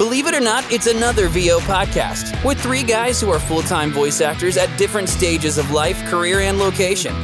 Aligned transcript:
Believe 0.00 0.26
it 0.26 0.34
or 0.34 0.40
not, 0.40 0.64
it's 0.72 0.86
another 0.86 1.28
VO 1.28 1.58
podcast 1.58 2.42
with 2.42 2.58
three 2.58 2.82
guys 2.82 3.20
who 3.20 3.28
are 3.30 3.38
full 3.38 3.60
time 3.60 3.90
voice 3.90 4.22
actors 4.22 4.56
at 4.56 4.74
different 4.78 5.10
stages 5.10 5.58
of 5.58 5.72
life, 5.72 6.02
career, 6.06 6.40
and 6.40 6.58
location. 6.58 7.14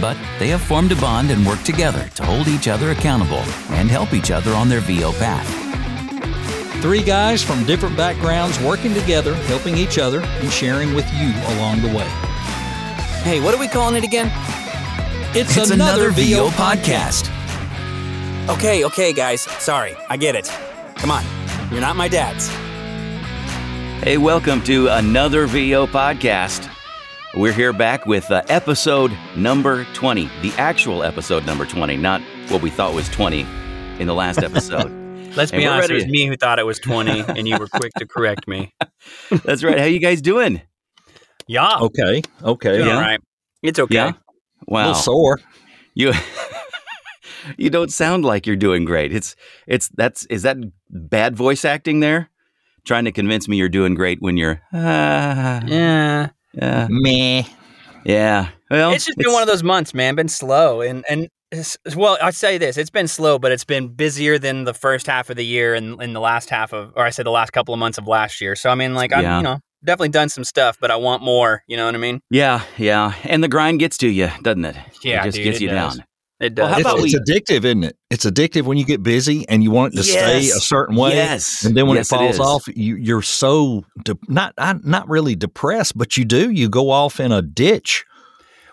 But 0.00 0.16
they 0.38 0.46
have 0.50 0.60
formed 0.60 0.92
a 0.92 0.94
bond 0.94 1.32
and 1.32 1.44
work 1.44 1.60
together 1.64 2.08
to 2.14 2.24
hold 2.24 2.46
each 2.46 2.68
other 2.68 2.92
accountable 2.92 3.42
and 3.70 3.90
help 3.90 4.12
each 4.14 4.30
other 4.30 4.52
on 4.52 4.68
their 4.68 4.78
VO 4.78 5.10
path. 5.14 5.44
Three 6.80 7.02
guys 7.02 7.42
from 7.42 7.64
different 7.64 7.96
backgrounds 7.96 8.60
working 8.60 8.94
together, 8.94 9.34
helping 9.34 9.76
each 9.76 9.98
other, 9.98 10.20
and 10.20 10.48
sharing 10.48 10.94
with 10.94 11.12
you 11.14 11.32
along 11.56 11.82
the 11.82 11.88
way. 11.88 12.06
Hey, 13.24 13.40
what 13.40 13.52
are 13.52 13.58
we 13.58 13.66
calling 13.66 13.96
it 13.96 14.04
again? 14.04 14.30
It's, 15.34 15.56
It's 15.56 15.70
another 15.70 16.12
VO 16.12 16.50
podcast. 16.50 17.28
Okay, 18.48 18.84
okay, 18.84 19.12
guys. 19.12 19.40
Sorry, 19.40 19.96
I 20.08 20.16
get 20.16 20.36
it. 20.36 20.46
Come 20.94 21.10
on, 21.10 21.24
you're 21.70 21.80
not 21.80 21.96
my 21.96 22.08
dads. 22.08 22.48
Hey, 24.02 24.16
welcome 24.16 24.62
to 24.64 24.88
another 24.88 25.46
VO 25.46 25.86
podcast. 25.86 26.68
We're 27.36 27.52
here 27.52 27.72
back 27.72 28.06
with 28.06 28.30
uh, 28.30 28.42
episode 28.48 29.12
number 29.36 29.84
20, 29.94 30.28
the 30.42 30.52
actual 30.56 31.02
episode 31.04 31.46
number 31.46 31.64
20, 31.66 31.96
not 31.96 32.20
what 32.48 32.60
we 32.62 32.70
thought 32.70 32.92
was 32.94 33.08
20 33.10 33.46
in 34.00 34.06
the 34.06 34.14
last 34.14 34.38
episode. 34.42 34.90
Let's 35.36 35.52
And 35.52 35.60
be 35.60 35.66
we're 35.66 35.70
honest, 35.72 35.90
it 35.90 35.94
was 35.94 36.06
me 36.06 36.26
who 36.26 36.36
thought 36.36 36.58
it 36.58 36.66
was 36.66 36.78
20, 36.80 37.20
and 37.28 37.46
you 37.46 37.56
were 37.58 37.68
quick 37.68 37.92
to 37.98 38.06
correct 38.06 38.48
me. 38.48 38.74
That's 39.44 39.62
right. 39.62 39.78
How 39.78 39.84
you 39.84 40.00
guys 40.00 40.20
doing? 40.20 40.60
Yeah. 41.46 41.78
Okay, 41.78 42.22
okay. 42.42 42.76
Doing 42.78 42.88
Yeah. 42.88 42.94
all 42.96 43.00
right. 43.00 43.20
It's 43.62 43.78
okay. 43.78 43.94
Yeah. 43.94 44.08
A 44.08 44.14
Wow. 44.66 44.80
little 44.88 44.94
sore. 44.94 45.40
You 45.94 46.12
You 47.58 47.70
don't 47.70 47.92
sound 47.92 48.24
like 48.24 48.46
you're 48.46 48.56
doing 48.56 48.84
great. 48.84 49.12
It's 49.12 49.36
it's 49.66 49.88
that's 49.90 50.26
is 50.26 50.42
that 50.42 50.56
bad 50.90 51.36
voice 51.36 51.64
acting 51.64 52.00
there? 52.00 52.30
Trying 52.84 53.04
to 53.04 53.12
convince 53.12 53.46
me 53.48 53.56
you're 53.58 53.68
doing 53.68 53.94
great 53.94 54.22
when 54.22 54.36
you're 54.36 54.60
ah, 54.72 55.60
Yeah. 55.66 56.28
yeah. 56.54 56.86
Meh. 56.90 57.42
Yeah. 58.04 58.48
Well, 58.70 58.92
It's 58.92 59.04
just 59.04 59.18
been 59.18 59.32
one 59.32 59.42
of 59.42 59.48
those 59.48 59.62
months, 59.62 59.92
man. 59.92 60.14
Been 60.14 60.28
slow. 60.28 60.80
And, 60.80 61.04
and 61.10 61.28
well, 61.94 62.16
I 62.22 62.30
say 62.30 62.56
this 62.56 62.78
it's 62.78 62.88
been 62.90 63.08
slow, 63.08 63.38
but 63.38 63.52
it's 63.52 63.64
been 63.64 63.88
busier 63.88 64.38
than 64.38 64.64
the 64.64 64.72
first 64.72 65.06
half 65.06 65.28
of 65.28 65.36
the 65.36 65.44
year 65.44 65.74
and 65.74 66.00
in 66.02 66.14
the 66.14 66.20
last 66.20 66.48
half 66.48 66.72
of, 66.72 66.92
or 66.96 67.04
I 67.04 67.10
said 67.10 67.26
the 67.26 67.30
last 67.30 67.50
couple 67.52 67.74
of 67.74 67.78
months 67.80 67.98
of 67.98 68.06
last 68.06 68.40
year. 68.40 68.56
So, 68.56 68.70
I 68.70 68.74
mean, 68.74 68.94
like, 68.94 69.12
I'm, 69.12 69.22
Yeah. 69.22 69.36
you 69.38 69.42
know, 69.42 69.58
definitely 69.84 70.08
done 70.10 70.28
some 70.30 70.44
stuff, 70.44 70.78
but 70.80 70.90
I 70.90 70.96
want 70.96 71.22
more. 71.22 71.62
You 71.66 71.76
know 71.76 71.84
what 71.84 71.94
I 71.94 71.98
mean? 71.98 72.20
Yeah, 72.30 72.62
yeah. 72.78 73.12
And 73.24 73.44
the 73.44 73.48
grind 73.48 73.80
gets 73.80 73.98
to 73.98 74.08
you, 74.08 74.30
doesn't 74.42 74.64
it? 74.64 74.76
Yeah, 75.04 75.20
It 75.22 75.24
just 75.26 75.36
dude, 75.36 75.44
gets 75.44 75.56
it 75.58 75.62
you 75.64 75.68
does. 75.70 75.96
down. 75.98 76.04
It 76.40 76.56
Well, 76.58 76.68
does. 76.68 76.72
how 76.72 76.78
It's, 77.04 77.14
about 77.14 77.22
it's 77.22 77.30
addictive, 77.50 77.64
isn't 77.64 77.84
it? 77.84 77.96
It's 78.10 78.24
addictive 78.24 78.62
when 78.62 78.78
you 78.78 78.84
get 78.84 79.02
busy 79.02 79.46
and 79.48 79.62
you 79.62 79.70
want 79.70 79.92
it 79.92 79.98
to 79.98 80.02
stay 80.04 80.38
a 80.48 80.52
certain 80.60 80.96
way. 80.96 81.14
Yes. 81.14 81.64
And 81.64 81.76
then 81.76 81.86
when 81.86 81.96
Yes, 81.96 82.10
it 82.10 82.16
falls 82.16 82.34
is. 82.36 82.40
off, 82.40 82.66
you, 82.74 82.96
you're 82.96 83.22
so 83.22 83.84
de- 84.04 84.16
not 84.28 84.54
I, 84.56 84.74
not 84.82 85.08
really 85.08 85.36
depressed, 85.36 85.96
but 85.98 86.16
you 86.16 86.24
do. 86.24 86.50
You 86.50 86.68
go 86.68 86.90
off 86.90 87.20
in 87.20 87.30
a 87.30 87.42
ditch. 87.42 88.04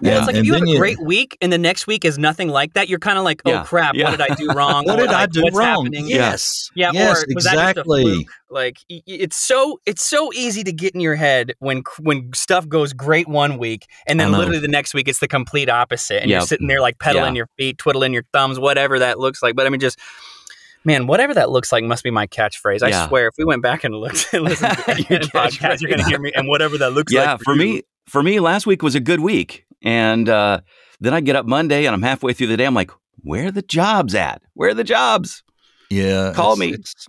Well, 0.02 0.12
And- 0.12 0.18
it's 0.20 0.28
like 0.28 0.36
if 0.36 0.46
you 0.46 0.54
have 0.54 0.62
then 0.62 0.70
a 0.70 0.72
you- 0.74 0.78
great 0.78 1.00
week 1.02 1.38
and 1.42 1.52
the 1.52 1.58
next 1.58 1.88
week 1.88 2.06
is 2.06 2.18
nothing 2.18 2.50
like 2.50 2.74
that, 2.74 2.90
you're 2.90 3.00
kind 3.00 3.18
of 3.18 3.24
like, 3.24 3.42
oh 3.46 3.50
Yeah, 3.52 3.64
crap, 3.64 3.96
yeah. 3.96 4.10
what 4.10 4.18
did 4.20 4.32
I 4.32 4.36
do 4.36 4.48
wrong? 4.56 4.86
What 4.86 5.00
Or, 5.00 5.04
did 5.04 5.10
I 5.12 5.22
like, 5.22 5.32
do 5.32 5.42
what's 5.44 5.56
wrong? 5.58 5.86
happening? 5.86 6.08
Yes. 6.08 6.70
Yeah, 6.76 6.92
Yes, 6.94 7.24
or 7.24 7.26
was 7.36 7.44
that 7.46 7.54
just 7.54 7.66
a 7.66 7.70
exactly. 7.82 8.04
fluke? 8.04 8.28
Like 8.50 8.78
y- 8.90 9.02
y- 9.08 9.18
it's 9.20 9.36
so 9.38 9.80
it's 9.86 10.04
so 10.08 10.32
easy 10.34 10.64
to 10.64 10.72
get 10.72 10.94
in 10.96 11.02
your 11.02 11.16
head 11.16 11.54
when 11.60 11.84
when 12.00 12.30
stuff 12.34 12.68
goes 12.68 12.94
great 12.94 13.28
one 13.28 13.58
week 13.58 13.86
and 14.08 14.20
then 14.20 14.32
literally 14.32 14.60
the 14.60 14.68
next 14.70 14.94
week 14.94 15.08
it's 15.08 15.20
the 15.20 15.28
complete 15.28 15.70
opposite 15.70 16.22
and 16.22 16.32
you're 16.32 16.42
sitting 16.42 16.68
there 16.68 16.80
like 16.80 16.98
pedaling 17.00 17.36
Yeah. 17.36 17.40
your 17.40 17.50
feet, 17.58 17.78
twiddling 17.78 18.14
your 18.14 18.24
thumbs, 18.34 18.58
whatever 18.60 19.00
that 19.00 19.20
looks 19.20 19.42
like. 19.44 19.56
But 19.56 19.66
I 19.66 19.70
mean, 19.70 19.80
just 19.82 20.00
man, 20.86 21.08
whatever 21.08 21.34
that 21.34 21.50
looks 21.50 21.74
like 21.74 21.84
must 21.84 22.04
be 22.04 22.12
my 22.12 22.26
catchphrase. 22.28 22.82
I 22.82 22.90
Yeah. 22.90 23.08
swear, 23.10 23.28
if 23.28 23.34
we 23.38 23.44
went 23.44 23.62
back 23.62 23.84
and 23.84 23.94
looked 23.96 24.30
and 24.34 24.44
listened 24.46 24.78
to 24.78 24.96
Your 25.10 25.20
podcast, 25.20 25.82
you're 25.82 25.90
gonna 25.92 26.08
hear 26.08 26.20
me. 26.20 26.32
And 26.34 26.48
whatever 26.48 26.78
that 26.78 26.94
looks 26.94 27.12
Yeah, 27.12 27.34
like 27.34 27.42
for 27.42 27.54
you. 27.56 27.60
me, 27.60 27.82
for 28.08 28.24
me, 28.24 28.40
last 28.40 28.66
week 28.66 28.82
was 28.82 28.96
a 28.96 29.02
good 29.02 29.20
week, 29.20 29.66
and 29.84 30.28
uh, 30.30 30.62
then 31.00 31.14
I 31.14 31.22
get 31.22 31.36
up 31.36 31.46
Monday 31.46 31.86
and 31.86 31.94
I'm 31.94 32.02
halfway 32.04 32.34
through 32.34 32.48
the 32.48 32.58
day. 32.58 32.66
I'm 32.66 32.74
like, 32.74 32.92
where 33.24 33.48
are 33.48 33.52
the 33.52 33.62
jobs 33.62 34.16
at? 34.16 34.42
Where 34.54 34.70
are 34.70 34.74
the 34.74 34.84
jobs? 34.84 35.44
Yeah, 35.90 36.34
Call 36.36 36.54
it's- 36.54 36.60
me. 36.60 36.74
it's- 36.74 37.08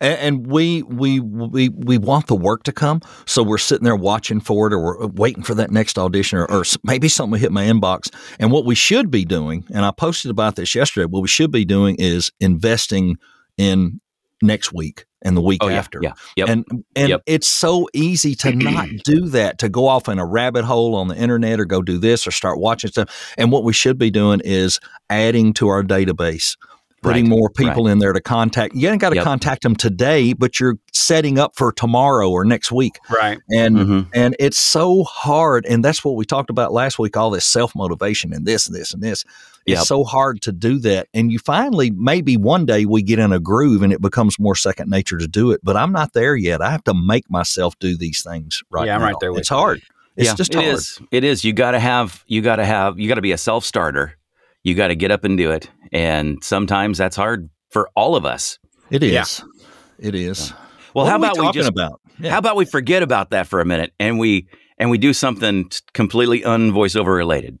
and, 0.00 0.46
we 0.46 0.82
we 0.82 1.20
we 1.20 1.68
we 1.68 1.98
want 1.98 2.26
the 2.28 2.34
work 2.36 2.62
to 2.62 2.72
come, 2.72 3.02
so 3.26 3.42
we're 3.42 3.58
sitting 3.58 3.84
there 3.84 3.94
watching 3.96 4.40
for 4.40 4.66
it, 4.66 4.72
or 4.72 4.80
we're 4.98 5.06
waiting 5.08 5.42
for 5.42 5.54
that 5.54 5.70
next 5.70 5.98
audition, 5.98 6.38
or, 6.38 6.50
or 6.50 6.64
maybe 6.82 7.08
something 7.08 7.32
will 7.32 7.38
hit 7.38 7.52
my 7.52 7.64
inbox. 7.64 8.08
And 8.38 8.50
what 8.50 8.64
we 8.64 8.74
should 8.74 9.10
be 9.10 9.26
doing, 9.26 9.64
and 9.72 9.84
I 9.84 9.90
posted 9.90 10.30
about 10.30 10.56
this 10.56 10.74
yesterday, 10.74 11.04
what 11.04 11.20
we 11.20 11.28
should 11.28 11.50
be 11.50 11.66
doing 11.66 11.96
is 11.98 12.30
investing 12.40 13.16
in 13.58 14.00
next 14.42 14.72
week 14.72 15.04
and 15.22 15.36
the 15.36 15.40
week 15.40 15.62
Oh 15.62 15.68
yeah, 15.68 15.76
after. 15.78 16.00
yeah, 16.02 16.12
yep. 16.36 16.48
And 16.48 16.64
and 16.96 17.08
Yep. 17.10 17.22
it's 17.26 17.48
so 17.48 17.88
easy 17.92 18.34
to 18.36 18.52
not 18.52 18.88
do 19.04 19.28
that, 19.28 19.58
to 19.58 19.68
go 19.68 19.86
off 19.88 20.08
in 20.08 20.18
a 20.18 20.24
rabbit 20.26 20.64
hole 20.64 20.94
on 20.94 21.08
the 21.08 21.16
internet 21.16 21.60
or 21.60 21.64
go 21.64 21.82
do 21.82 21.98
this 21.98 22.26
or 22.26 22.30
start 22.30 22.58
watching 22.58 22.90
stuff. 22.90 23.34
And 23.36 23.52
what 23.52 23.64
we 23.64 23.72
should 23.72 23.98
be 23.98 24.10
doing 24.10 24.40
is 24.44 24.80
adding 25.10 25.52
to 25.54 25.68
our 25.68 25.82
database, 25.82 26.56
putting 27.02 27.24
Right, 27.24 27.30
more 27.30 27.50
people 27.50 27.86
in 27.88 27.98
there 27.98 28.12
to 28.12 28.20
contact. 28.20 28.74
You 28.74 28.88
ain't 28.88 29.00
got 29.00 29.10
to 29.10 29.16
Yep. 29.16 29.24
contact 29.24 29.62
them 29.62 29.74
today, 29.74 30.32
but 30.32 30.60
you're 30.60 30.76
setting 30.92 31.38
up 31.38 31.52
for 31.56 31.72
tomorrow 31.72 32.30
or 32.30 32.44
next 32.44 32.70
week. 32.70 32.98
right. 33.10 33.38
And 33.50 33.76
Mhm. 33.76 34.06
and 34.14 34.36
it's 34.38 34.58
so 34.58 35.04
hard. 35.04 35.64
And 35.66 35.84
that's 35.84 36.04
what 36.04 36.14
we 36.16 36.24
talked 36.24 36.50
about 36.50 36.72
last 36.72 36.98
week, 36.98 37.16
all 37.16 37.30
this 37.30 37.44
self 37.46 37.74
motivation 37.74 38.32
and 38.32 38.46
this 38.46 38.66
and 38.66 38.76
this 38.76 38.92
and 38.92 39.02
this. 39.02 39.24
It's 39.66 39.86
so 39.86 40.02
hard 40.04 40.42
to 40.42 40.52
do 40.52 40.78
that. 40.80 41.06
And 41.14 41.30
you 41.30 41.38
finally, 41.38 41.90
maybe 41.92 42.36
one 42.36 42.66
day 42.66 42.86
we 42.86 43.02
get 43.02 43.18
in 43.20 43.32
a 43.32 43.38
groove 43.38 43.82
and 43.82 43.92
it 43.92 44.00
becomes 44.02 44.36
more 44.38 44.56
second 44.56 44.90
nature 44.90 45.16
to 45.18 45.28
do 45.28 45.52
it. 45.52 45.60
But 45.62 45.76
I'm 45.76 45.92
not 45.92 46.12
there 46.12 46.34
yet. 46.34 46.60
I 46.60 46.70
have 46.70 46.82
to 46.84 46.94
make 46.94 47.30
myself 47.30 47.78
do 47.78 47.96
these 47.96 48.22
things 48.22 48.62
right 48.70 48.86
Yeah, 48.86 48.96
I'm 48.96 49.00
now. 49.00 49.06
right 49.06 49.16
there 49.20 49.32
with 49.32 49.40
It's 49.40 49.50
you. 49.50 49.56
hard. 49.56 49.82
It's 50.16 50.26
yeah, 50.26 50.34
just 50.34 50.54
it 50.54 50.58
hard. 50.60 50.74
is. 50.74 51.00
It 51.12 51.22
is. 51.24 51.44
You 51.44 51.52
got 51.52 51.70
to 51.70 51.78
have. 51.78 52.24
You 52.26 52.42
got 52.42 52.56
to 52.56 52.64
have. 52.64 52.98
You 52.98 53.06
got 53.08 53.14
to 53.14 53.22
be 53.22 53.32
a 53.32 53.38
self 53.38 53.64
starter. 53.64 54.16
You 54.62 54.74
got 54.74 54.88
to 54.88 54.94
get 54.96 55.10
up 55.10 55.24
and 55.24 55.36
do 55.38 55.50
it. 55.50 55.70
And 55.92 56.42
sometimes 56.44 56.98
that's 56.98 57.16
hard 57.16 57.48
for 57.70 57.88
all 57.96 58.16
of 58.16 58.24
us. 58.24 58.58
It 58.90 59.02
is. 59.02 59.12
Yeah. 59.12 60.08
It 60.08 60.14
is. 60.14 60.52
Well, 60.94 61.04
What 61.04 61.10
how 61.10 61.16
are 61.16 61.20
we 61.20 61.26
about 61.38 61.38
we, 61.46 61.52
just 61.52 61.68
about? 61.68 62.00
Yeah. 62.18 62.30
How 62.32 62.38
about 62.38 62.56
we 62.56 62.64
forget 62.64 63.02
about 63.02 63.30
that 63.30 63.46
for 63.46 63.60
a 63.60 63.64
minute 63.64 63.92
and 64.00 64.18
we 64.18 64.48
and 64.78 64.90
we 64.90 64.98
do 64.98 65.12
something 65.12 65.68
t- 65.68 65.78
completely 65.94 66.40
unvoiceover 66.42 67.14
related. 67.16 67.58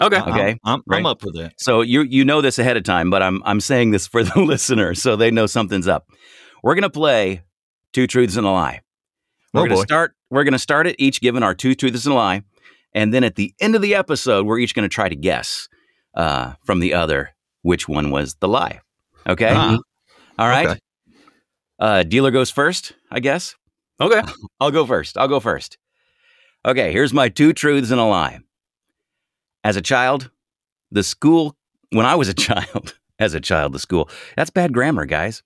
Okay. 0.00 0.20
Okay. 0.20 0.50
I'm, 0.50 0.58
I'm, 0.64 0.82
Right. 0.86 0.98
I'm 0.98 1.06
up 1.06 1.20
for 1.20 1.32
that. 1.32 1.54
So 1.58 1.80
you 1.80 2.02
you 2.02 2.24
know 2.24 2.40
this 2.40 2.58
ahead 2.58 2.76
of 2.76 2.84
time, 2.84 3.10
but 3.10 3.22
I'm 3.22 3.42
I'm 3.44 3.60
saying 3.60 3.90
this 3.90 4.06
for 4.06 4.22
the 4.22 4.40
listener 4.42 4.94
so 4.94 5.16
they 5.16 5.30
know 5.30 5.46
something's 5.46 5.88
up. 5.88 6.06
We're 6.62 6.74
gonna 6.76 6.90
play 6.90 7.42
two 7.92 8.06
truths 8.06 8.36
and 8.36 8.46
a 8.46 8.50
lie. 8.50 8.80
We're 9.52 9.62
Oh, 9.62 9.64
gonna 9.64 9.76
boy. 9.76 9.82
start. 9.82 10.14
We're 10.30 10.44
gonna 10.44 10.58
start 10.58 10.86
it 10.86 10.96
each 10.98 11.20
given 11.20 11.42
our 11.42 11.54
two 11.54 11.74
truths 11.74 12.04
and 12.06 12.12
a 12.12 12.16
lie, 12.16 12.42
and 12.94 13.12
then 13.12 13.24
at 13.24 13.34
the 13.34 13.52
end 13.60 13.74
of 13.74 13.82
the 13.82 13.94
episode, 13.96 14.46
we're 14.46 14.58
each 14.60 14.74
gonna 14.74 14.88
try 14.88 15.08
to 15.08 15.16
guess 15.16 15.68
uh, 16.18 16.52
from 16.64 16.80
the 16.80 16.92
other 16.92 17.34
which 17.62 17.88
one 17.88 18.10
was 18.10 18.34
the 18.34 18.48
lie. 18.48 18.80
Okay. 19.26 19.48
Uh-huh. 19.48 19.78
All 20.38 20.48
right. 20.48 20.68
Okay. 20.68 20.80
Uh, 21.78 22.02
dealer 22.02 22.30
goes 22.30 22.50
first, 22.50 22.92
I 23.10 23.20
guess. 23.20 23.54
Okay. 24.00 24.20
I'll 24.60 24.70
go 24.70 24.84
first. 24.84 25.16
I'll 25.16 25.28
go 25.28 25.40
first. 25.40 25.78
Okay, 26.66 26.92
here's 26.92 27.14
my 27.14 27.28
two 27.28 27.52
truths 27.52 27.90
and 27.90 28.00
a 28.00 28.04
lie. 28.04 28.40
As 29.64 29.76
a 29.76 29.80
child, 29.80 30.30
the 30.90 31.02
school, 31.02 31.56
when 31.90 32.04
I 32.04 32.16
was 32.16 32.28
a 32.28 32.34
child, 32.48 32.98
as 33.18 33.34
a 33.34 33.40
child, 33.40 33.72
the 33.72 33.78
school, 33.78 34.10
that's 34.36 34.50
bad 34.50 34.72
grammar, 34.72 35.06
guys. 35.06 35.42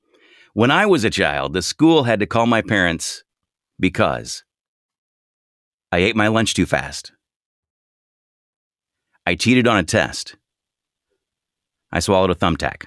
When 0.55 0.71
I 0.71 0.87
was 0.87 1.05
a 1.05 1.11
child, 1.11 1.53
the 1.53 1.63
school 1.63 2.05
had 2.05 2.21
to 2.21 2.27
call 2.27 2.47
my 2.47 2.63
parents 2.63 3.25
because 3.79 4.45
I 5.91 5.99
ate 5.99 6.17
my 6.17 6.29
lunch 6.29 6.55
too 6.55 6.67
fast. 6.67 7.13
I 9.27 9.35
cheated 9.35 9.67
on 9.67 9.77
a 9.79 9.83
test. 9.83 10.37
I 11.93 12.01
swallowed 12.01 12.31
a 12.31 12.35
thumbtack. 12.35 12.87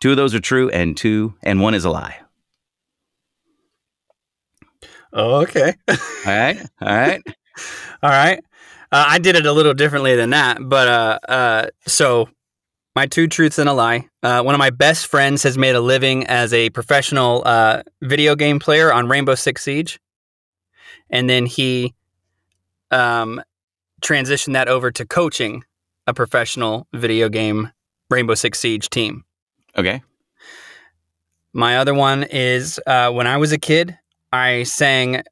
Two 0.00 0.10
of 0.10 0.16
those 0.16 0.34
are 0.34 0.40
true, 0.40 0.68
and 0.70 0.96
two, 0.96 1.34
and 1.42 1.60
one 1.60 1.74
is 1.74 1.84
a 1.84 1.90
lie. 1.90 2.20
Okay. 5.12 5.74
All 5.88 5.96
right. 6.26 6.60
All 6.80 6.88
right. 6.88 7.22
All 8.02 8.10
right. 8.10 8.38
Uh, 8.92 9.04
I 9.08 9.18
did 9.18 9.36
it 9.36 9.46
a 9.46 9.52
little 9.52 9.74
differently 9.74 10.16
than 10.16 10.30
that, 10.30 10.58
but 10.60 10.88
uh, 10.88 11.18
uh, 11.28 11.66
so 11.86 12.28
my 12.94 13.06
two 13.06 13.26
truths 13.26 13.58
and 13.58 13.68
a 13.68 13.72
lie. 13.72 14.08
Uh, 14.22 14.42
one 14.42 14.54
of 14.54 14.58
my 14.58 14.70
best 14.70 15.06
friends 15.06 15.42
has 15.42 15.58
made 15.58 15.74
a 15.74 15.80
living 15.80 16.26
as 16.26 16.52
a 16.52 16.70
professional 16.70 17.42
uh, 17.44 17.82
video 18.02 18.34
game 18.34 18.58
player 18.58 18.92
on 18.92 19.08
Rainbow 19.08 19.34
Six 19.34 19.62
Siege, 19.62 20.00
and 21.10 21.28
then 21.28 21.46
he 21.46 21.94
um, 22.90 23.42
transitioned 24.00 24.54
that 24.54 24.68
over 24.68 24.90
to 24.90 25.04
coaching 25.04 25.64
a 26.08 26.14
professional 26.14 26.88
video 26.94 27.28
game 27.28 27.70
Rainbow 28.10 28.34
Six 28.34 28.58
Siege 28.58 28.88
team. 28.88 29.24
Okay. 29.76 30.02
My 31.52 31.76
other 31.76 31.92
one 31.92 32.24
is 32.24 32.80
uh, 32.86 33.10
when 33.12 33.26
I 33.26 33.36
was 33.36 33.52
a 33.52 33.58
kid, 33.58 33.96
I 34.32 34.62
sang 34.62 35.22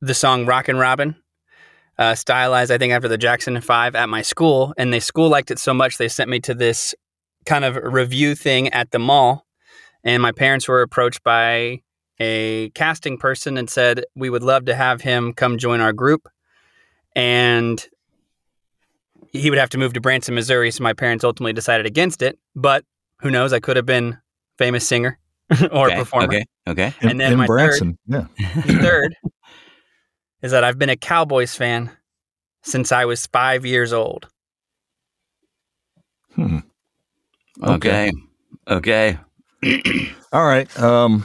the 0.00 0.14
song 0.14 0.46
Rockin' 0.46 0.78
Robin, 0.78 1.14
uh, 1.98 2.14
stylized, 2.14 2.72
I 2.72 2.78
think, 2.78 2.92
after 2.92 3.06
the 3.06 3.18
Jackson 3.18 3.60
5 3.60 3.94
at 3.94 4.08
my 4.08 4.22
school. 4.22 4.72
And 4.78 4.92
the 4.92 5.00
school 5.00 5.28
liked 5.28 5.50
it 5.50 5.58
so 5.58 5.74
much, 5.74 5.98
they 5.98 6.08
sent 6.08 6.30
me 6.30 6.40
to 6.40 6.54
this 6.54 6.94
kind 7.44 7.64
of 7.64 7.76
review 7.76 8.34
thing 8.34 8.68
at 8.70 8.90
the 8.90 8.98
mall. 8.98 9.46
and 10.04 10.22
my 10.22 10.32
parents 10.32 10.66
were 10.66 10.82
approached 10.82 11.22
by 11.22 11.80
a 12.18 12.70
casting 12.70 13.18
person 13.18 13.56
and 13.58 13.68
said 13.68 14.04
we 14.16 14.30
would 14.30 14.42
love 14.42 14.64
to 14.64 14.74
have 14.74 15.02
him 15.02 15.32
come 15.32 15.58
join 15.58 15.80
our 15.80 15.92
group, 15.92 16.28
and 17.14 17.86
he 19.30 19.50
would 19.50 19.58
have 19.58 19.70
to 19.70 19.78
move 19.78 19.92
to 19.94 20.00
Branson, 20.00 20.34
Missouri. 20.34 20.70
So 20.70 20.82
my 20.82 20.92
parents 20.92 21.24
ultimately 21.24 21.52
decided 21.52 21.86
against 21.86 22.22
it. 22.22 22.38
But 22.54 22.84
who 23.20 23.30
knows? 23.30 23.52
I 23.52 23.60
could 23.60 23.76
have 23.76 23.86
been 23.86 24.18
famous 24.58 24.86
singer 24.86 25.18
or 25.72 25.86
okay, 25.86 25.96
performer. 25.96 26.26
Okay. 26.26 26.44
Okay. 26.68 26.94
In, 27.00 27.10
And 27.10 27.20
then 27.20 27.32
in 27.32 27.38
my 27.38 27.46
Branson, 27.46 27.98
yeah. 28.06 28.26
The 28.38 28.78
third 28.82 29.16
is 30.42 30.50
that 30.50 30.64
I've 30.64 30.78
been 30.78 30.90
a 30.90 30.96
Cowboys 30.96 31.54
fan 31.54 31.90
since 32.62 32.92
I 32.92 33.04
was 33.04 33.26
five 33.26 33.64
years 33.66 33.92
old. 33.92 34.28
Hmm. 36.34 36.58
Okay. 37.62 38.10
Okay. 38.68 39.18
All 40.32 40.44
right. 40.44 40.80
Um, 40.80 41.24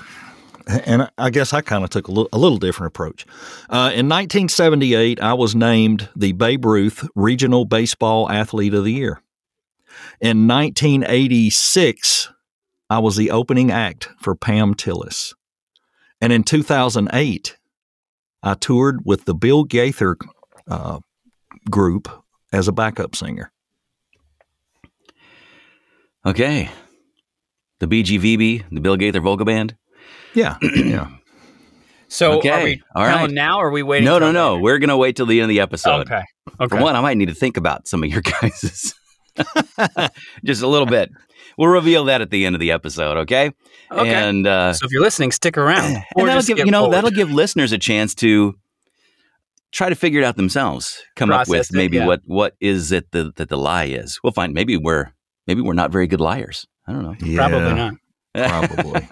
and 0.67 1.09
I 1.17 1.29
guess 1.29 1.53
I 1.53 1.61
kind 1.61 1.83
of 1.83 1.89
took 1.89 2.07
a 2.07 2.11
little, 2.11 2.29
a 2.33 2.37
little 2.37 2.57
different 2.57 2.91
approach. 2.91 3.25
Uh, 3.69 3.91
in 3.93 4.07
1978, 4.09 5.21
I 5.21 5.33
was 5.33 5.55
named 5.55 6.09
the 6.15 6.33
Babe 6.33 6.65
Ruth 6.65 7.07
Regional 7.15 7.65
Baseball 7.65 8.29
Athlete 8.29 8.73
of 8.73 8.83
the 8.83 8.93
Year. 8.93 9.21
In 10.19 10.47
1986, 10.47 12.29
I 12.89 12.99
was 12.99 13.15
the 13.15 13.31
opening 13.31 13.71
act 13.71 14.09
for 14.19 14.35
Pam 14.35 14.73
Tillis. 14.73 15.33
And 16.19 16.33
in 16.33 16.43
2008, 16.43 17.57
I 18.43 18.53
toured 18.55 19.05
with 19.05 19.25
the 19.25 19.35
Bill 19.35 19.63
Gaither 19.63 20.17
uh, 20.67 20.99
group 21.69 22.09
as 22.51 22.67
a 22.67 22.71
backup 22.71 23.15
singer. 23.15 23.51
Okay. 26.25 26.69
The 27.79 27.87
BGVB, 27.87 28.63
the 28.71 28.81
Bill 28.81 28.97
Gaither 28.97 29.21
Vocal 29.21 29.45
Band. 29.45 29.75
Yeah. 30.33 30.57
yeah. 30.75 31.09
So 32.09 32.37
Okay, 32.37 32.49
are 32.49 32.63
we 32.63 32.83
all 32.95 33.05
telling 33.05 33.21
right. 33.21 33.31
now 33.31 33.59
or 33.59 33.67
are 33.67 33.71
we 33.71 33.83
waiting? 33.83 34.05
No, 34.05 34.13
no, 34.19 34.27
till 34.27 34.33
no. 34.33 34.53
later? 34.53 34.63
We're 34.63 34.79
gonna 34.79 34.97
wait 34.97 35.15
till 35.15 35.25
the 35.25 35.39
end 35.41 35.45
of 35.45 35.49
the 35.49 35.59
episode. 35.59 36.01
Okay. 36.07 36.23
Okay. 36.59 36.75
For 36.77 36.81
one, 36.81 36.95
I 36.95 37.01
might 37.01 37.17
need 37.17 37.27
to 37.27 37.35
think 37.35 37.57
about 37.57 37.87
some 37.87 38.03
of 38.03 38.09
your 38.09 38.21
guys's. 38.41 38.93
Just 40.45 40.61
a 40.61 40.67
little 40.67 40.85
bit. 40.87 41.11
We'll 41.57 41.69
reveal 41.69 42.05
that 42.05 42.21
at 42.21 42.29
the 42.29 42.45
end 42.45 42.55
of 42.55 42.59
the 42.59 42.71
episode, 42.71 43.17
okay? 43.17 43.51
Okay. 43.91 44.13
And 44.13 44.45
uh, 44.45 44.73
so 44.73 44.85
if 44.85 44.91
you're 44.91 45.01
listening, 45.01 45.31
stick 45.31 45.57
around. 45.57 45.85
and 46.15 46.27
that'll 46.27 46.35
just 46.35 46.47
give 46.47 46.59
you 46.59 46.65
know 46.71 46.81
forward. 46.81 46.93
that'll 46.95 47.11
give 47.11 47.31
listeners 47.31 47.71
a 47.71 47.77
chance 47.77 48.13
to 48.15 48.55
try 49.71 49.89
to 49.89 49.95
figure 49.95 50.21
it 50.21 50.23
out 50.23 50.35
themselves. 50.37 51.03
Come 51.15 51.31
up 51.31 51.47
with 51.47 51.57
Process 51.57 51.71
it, 51.71 51.77
maybe 51.77 51.97
yeah. 51.97 52.05
what 52.05 52.21
what 52.25 52.55
is 52.59 52.91
it 52.91 53.11
the, 53.11 53.31
that 53.35 53.49
the 53.49 53.57
lie 53.57 53.85
is. 53.85 54.19
We'll 54.23 54.33
find 54.33 54.53
maybe 54.53 54.77
we're 54.77 55.11
maybe 55.47 55.61
we're 55.61 55.73
not 55.73 55.91
very 55.91 56.07
good 56.07 56.21
liars. 56.21 56.67
I 56.87 56.93
don't 56.93 57.03
know. 57.03 57.35
Probably 57.35 57.73
not. 57.73 57.93
Probably. 58.35 59.07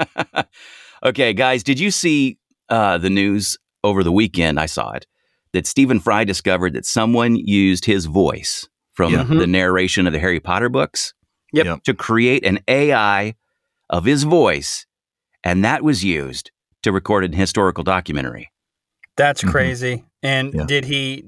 Okay, 1.05 1.33
guys, 1.33 1.63
did 1.63 1.79
you 1.79 1.91
see 1.91 2.37
uh, 2.69 2.97
the 2.97 3.09
news 3.09 3.57
over 3.83 4.03
the 4.03 4.11
weekend? 4.11 4.59
I 4.59 4.65
saw 4.65 4.91
it 4.91 5.05
that 5.53 5.65
Stephen 5.67 5.99
Fry 5.99 6.23
discovered 6.25 6.73
that 6.73 6.85
someone 6.85 7.35
used 7.37 7.85
his 7.85 8.05
voice 8.07 8.67
from 8.93 9.13
Yeah. 9.13 9.23
the 9.23 9.47
narration 9.47 10.07
of 10.07 10.13
the 10.13 10.19
Harry 10.19 10.39
Potter 10.39 10.69
books 10.69 11.13
Yep. 11.53 11.65
Yep. 11.65 11.83
to 11.83 11.93
create 11.93 12.45
an 12.45 12.59
AI 12.67 13.35
of 13.89 14.03
his 14.05 14.23
voice, 14.23 14.85
and 15.43 15.63
that 15.63 15.83
was 15.83 16.03
used 16.03 16.51
to 16.83 16.91
record 16.91 17.23
an 17.23 17.33
historical 17.33 17.83
documentary. 17.83 18.51
That's 19.15 19.41
Mhm. 19.43 19.51
crazy. 19.51 20.03
And 20.23 20.53
Yeah. 20.53 20.65
did 20.65 20.85
he? 20.85 21.23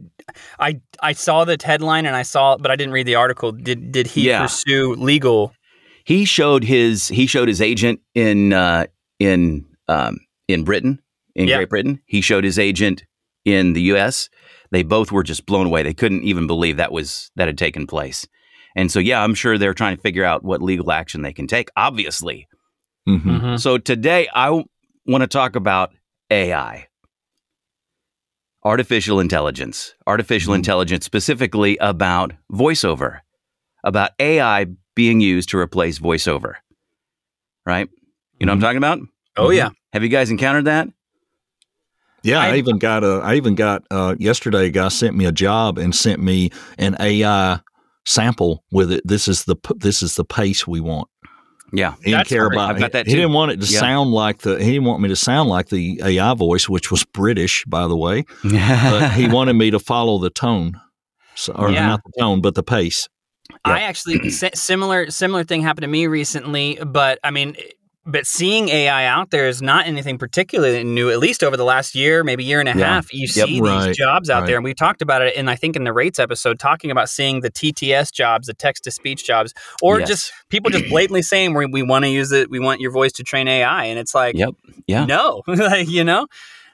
I 0.59 0.81
I 1.01 1.13
saw 1.13 1.45
the 1.45 1.56
headline 1.63 2.06
and 2.06 2.15
I 2.15 2.24
saw 2.24 2.57
but 2.57 2.69
I 2.71 2.75
didn't 2.75 2.91
read 2.94 3.06
the 3.07 3.15
article. 3.15 3.51
Did 3.53 3.91
did 3.94 4.07
he 4.07 4.27
Yeah. 4.27 4.41
pursue 4.41 4.95
legal? 4.95 5.53
He 6.03 6.25
showed 6.25 6.63
his 6.65 7.07
he 7.07 7.27
showed 7.27 7.47
his 7.47 7.62
agent 7.62 8.01
in 8.15 8.51
uh, 8.51 8.88
in 9.19 9.65
um, 9.88 10.18
in 10.48 10.63
Britain 10.63 11.00
in 11.36 11.48
Yeah. 11.48 11.57
Great 11.57 11.69
Britain. 11.69 12.01
He 12.06 12.22
showed 12.22 12.44
his 12.44 12.57
agent 12.60 13.04
in 13.45 13.74
the 13.74 13.81
U.S. 13.94 14.30
They 14.72 14.84
both 14.84 15.12
were 15.12 15.24
just 15.24 15.45
blown 15.45 15.68
away. 15.68 15.84
They 15.84 15.94
couldn't 15.94 16.24
even 16.24 16.48
believe 16.48 16.78
that 16.78 16.92
was 16.92 17.31
that 17.36 17.48
had 17.48 17.57
taken 17.57 17.88
place. 17.88 18.28
And 18.75 18.92
so, 18.92 19.00
yeah, 19.00 19.24
I'm 19.24 19.34
sure 19.34 19.57
they're 19.57 19.74
trying 19.74 19.95
to 19.95 20.01
figure 20.01 20.24
out 20.25 20.44
what 20.44 20.62
legal 20.62 20.92
action 20.92 21.22
they 21.22 21.34
can 21.34 21.48
take. 21.48 21.69
Obviously. 21.78 22.48
hmm 23.06 23.18
Mhm. 23.18 23.60
So 23.60 23.78
today, 23.78 24.28
I 24.34 24.48
w- 24.48 24.66
want 25.06 25.22
to 25.22 25.28
talk 25.28 25.56
about 25.56 25.92
AI, 26.30 26.88
artificial 28.63 29.19
intelligence, 29.19 29.94
artificial 30.06 30.54
Mhm. 30.54 30.57
intelligence 30.57 31.06
specifically 31.06 31.78
about 31.80 32.34
voiceover, 32.51 33.22
about 33.84 34.12
AI 34.19 34.66
being 34.95 35.22
used 35.22 35.50
to 35.50 35.57
replace 35.57 36.00
voiceover. 36.00 36.56
Right? 37.66 37.89
You 38.39 38.45
know 38.45 38.51
what 38.51 38.56
I'm 38.57 38.62
talking 38.62 38.78
about? 38.78 39.00
Oh 39.38 39.50
yeah. 39.51 39.69
Have 39.94 40.04
you 40.04 40.10
guys 40.10 40.30
encountered 40.31 40.66
that? 40.66 40.88
Yeah, 42.24 42.39
I, 42.39 42.50
I- 42.50 42.56
even 42.57 42.78
got 42.78 43.04
a. 43.04 43.22
I 43.24 43.36
even 43.36 43.56
got 43.56 43.84
uh, 43.92 44.16
yesterday. 44.19 44.66
A 44.68 44.69
guy 44.69 44.88
sent 44.89 45.16
me 45.16 45.25
a 45.25 45.31
job 45.31 45.78
and 45.78 45.94
sent 45.95 46.22
me 46.22 46.50
an 46.78 46.95
AI 47.00 47.60
sample 48.06 48.63
with 48.72 48.92
it. 48.92 49.01
This 49.07 49.28
is 49.28 49.45
the 49.45 49.56
this 49.78 50.01
is 50.01 50.16
the 50.16 50.25
pace 50.25 50.66
we 50.68 50.80
want. 50.80 51.07
Yeah. 51.74 51.95
He 52.04 52.12
didn't 52.12 52.28
care 52.28 52.48
about. 52.48 52.72
I've 52.72 52.80
got 52.80 52.94
that 52.94 53.07
he 53.07 53.13
didn't 53.16 53.34
want 53.34 53.51
it 53.51 53.62
to 53.62 53.72
Yeah. 53.72 53.80
sound 53.80 54.12
like 54.12 54.39
the. 54.39 54.57
He 54.57 54.72
didn't 54.72 54.86
want 54.86 55.01
me 55.01 55.10
to 55.10 55.16
sound 55.16 55.50
like 55.50 55.68
the 55.69 56.01
AI 56.04 56.34
voice, 56.34 56.68
which 56.68 56.92
was 56.92 57.04
British, 57.04 57.63
by 57.66 57.88
the 57.88 57.98
way. 57.98 58.25
But 58.44 59.12
he 59.13 59.28
wanted 59.30 59.54
me 59.54 59.72
to 59.72 59.80
follow 59.80 60.18
the 60.18 60.30
tone, 60.30 60.80
so, 61.36 61.54
or 61.54 61.69
Yeah. 61.69 61.86
not 61.88 62.01
the 62.06 62.12
tone, 62.19 62.42
but 62.42 62.56
the 62.56 62.63
pace. 62.63 63.07
I 63.63 63.81
actually 63.81 64.30
similar 64.31 65.10
similar 65.12 65.44
thing 65.44 65.62
happened 65.62 65.84
to 65.84 65.88
me 65.88 66.07
recently, 66.07 66.78
but 66.86 67.19
I 67.24 67.31
mean, 67.31 67.56
but 68.07 68.25
seeing 68.25 68.69
AI 68.69 69.06
out 69.06 69.31
there 69.31 69.48
is 69.48 69.62
not 69.62 69.86
anything 69.86 70.18
particularly 70.18 70.83
new. 70.83 71.12
At 71.12 71.19
least 71.19 71.44
over 71.44 71.57
the 71.57 71.65
last 71.65 71.94
year, 71.94 72.24
maybe 72.24 72.44
year 72.44 72.59
and 72.62 72.69
a 72.69 72.75
Yeah. 72.75 72.86
half, 72.95 73.13
you 73.13 73.27
Yep. 73.27 73.48
see 73.48 73.59
Right, 73.62 73.88
these 73.88 73.98
jobs 73.98 74.30
out 74.30 74.39
right. 74.42 74.48
there, 74.48 74.56
and 74.56 74.63
we 74.63 74.74
talked 74.74 75.01
about 75.01 75.21
it. 75.21 75.36
in 75.36 75.50
I 75.50 75.56
think 75.56 75.75
in 75.75 75.83
the 75.83 75.94
rates 75.94 76.18
episode, 76.18 76.57
talking 76.59 76.89
about 76.89 77.09
seeing 77.09 77.42
the 77.42 77.51
TTS 77.51 78.12
jobs, 78.12 78.48
the 78.48 78.54
text 78.54 78.86
to 78.86 78.92
speech 78.92 79.25
jobs, 79.25 79.54
or 79.81 80.00
Yes. 80.00 80.07
just 80.07 80.33
people 80.50 80.71
just 80.71 80.88
blatantly 80.88 81.21
saying 81.21 81.54
we, 81.54 81.65
we 81.65 81.83
want 81.83 82.06
to 82.06 82.09
use 82.09 82.31
it, 82.31 82.50
we 82.50 82.59
want 82.59 82.80
your 82.81 82.92
voice 82.92 83.12
to 83.13 83.24
train 83.24 83.48
AI, 83.48 83.83
and 83.86 84.00
it's 84.00 84.15
like, 84.15 84.36
Yep. 84.38 84.53
Yeah. 84.88 85.06
no, 85.06 85.44
like 85.48 85.89
you 85.89 86.03
know, 86.06 86.27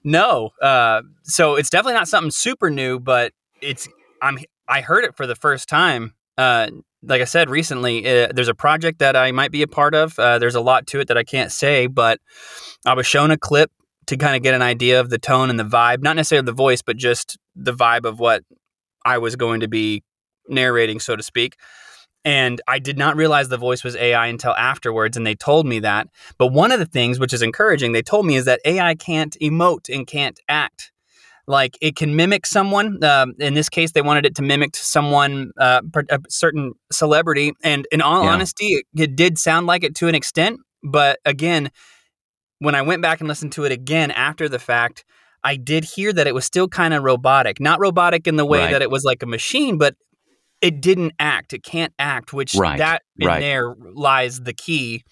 no. 0.04 0.52
Uh, 0.62 1.02
so 1.24 1.56
it's 1.56 1.70
definitely 1.72 1.96
not 1.96 2.08
something 2.08 2.32
super 2.32 2.70
new, 2.70 3.00
but 3.00 3.34
it's 3.62 3.88
I'm 4.22 4.38
I 4.68 4.82
heard 4.82 5.04
it 5.04 5.16
for 5.18 5.26
the 5.28 5.36
first 5.36 5.68
time. 5.68 6.14
Uh, 6.38 6.68
like 7.06 7.22
I 7.22 7.26
said 7.26 7.50
recently, 7.50 8.08
uh, 8.08 8.30
there's 8.34 8.48
a 8.48 8.56
project 8.56 9.00
that 9.00 9.16
I 9.16 9.32
might 9.32 9.52
be 9.52 9.62
a 9.62 9.68
part 9.68 9.94
of. 9.94 10.18
Uh, 10.18 10.40
there's 10.40 10.56
a 10.56 10.62
lot 10.62 10.88
to 10.88 11.00
it 11.00 11.08
that 11.10 11.18
I 11.18 11.24
can't 11.24 11.52
say, 11.52 11.88
but 11.88 12.20
I 12.86 12.94
was 12.94 13.06
shown 13.06 13.32
a 13.32 13.38
clip 13.38 13.72
to 14.08 14.18
kind 14.18 14.36
of 14.36 14.44
get 14.44 14.54
an 14.54 14.62
idea 14.62 15.00
of 15.00 15.10
the 15.10 15.18
tone 15.18 15.50
and 15.50 15.60
the 15.60 15.64
vibe, 15.66 16.02
not 16.02 16.16
necessarily 16.16 16.46
the 16.46 16.54
voice, 16.54 16.82
but 16.82 16.98
just 16.98 17.38
the 17.56 17.74
vibe 17.74 18.06
of 18.06 18.20
what 18.20 18.44
I 19.06 19.18
was 19.18 19.36
going 19.36 19.62
to 19.62 19.68
be 19.68 20.04
narrating, 20.48 21.00
so 21.00 21.16
to 21.16 21.24
speak. 21.24 21.58
And 22.26 22.62
I 22.68 22.80
did 22.80 22.98
not 22.98 23.18
realize 23.18 23.50
the 23.50 23.58
voice 23.58 23.84
was 23.84 23.98
AI 23.98 24.28
until 24.28 24.56
afterwards, 24.56 25.18
and 25.18 25.28
they 25.28 25.36
told 25.36 25.66
me 25.68 25.80
that. 25.80 26.08
But 26.38 26.48
one 26.48 26.72
of 26.72 26.80
the 26.80 26.86
things, 26.86 27.20
which 27.20 27.34
is 27.34 27.42
encouraging, 27.42 27.92
they 27.92 28.02
told 28.02 28.26
me 28.26 28.36
is 28.36 28.46
that 28.46 28.62
AI 28.64 28.96
can't 28.96 29.36
emote 29.42 29.94
and 29.94 30.08
can't 30.08 30.40
act. 30.48 30.93
Like 31.48 31.78
it 31.82 31.96
can 31.96 32.16
mimic 32.16 32.46
someone. 32.46 33.04
Um, 33.04 33.34
in 33.40 33.54
this 33.54 33.68
case, 33.70 33.92
they 33.92 34.02
wanted 34.02 34.26
it 34.26 34.36
to 34.36 34.42
mimic 34.42 34.76
someone, 34.76 35.52
uh, 35.60 35.82
a 36.10 36.20
certain 36.30 36.74
celebrity. 36.92 37.54
And 37.64 37.86
in 37.92 38.02
all 38.02 38.24
Yeah. 38.24 38.32
honesty, 38.32 38.68
it, 38.68 38.86
it 38.98 39.16
did 39.16 39.38
sound 39.38 39.68
like 39.68 39.84
it 39.84 39.96
to 39.96 40.08
an 40.08 40.16
extent. 40.16 40.60
But 40.84 41.20
again, 41.26 41.70
when 42.60 42.76
I 42.76 42.82
went 42.82 43.02
back 43.02 43.20
and 43.20 43.28
listened 43.28 43.52
to 43.54 43.66
it 43.66 43.72
again 43.74 44.12
after 44.12 44.48
the 44.48 44.60
fact, 44.60 45.04
I 45.44 45.58
did 45.58 45.84
hear 45.84 46.14
that 46.14 46.28
it 46.28 46.34
was 46.34 46.46
still 46.46 46.70
kind 46.70 46.94
of 46.94 47.04
robotic. 47.04 47.60
Not 47.60 47.80
robotic 47.82 48.26
in 48.28 48.38
the 48.38 48.46
way 48.46 48.60
Right. 48.60 48.72
that 48.72 48.82
it 48.82 48.90
was 48.90 49.04
like 49.04 49.22
a 49.22 49.26
machine, 49.26 49.78
but 49.78 49.96
it 50.62 50.80
didn't 50.80 51.12
act. 51.20 51.52
It 51.52 51.64
can't 51.64 51.94
act, 52.00 52.32
which 52.32 52.54
Right, 52.56 52.78
that 52.78 53.02
in 53.20 53.28
right. 53.28 53.42
there 53.42 53.76
lies 53.94 54.40
the 54.40 54.54
key. 54.54 55.04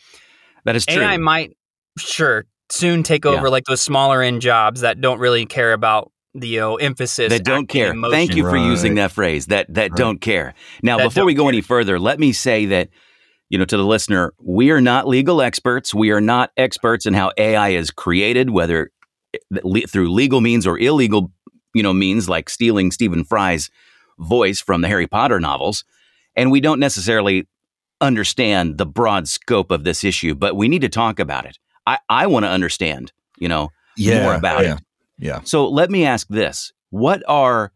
That 0.64 0.78
is 0.78 0.86
true. 0.86 1.02
AI 1.04 1.18
might, 1.18 1.58
sure, 1.98 2.46
soon 2.70 3.04
take 3.04 3.26
Yeah. 3.26 3.32
over 3.32 3.50
like 3.50 3.66
those 3.66 3.82
smaller 3.82 4.22
end 4.22 4.42
jobs 4.42 4.80
that 4.80 5.02
don't 5.02 5.20
really 5.20 5.46
care 5.46 5.74
about 5.74 6.10
the 6.34 6.48
you 6.48 6.60
know, 6.60 6.76
emphasis. 6.76 7.30
that 7.30 7.44
don't 7.44 7.68
care. 7.68 7.92
emotion. 7.92 8.12
Thank 8.12 8.36
you 8.36 8.44
for 8.44 8.58
using 8.58 8.96
that 8.96 9.12
phrase. 9.12 9.48
That 9.48 9.74
that 9.74 9.92
Right. 9.92 9.98
don't 9.98 10.22
care. 10.22 10.54
Now, 10.82 10.98
That 10.98 11.06
before 11.06 11.26
we 11.26 11.34
don't 11.34 11.46
go 11.46 11.50
any 11.50 11.62
further, 11.62 12.00
let 12.00 12.20
me 12.20 12.32
say 12.32 12.66
that 12.68 12.90
you 13.50 13.58
know 13.58 13.66
to 13.66 13.78
the 13.78 13.86
listener, 13.86 14.34
we 14.40 14.72
are 14.72 14.82
not 14.82 15.08
legal 15.08 15.42
experts. 15.42 15.94
We 15.94 16.12
are 16.12 16.22
not 16.22 16.52
experts 16.58 17.06
in 17.06 17.14
how 17.14 17.32
AI 17.38 17.70
is 17.70 17.92
created, 17.92 18.50
whether 18.52 18.92
eh, 19.34 19.82
through 19.88 20.12
legal 20.12 20.42
means 20.42 20.66
or 20.66 20.78
illegal, 20.80 21.32
you 21.74 21.84
know, 21.84 21.94
means 21.94 22.30
like 22.30 22.50
stealing 22.50 22.92
Stephen 22.92 23.24
Fry's 23.24 23.70
voice 24.20 24.62
from 24.62 24.82
the 24.82 24.88
Harry 24.88 25.08
Potter 25.08 25.40
novels. 25.40 25.84
And 26.36 26.50
we 26.52 26.62
don't 26.62 26.80
necessarily 26.80 27.48
understand 28.00 28.78
the 28.78 28.86
broad 28.86 29.28
scope 29.28 29.70
of 29.70 29.84
this 29.84 30.04
issue, 30.04 30.34
but 30.34 30.56
we 30.56 30.68
need 30.70 30.82
to 30.82 30.90
talk 30.90 31.20
about 31.20 31.46
it. 31.46 31.58
I, 31.86 32.00
I 32.10 32.28
want 32.28 32.46
to 32.46 32.50
understand, 32.50 33.12
you 33.38 33.50
know, 33.50 33.70
Yeah, 33.98 34.24
more 34.24 34.36
about 34.36 34.64
yeah, 34.64 34.76
it. 34.76 34.82
Yeah. 35.22 35.42
So 35.44 35.70
let 35.70 35.90
me 35.90 36.06
ask 36.06 36.28
this: 36.28 36.74
What 36.90 37.24
are 37.28 37.72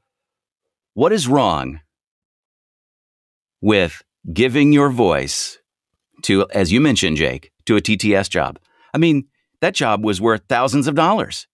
what 0.94 1.14
is 1.14 1.28
wrong 1.28 1.80
with 3.62 4.02
giving 4.34 4.74
your 4.74 4.90
voice 4.90 5.58
to, 6.24 6.48
as 6.54 6.72
you 6.72 6.82
mentioned, 6.82 7.18
Jake, 7.18 7.52
to 7.66 7.76
a 7.78 7.82
TTS 7.82 8.30
job. 8.30 8.60
I 8.94 8.98
mean, 8.98 9.28
that 9.62 9.74
job 9.74 10.04
was 10.04 10.22
worth 10.22 10.42
thousands 10.48 10.88
of 10.88 10.96
dollars. 10.96 11.48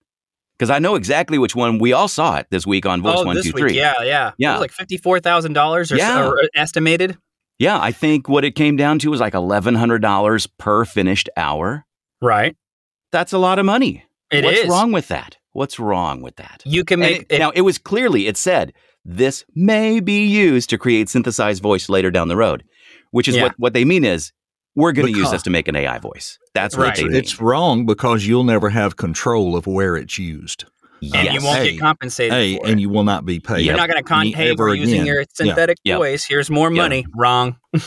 Because 0.58 0.70
I 0.70 0.78
know 0.80 0.96
exactly 0.96 1.40
which 1.40 1.56
one 1.56 1.80
we 1.80 1.92
all 1.92 2.08
saw 2.08 2.38
it 2.38 2.48
this 2.52 2.68
week 2.68 2.86
on 2.86 3.02
Voice 3.02 3.16
oh, 3.18 3.26
One 3.26 3.36
this 3.36 3.52
week, 3.52 3.74
yeah, 3.74 3.94
yeah, 4.04 4.32
Yeah. 4.38 4.52
It 4.52 4.54
was 4.54 4.62
like 4.62 4.72
fifty-four 4.72 5.20
thousand 5.20 5.54
dollars 5.54 5.92
or, 5.92 5.98
so- 5.98 6.04
Yeah. 6.04 6.28
or 6.28 6.40
estimated. 6.54 7.18
Yeah, 7.58 7.80
I 7.80 7.92
think 7.92 8.30
what 8.30 8.44
it 8.46 8.56
came 8.56 8.76
down 8.76 9.00
to 9.00 9.10
was 9.10 9.20
like 9.20 9.34
eleven 9.34 9.74
hundred 9.76 10.02
dollars 10.02 10.48
per 10.48 10.86
finished 10.86 11.30
hour. 11.36 11.86
Right. 12.22 12.56
That's 13.12 13.34
a 13.34 13.38
lot 13.40 13.58
of 13.60 13.66
money. 13.66 14.06
It 14.32 14.44
What's 14.46 14.60
is. 14.60 14.70
wrong 14.70 14.92
with 14.92 15.08
that? 15.08 15.38
What's 15.54 15.80
wrong 15.80 16.22
with 16.22 16.38
that? 16.38 16.62
You 16.66 16.84
can 16.84 17.00
make 17.00 17.26
it- 17.30 17.40
now 17.40 17.52
it 17.52 17.62
was 17.62 17.78
clearly 17.78 18.28
it 18.28 18.38
said 18.38 18.74
this 19.04 19.44
may 19.56 20.00
be 20.00 20.26
used 20.26 20.70
to 20.70 20.78
create 20.78 21.10
synthesized 21.10 21.62
voice 21.62 21.90
later 21.90 22.12
down 22.12 22.28
the 22.28 22.38
road, 22.38 22.64
which 23.12 23.28
is 23.28 23.36
Yeah. 23.36 23.44
what 23.44 23.54
what 23.58 23.74
they 23.74 23.84
mean 23.86 24.04
is 24.06 24.32
we're 24.76 24.94
going 24.94 25.12
to 25.12 25.20
use 25.20 25.32
this 25.32 25.44
to 25.44 25.50
make 25.50 25.68
an 25.68 25.76
AI 25.76 25.98
voice. 26.00 26.38
That's 26.54 26.78
Right. 26.78 26.88
what 26.88 26.96
they 26.96 27.04
mean. 27.04 27.16
It's 27.16 27.42
wrong 27.42 27.86
because 27.86 28.26
you'll 28.26 28.46
never 28.46 28.70
have 28.70 28.96
control 28.96 29.58
of 29.58 29.68
where 29.68 29.98
it's 29.98 30.18
used. 30.18 30.64
And 31.02 31.34
you 31.34 31.42
won't 31.44 31.58
Hey, 31.58 31.72
get 31.72 31.80
compensated 31.80 32.34
Hey, 32.34 32.58
for 32.58 32.68
and 32.68 32.80
it. 32.80 32.82
you 32.82 32.90
will 32.90 33.04
not 33.04 33.26
be 33.26 33.40
paid. 33.40 33.66
You're 33.66 33.76
not 33.78 33.90
going 33.90 33.98
to 34.02 34.08
con 34.08 34.22
any- 34.22 34.32
hey, 34.32 34.52
ever 34.52 34.66
we're 34.66 34.76
using 34.76 34.96
again. 35.02 35.06
your 35.08 35.24
synthetic 35.34 35.78
Yeah. 35.84 35.98
voice. 35.98 36.26
Here's 36.28 36.50
more 36.50 36.72
Yeah. 36.72 36.82
money. 36.82 37.06
Wrong. 37.16 37.56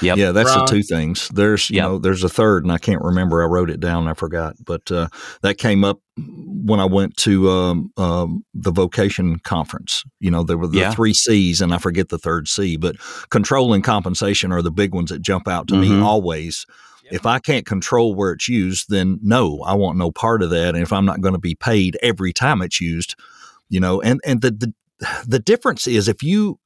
Yep. 0.00 0.16
Yeah, 0.16 0.30
that's 0.32 0.48
Wrong. 0.54 0.64
the 0.66 0.70
two 0.72 0.82
things. 0.82 1.28
There's, 1.34 1.68
you 1.70 1.76
Yep. 1.76 1.84
know, 1.84 1.98
there's 1.98 2.22
a 2.24 2.28
third, 2.28 2.62
and 2.64 2.72
I 2.72 2.78
can't 2.78 3.02
remember. 3.02 3.42
I 3.42 3.46
wrote 3.46 3.68
it 3.70 3.80
down. 3.80 4.06
I 4.08 4.14
forgot, 4.14 4.54
but 4.64 4.90
uh, 4.92 5.08
that 5.42 5.58
came 5.58 5.84
up 5.84 5.98
when 6.16 6.78
I 6.80 6.84
went 6.84 7.16
to 7.18 7.50
um, 7.50 7.90
um, 7.96 8.44
the 8.54 8.70
vocation 8.70 9.38
conference. 9.40 10.04
You 10.20 10.30
know, 10.30 10.44
there 10.44 10.56
were 10.56 10.66
the 10.68 10.78
Yeah. 10.78 10.92
three 10.92 11.14
C's, 11.14 11.60
and 11.60 11.74
I 11.74 11.78
forget 11.78 12.08
the 12.10 12.18
third 12.18 12.48
C. 12.48 12.76
But 12.76 12.96
control 13.30 13.72
and 13.74 13.82
compensation 13.84 14.52
are 14.52 14.62
the 14.62 14.70
big 14.70 14.94
ones 14.94 15.10
that 15.10 15.20
jump 15.20 15.46
out 15.48 15.66
to 15.68 15.76
me 15.76 15.88
Mhm. 15.88 16.02
always. 16.04 16.64
If 17.10 17.26
I 17.26 17.38
can't 17.38 17.66
control 17.66 18.14
where 18.14 18.32
it's 18.32 18.48
used, 18.48 18.86
then 18.88 19.18
no, 19.22 19.62
I 19.62 19.74
want 19.74 19.98
no 19.98 20.10
part 20.10 20.42
of 20.42 20.50
that. 20.50 20.74
And 20.74 20.82
if 20.82 20.92
I'm 20.92 21.06
not 21.06 21.20
going 21.20 21.34
to 21.34 21.40
be 21.40 21.54
paid 21.54 21.98
every 22.02 22.32
time 22.32 22.62
it's 22.62 22.80
used, 22.80 23.14
you 23.68 23.80
know, 23.80 24.00
and 24.00 24.20
and 24.24 24.40
the 24.40 24.50
the, 24.50 24.74
the 25.26 25.38
difference 25.38 25.86
is 25.86 26.08
if 26.08 26.22
you 26.22 26.58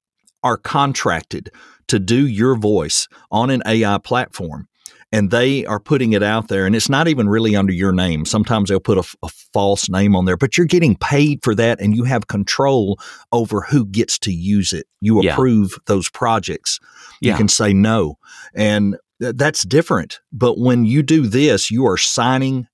are 0.42 0.56
contracted 0.56 1.50
to 1.88 1.98
do 1.98 2.26
your 2.26 2.56
voice 2.56 3.08
on 3.30 3.50
an 3.50 3.62
AI 3.66 3.98
platform 3.98 4.68
and 5.12 5.30
they 5.30 5.64
are 5.66 5.78
putting 5.78 6.14
it 6.14 6.22
out 6.22 6.48
there 6.48 6.64
and 6.66 6.74
it's 6.74 6.88
not 6.88 7.06
even 7.06 7.28
really 7.28 7.54
under 7.54 7.72
your 7.72 7.92
name. 7.92 8.24
Sometimes 8.24 8.68
they'll 8.68 8.80
put 8.80 8.98
a 9.22 9.28
false 9.52 9.88
name 9.88 10.16
on 10.16 10.24
there, 10.24 10.38
but 10.38 10.56
you're 10.56 10.66
getting 10.66 10.96
paid 10.96 11.40
for 11.44 11.54
that 11.54 11.80
and 11.80 11.94
you 11.94 12.04
have 12.04 12.26
control 12.28 12.98
over 13.30 13.60
who 13.60 13.84
gets 13.84 14.18
to 14.20 14.32
use 14.32 14.72
it. 14.72 14.86
You 15.00 15.22
Yeah. 15.22 15.34
approve 15.34 15.78
those 15.86 16.08
projects. 16.08 16.80
You 17.20 17.34
can 17.36 17.48
say 17.48 17.72
no. 17.72 18.18
And 18.54 18.96
that's 19.32 19.62
different. 19.62 20.20
But 20.32 20.58
when 20.58 20.84
you 20.84 21.02
do 21.02 21.26
this, 21.26 21.70
you 21.70 21.86
are 21.86 21.96
signing 21.96 22.66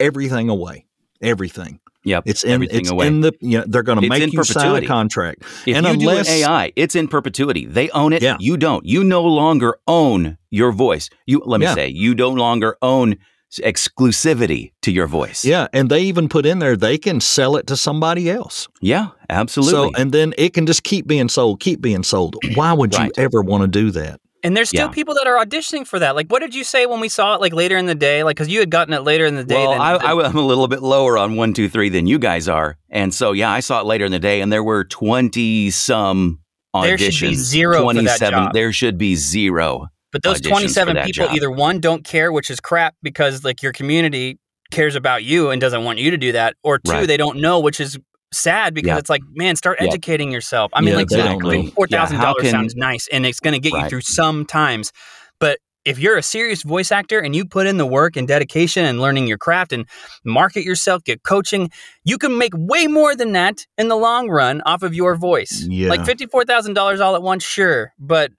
everything 0.00 0.48
away. 0.48 0.86
Everything. 1.20 1.78
Yep. 2.04 2.24
It's 2.26 2.42
in 2.42 2.50
everything 2.50 2.80
it's 2.80 2.90
away. 2.90 3.06
in 3.06 3.20
the 3.20 3.32
you 3.40 3.58
know, 3.58 3.64
they're 3.68 3.84
going 3.84 4.00
to 4.00 4.08
make 4.08 4.32
you 4.32 4.42
sign 4.42 4.56
a 4.56 4.64
perpetuity. 4.64 4.86
contract. 4.88 5.42
if 5.66 5.76
and 5.76 5.86
you 5.86 5.92
unless- 6.10 6.26
do 6.26 6.32
an 6.32 6.38
AI, 6.40 6.72
it's 6.74 6.96
in 6.96 7.06
perpetuity. 7.06 7.64
They 7.66 7.90
own 7.90 8.12
it. 8.12 8.22
Yeah. 8.22 8.36
You 8.40 8.56
don't. 8.56 8.84
You 8.84 9.04
no 9.04 9.22
longer 9.22 9.76
own 9.86 10.36
your 10.50 10.72
voice. 10.72 11.08
You 11.26 11.42
let 11.46 11.60
me 11.60 11.66
Yeah. 11.66 11.74
say, 11.74 11.88
you 11.88 12.14
no 12.16 12.30
longer 12.30 12.76
own 12.82 13.16
exclusivity 13.60 14.72
to 14.82 14.90
your 14.90 15.06
voice. 15.06 15.44
Yeah, 15.44 15.68
and 15.72 15.90
they 15.90 16.00
even 16.02 16.28
put 16.28 16.46
in 16.46 16.58
there 16.58 16.76
they 16.76 16.98
can 16.98 17.20
sell 17.20 17.56
it 17.56 17.66
to 17.68 17.76
somebody 17.76 18.30
else. 18.30 18.66
Yeah, 18.80 19.08
absolutely. 19.28 19.72
So 19.72 19.90
and 20.00 20.10
then 20.10 20.34
it 20.38 20.54
can 20.54 20.66
just 20.66 20.82
keep 20.84 21.06
being 21.06 21.28
sold, 21.28 21.60
keep 21.60 21.80
being 21.80 22.02
sold. 22.02 22.34
Why 22.54 22.72
would 22.72 22.94
Right. 22.94 23.12
you 23.16 23.22
ever 23.22 23.42
want 23.42 23.62
to 23.62 23.68
do 23.68 23.90
that? 23.92 24.20
And 24.44 24.56
there's 24.56 24.68
still 24.70 24.86
Yeah. 24.86 24.92
people 24.92 25.14
that 25.14 25.26
are 25.26 25.44
auditioning 25.44 25.86
for 25.86 25.98
that. 26.00 26.16
Like, 26.16 26.26
what 26.28 26.40
did 26.40 26.54
you 26.54 26.64
say 26.64 26.86
when 26.86 26.98
we 27.00 27.08
saw 27.08 27.34
it 27.34 27.40
like 27.40 27.52
later 27.52 27.76
in 27.76 27.86
the 27.86 27.94
day? 27.94 28.24
Like, 28.24 28.36
because 28.36 28.48
you 28.48 28.58
had 28.60 28.70
gotten 28.70 28.92
it 28.92 29.00
later 29.02 29.24
in 29.26 29.36
the 29.36 29.44
day. 29.44 29.54
well, 29.54 29.72
than, 29.72 29.80
I, 29.80 29.92
I, 29.94 30.24
I'm 30.26 30.36
a 30.36 30.40
little 30.40 30.66
bit 30.68 30.82
lower 30.82 31.16
on 31.16 31.36
one, 31.36 31.52
two, 31.52 31.68
three 31.68 31.88
than 31.88 32.06
you 32.06 32.18
guys 32.18 32.48
are, 32.48 32.76
and 32.90 33.14
so 33.14 33.32
yeah, 33.32 33.50
I 33.52 33.60
saw 33.60 33.80
it 33.80 33.86
later 33.86 34.04
in 34.04 34.10
the 34.12 34.18
day, 34.18 34.40
and 34.40 34.52
there 34.52 34.64
were 34.64 34.84
twenty 34.84 35.70
some 35.70 36.40
auditions. 36.74 36.98
There 36.98 37.10
should 37.12 37.28
be 37.30 37.34
zero 37.36 37.78
for 37.78 37.94
that 37.94 38.18
27 38.18 38.30
job. 38.44 38.52
There 38.54 38.72
should 38.72 38.98
be 38.98 39.14
zero. 39.14 39.88
But 40.10 40.22
those 40.22 40.40
27 40.40 40.96
people 41.04 41.26
job. 41.26 41.34
either 41.36 41.50
one 41.50 41.78
don't 41.80 42.04
care, 42.04 42.32
which 42.32 42.50
is 42.50 42.60
crap 42.60 42.94
because 43.02 43.44
like 43.44 43.62
your 43.62 43.72
community 43.72 44.38
cares 44.70 44.94
about 44.96 45.22
you 45.24 45.50
and 45.50 45.60
doesn't 45.60 45.84
want 45.84 45.98
you 46.00 46.10
to 46.10 46.16
do 46.18 46.32
that, 46.32 46.56
or 46.62 46.78
two 46.78 46.90
Right. 46.92 47.06
they 47.06 47.16
don't 47.16 47.38
know, 47.40 47.60
which 47.60 47.80
is 47.80 47.98
sad 48.32 48.74
because 48.74 48.88
Yeah. 48.88 48.98
it's 48.98 49.10
like, 49.10 49.22
man, 49.32 49.56
start 49.56 49.78
Yeah. 49.80 49.88
educating 49.88 50.30
yourself. 50.32 50.70
I 50.74 50.80
mean, 50.80 50.90
Yeah, 50.90 50.96
like 50.96 51.08
they 51.08 51.66
four 51.70 51.86
thousand 51.86 52.20
dollars 52.20 52.50
sounds 52.50 52.74
nice 52.74 53.08
and 53.12 53.24
it's 53.26 53.40
going 53.40 53.54
to 53.54 53.60
get 53.60 53.72
you 53.72 53.88
through 53.88 54.00
some 54.02 54.44
times, 54.46 54.92
but 55.38 55.58
if 55.84 55.98
you're 55.98 56.16
a 56.16 56.22
serious 56.22 56.62
voice 56.62 56.92
actor 56.92 57.18
and 57.18 57.34
you 57.34 57.44
put 57.44 57.66
in 57.66 57.76
the 57.76 57.84
work 57.86 58.16
and 58.16 58.28
dedication 58.28 58.84
and 58.84 59.00
learning 59.00 59.26
your 59.26 59.36
craft 59.36 59.72
and 59.72 59.84
market 60.24 60.62
yourself, 60.64 61.02
get 61.02 61.24
coaching, 61.24 61.70
you 62.04 62.18
can 62.18 62.38
make 62.38 62.52
way 62.54 62.86
more 62.86 63.16
than 63.16 63.32
that 63.32 63.66
in 63.76 63.88
the 63.88 63.96
long 63.96 64.28
run 64.28 64.62
off 64.64 64.84
of 64.84 64.94
your 64.94 65.16
voice. 65.16 65.66
Like 65.68 66.00
$54,000 66.04 67.00
all 67.00 67.16
at 67.16 67.22
once, 67.22 67.42
sure, 67.44 67.92
but 67.98 68.30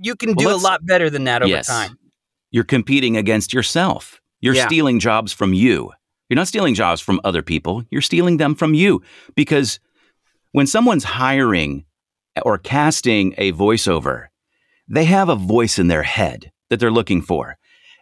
you 0.00 0.14
can 0.14 0.34
Well, 0.36 0.48
do 0.48 0.54
a 0.54 0.62
lot 0.62 0.86
better 0.86 1.10
than 1.10 1.24
that 1.24 1.42
over 1.42 1.50
yes. 1.50 1.66
time. 1.66 1.98
You're 2.52 2.62
competing 2.64 3.16
against 3.16 3.52
yourself. 3.52 4.20
You're 4.40 4.54
stealing 4.54 5.00
jobs 5.00 5.32
from 5.32 5.52
you. 5.52 5.90
You're 6.28 6.36
not 6.36 6.48
stealing 6.48 6.74
jobs 6.74 7.00
from 7.00 7.20
other 7.24 7.42
people. 7.42 7.84
You're 7.90 8.02
stealing 8.02 8.36
them 8.36 8.54
from 8.54 8.74
you 8.74 9.02
because 9.34 9.78
when 10.52 10.66
someone's 10.66 11.04
hiring 11.04 11.84
or 12.42 12.58
casting 12.58 13.34
a 13.38 13.52
voiceover, 13.52 14.26
they 14.88 15.04
have 15.04 15.28
a 15.28 15.36
voice 15.36 15.78
in 15.78 15.88
their 15.88 16.02
head 16.02 16.52
that 16.68 16.80
they're 16.80 16.90
looking 16.90 17.22
for. 17.22 17.58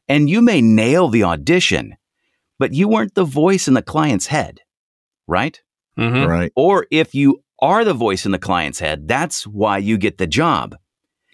And 0.08 0.28
you 0.28 0.40
may 0.42 0.60
nail 0.60 1.08
the 1.08 1.24
audition, 1.24 1.96
but 2.58 2.74
you 2.74 2.88
weren't 2.88 3.14
the 3.14 3.24
voice 3.24 3.68
in 3.68 3.74
the 3.74 3.82
client's 3.82 4.26
head, 4.26 4.60
right? 5.26 5.60
Mm-hmm. 5.98 6.28
Right. 6.28 6.52
Or 6.56 6.86
if 6.90 7.14
you 7.14 7.42
are 7.60 7.84
the 7.84 7.94
voice 7.94 8.26
in 8.26 8.32
the 8.32 8.38
client's 8.38 8.80
head, 8.80 9.06
that's 9.08 9.46
why 9.46 9.78
you 9.78 9.96
get 9.96 10.18
the 10.18 10.26
job. 10.26 10.76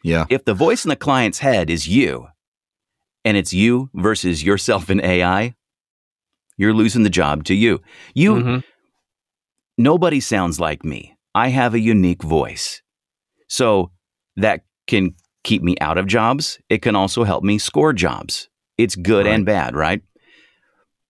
Yeah. 0.02 0.26
If 0.28 0.44
the 0.44 0.54
voice 0.54 0.84
in 0.84 0.88
the 0.88 0.96
client's 0.96 1.38
head 1.38 1.70
is 1.70 1.88
you, 1.88 2.28
and 3.24 3.36
it's 3.36 3.52
you 3.52 3.90
versus 3.94 4.42
yourself 4.42 4.88
and 4.88 5.00
AI, 5.00 5.54
you're 6.60 6.74
losing 6.74 7.02
the 7.04 7.10
job 7.10 7.44
to 7.44 7.54
you. 7.54 7.80
You 8.14 8.34
Mhm. 8.34 8.62
nobody 9.78 10.20
sounds 10.20 10.60
like 10.60 10.84
me. 10.84 11.16
I 11.34 11.48
have 11.48 11.74
a 11.74 11.80
unique 11.80 12.22
voice. 12.22 12.82
So 13.48 13.90
that 14.36 14.60
can 14.86 15.14
keep 15.42 15.62
me 15.62 15.74
out 15.80 15.98
of 15.98 16.06
jobs. 16.06 16.58
It 16.68 16.82
can 16.82 16.94
also 16.94 17.24
help 17.24 17.42
me 17.44 17.58
score 17.58 17.92
jobs. 17.92 18.48
It's 18.76 18.94
good 18.96 19.26
and 19.26 19.44
bad, 19.46 19.74
right? 19.74 20.02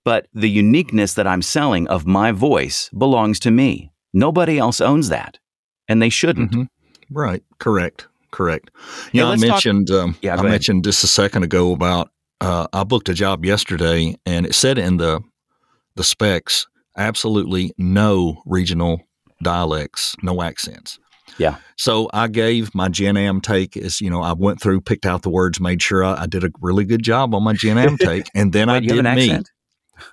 But 0.04 0.26
the 0.32 0.48
uniqueness 0.48 1.14
that 1.14 1.26
I'm 1.26 1.42
selling 1.42 1.86
of 1.88 2.06
my 2.06 2.32
voice 2.32 2.88
belongs 2.96 3.38
to 3.40 3.50
me. 3.50 3.90
Nobody 4.12 4.58
else 4.58 4.80
owns 4.80 5.08
that. 5.08 5.38
And 5.88 6.00
they 6.00 6.08
shouldn't. 6.10 6.52
Mhm. 6.52 6.68
Right. 7.10 7.42
Correct. 7.58 8.06
Correct. 8.30 8.70
Hey, 9.12 9.18
Yeah, 9.18 9.26
I 9.26 9.30
let's 9.30 9.42
talk- 9.42 9.50
mentioned. 9.50 9.90
um, 9.90 10.16
Yeah, 10.22 10.32
I 10.32 10.34
ahead. 10.36 10.50
mentioned 10.50 10.84
just 10.84 11.02
a 11.04 11.08
second 11.08 11.42
ago 11.42 11.72
about. 11.72 12.10
Uh, 12.40 12.66
I 12.72 12.84
booked 12.84 13.08
a 13.10 13.14
job 13.14 13.44
yesterday, 13.44 14.14
and 14.24 14.46
it 14.46 14.54
said 14.54 14.78
in 14.78 14.96
the 14.96 15.20
the 15.96 16.04
specs 16.04 16.66
absolutely 16.96 17.72
no 17.78 18.42
regional 18.46 19.00
dialects, 19.42 20.14
no 20.22 20.42
accents. 20.42 20.98
Yeah. 21.38 21.56
So 21.76 22.10
I 22.12 22.28
gave 22.28 22.74
my 22.74 22.88
Gen 22.88 23.16
Am 23.16 23.40
take 23.40 23.76
as 23.76 24.00
you 24.00 24.10
know 24.10 24.22
I 24.22 24.32
went 24.32 24.60
through, 24.60 24.82
picked 24.82 25.06
out 25.06 25.22
the 25.22 25.30
words, 25.30 25.60
made 25.60 25.80
sure 25.82 26.04
I, 26.04 26.22
I 26.22 26.26
did 26.26 26.44
a 26.44 26.50
really 26.60 26.84
good 26.84 27.02
job 27.02 27.34
on 27.34 27.42
my 27.42 27.54
Gen 27.54 27.78
Am 27.78 27.96
take, 27.96 28.28
and 28.34 28.52
then 28.52 28.68
I 28.68 28.74
Wait, 28.74 28.84
have 28.84 28.96
did 28.96 28.98
an 29.06 29.14
me. 29.14 29.28
accent? 29.30 29.50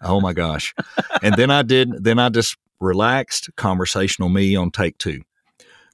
Oh 0.01 0.21
my 0.21 0.33
gosh. 0.33 0.73
and 1.21 1.35
then 1.35 1.49
I 1.49 1.63
did, 1.63 2.03
then 2.03 2.19
I 2.19 2.29
just 2.29 2.57
relaxed 2.79 3.49
conversational 3.55 4.29
me 4.29 4.55
on 4.55 4.71
take 4.71 4.97
two. 4.97 5.21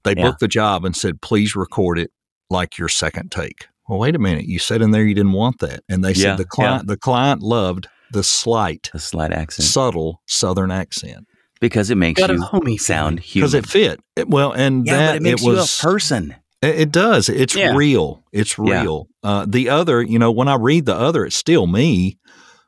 They 0.03 0.13
Yeah. 0.15 0.23
booked 0.23 0.39
the 0.41 0.47
job 0.47 0.83
and 0.83 0.95
said, 0.95 1.21
please 1.21 1.55
record 1.55 1.97
it 1.99 2.11
like 2.49 2.77
your 2.77 2.89
second 2.89 3.31
take. 3.31 3.67
Well, 3.87 3.99
wait 3.99 4.15
a 4.15 4.19
minute. 4.19 4.45
You 4.45 4.59
said 4.59 4.81
in 4.81 4.91
there 4.91 5.03
you 5.03 5.13
didn't 5.15 5.33
want 5.33 5.59
that. 5.59 5.83
And 5.89 6.03
they 6.03 6.13
Yeah, 6.13 6.31
said 6.31 6.37
the 6.37 6.45
client, 6.45 6.87
the 6.87 6.97
client 6.97 7.41
loved 7.41 7.87
the 8.13 8.23
slight, 8.23 8.89
A 8.93 8.99
slight 8.99 9.31
accent. 9.33 9.67
subtle 9.67 10.21
Southern 10.25 10.71
accent 10.71 11.27
because 11.59 11.89
it 11.89 11.95
makes 11.95 12.19
Got 12.21 12.29
a 12.31 12.35
you 12.35 12.41
homie 12.41 12.79
sound 12.79 13.19
human. 13.19 13.45
because 13.47 13.53
it 13.53 13.67
fit. 13.67 13.99
It- 14.15 14.29
well, 14.29 14.51
and 14.53 14.85
yeah, 14.85 14.97
that 14.97 15.07
but 15.11 15.15
it 15.17 15.21
makes 15.23 15.41
was, 15.43 15.81
you 15.83 15.89
a 15.89 15.91
person. 15.91 16.35
it 16.61 16.79
it 16.79 16.91
does. 16.91 17.27
It's 17.29 17.55
Yeah. 17.55 17.75
real. 17.75 18.23
It's 18.31 18.57
Yeah. 18.57 18.81
real. 18.81 19.07
Uh, 19.21 19.45
the 19.47 19.69
other, 19.69 20.01
you 20.01 20.17
know, 20.19 20.31
when 20.31 20.47
I 20.47 20.55
read 20.55 20.85
the 20.85 20.95
other, 20.95 21.25
it's 21.25 21.35
still 21.35 21.67
me, 21.67 22.17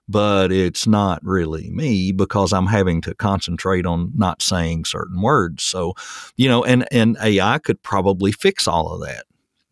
but 0.07 0.51
it's 0.51 0.85
not 0.85 1.19
really 1.23 1.69
me 1.71 2.11
because 2.11 2.53
I'm 2.53 2.67
having 2.67 3.01
to 3.01 3.15
concentrate 3.15 3.85
on 3.85 4.11
not 4.15 4.41
saying 4.41 4.85
certain 4.85 5.21
words. 5.21 5.63
So, 5.63 5.93
you 6.35 6.47
know, 6.47 6.63
and 6.63 6.85
and 6.91 7.17
AI 7.21 7.57
could 7.59 7.81
probably 7.83 8.31
fix 8.31 8.67
all 8.67 8.91
of 8.93 9.01
that. 9.01 9.23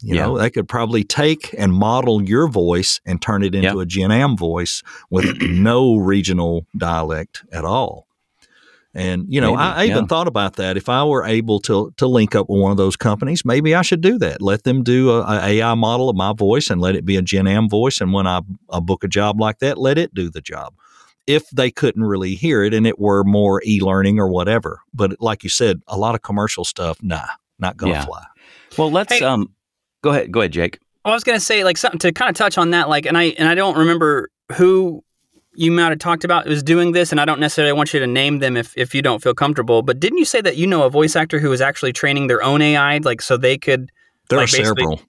You 0.03 0.15
Yeah. 0.15 0.25
know, 0.25 0.38
they 0.38 0.50
could 0.50 0.67
probably 0.67 1.03
take 1.03 1.55
and 1.57 1.74
model 1.74 2.22
your 2.22 2.48
voice 2.48 3.00
and 3.05 3.22
turn 3.22 3.41
it 3.43 3.55
into 3.55 3.77
Yeah. 3.77 3.81
a 3.83 3.86
Gen 3.86 4.12
Am 4.12 4.36
voice 4.36 4.83
with 5.10 5.25
no 5.41 5.95
regional 5.95 6.65
dialect 6.77 7.43
at 7.51 7.63
all. 7.65 8.07
And 8.95 9.25
you 9.27 9.41
know, 9.41 9.51
Maybe, 9.55 9.63
I, 9.63 9.81
I 9.81 9.86
even 9.86 10.03
yeah. 10.03 10.07
thought 10.07 10.27
about 10.27 10.57
that. 10.57 10.77
If 10.77 10.88
I 10.88 11.03
were 11.03 11.25
able 11.25 11.60
to 11.62 11.91
to 11.98 12.05
link 12.05 12.36
up 12.36 12.48
with 12.48 12.62
one 12.62 12.69
of 12.69 12.77
those 12.77 12.95
companies, 12.95 13.43
maybe 13.43 13.74
I 13.74 13.81
should 13.81 14.01
do 14.01 14.19
that. 14.19 14.39
Let 14.41 14.65
them 14.65 14.83
do 14.83 15.10
a, 15.10 15.22
a 15.24 15.39
AI 15.45 15.74
model 15.74 16.10
of 16.10 16.15
my 16.15 16.31
voice 16.33 16.69
and 16.69 16.79
let 16.79 16.95
it 16.95 17.03
be 17.03 17.15
a 17.15 17.22
Gen 17.24 17.48
Am 17.48 17.67
voice. 17.69 18.01
And 18.01 18.13
when 18.13 18.27
I, 18.27 18.41
I 18.69 18.79
book 18.81 19.03
a 19.03 19.07
job 19.07 19.39
like 19.39 19.60
that, 19.60 19.79
let 19.79 19.98
it 19.98 20.13
do 20.13 20.29
the 20.29 20.41
job. 20.41 20.75
If 21.25 21.50
they 21.50 21.72
couldn't 21.72 22.03
really 22.03 22.36
hear 22.36 22.62
it 22.63 22.74
and 22.74 22.86
it 22.86 23.00
were 23.00 23.24
more 23.24 23.63
e 23.65 23.79
learning 23.79 24.19
or 24.19 24.27
whatever, 24.27 24.81
but 24.93 25.19
like 25.19 25.43
you 25.43 25.50
said, 25.50 25.81
a 25.88 25.98
lot 25.98 26.13
of 26.13 26.22
commercial 26.22 26.63
stuff, 26.65 27.01
nah, 27.01 27.25
not 27.57 27.77
gonna 27.77 27.93
Yeah. 27.93 28.05
fly. 28.05 28.24
Well, 28.77 28.91
let's 28.91 29.13
Hey. 29.13 29.24
um 29.24 29.50
go 30.03 30.12
ahead. 30.12 30.31
Go 30.31 30.41
ahead, 30.41 30.51
Jake. 30.51 30.79
Well, 31.03 31.13
I 31.13 31.15
was 31.15 31.24
gonna 31.24 31.39
say 31.39 31.63
like 31.63 31.77
something 31.77 32.00
to 32.00 32.12
kind 32.12 32.29
of 32.29 32.36
touch 32.36 32.60
on 32.60 32.69
that, 32.72 32.88
like, 32.88 33.07
and 33.07 33.17
I 33.17 33.24
and 33.39 33.48
I 33.50 33.55
don't 33.55 33.75
remember 33.77 34.29
who 34.55 35.03
you 35.55 35.72
might 35.72 35.89
have 35.89 36.00
talked 36.00 36.24
about 36.24 36.45
was 36.45 36.63
doing 36.63 36.91
this, 36.91 37.12
and 37.12 37.19
I 37.19 37.25
don't 37.25 37.39
necessarily 37.39 37.74
want 37.74 37.93
you 37.93 38.00
to 38.00 38.07
name 38.07 38.39
them 38.39 38.55
if 38.55 38.74
if 38.77 38.93
you 38.93 39.01
don't 39.01 39.22
feel 39.22 39.33
comfortable. 39.33 39.81
But 39.81 40.00
didn't 40.00 40.19
you 40.19 40.25
say 40.25 40.41
that 40.41 40.55
you 40.57 40.67
know 40.67 40.83
a 40.83 40.89
voice 40.89 41.15
actor 41.15 41.39
who 41.39 41.50
was 41.50 41.62
actually 41.62 41.93
training 41.93 42.27
their 42.27 42.43
own 42.43 42.62
AI, 42.62 43.00
like 43.00 43.22
so 43.22 43.36
they 43.38 43.57
could? 43.57 43.91
There 44.29 44.38
Like, 44.38 44.45
are 44.45 44.48
several. 44.48 45.01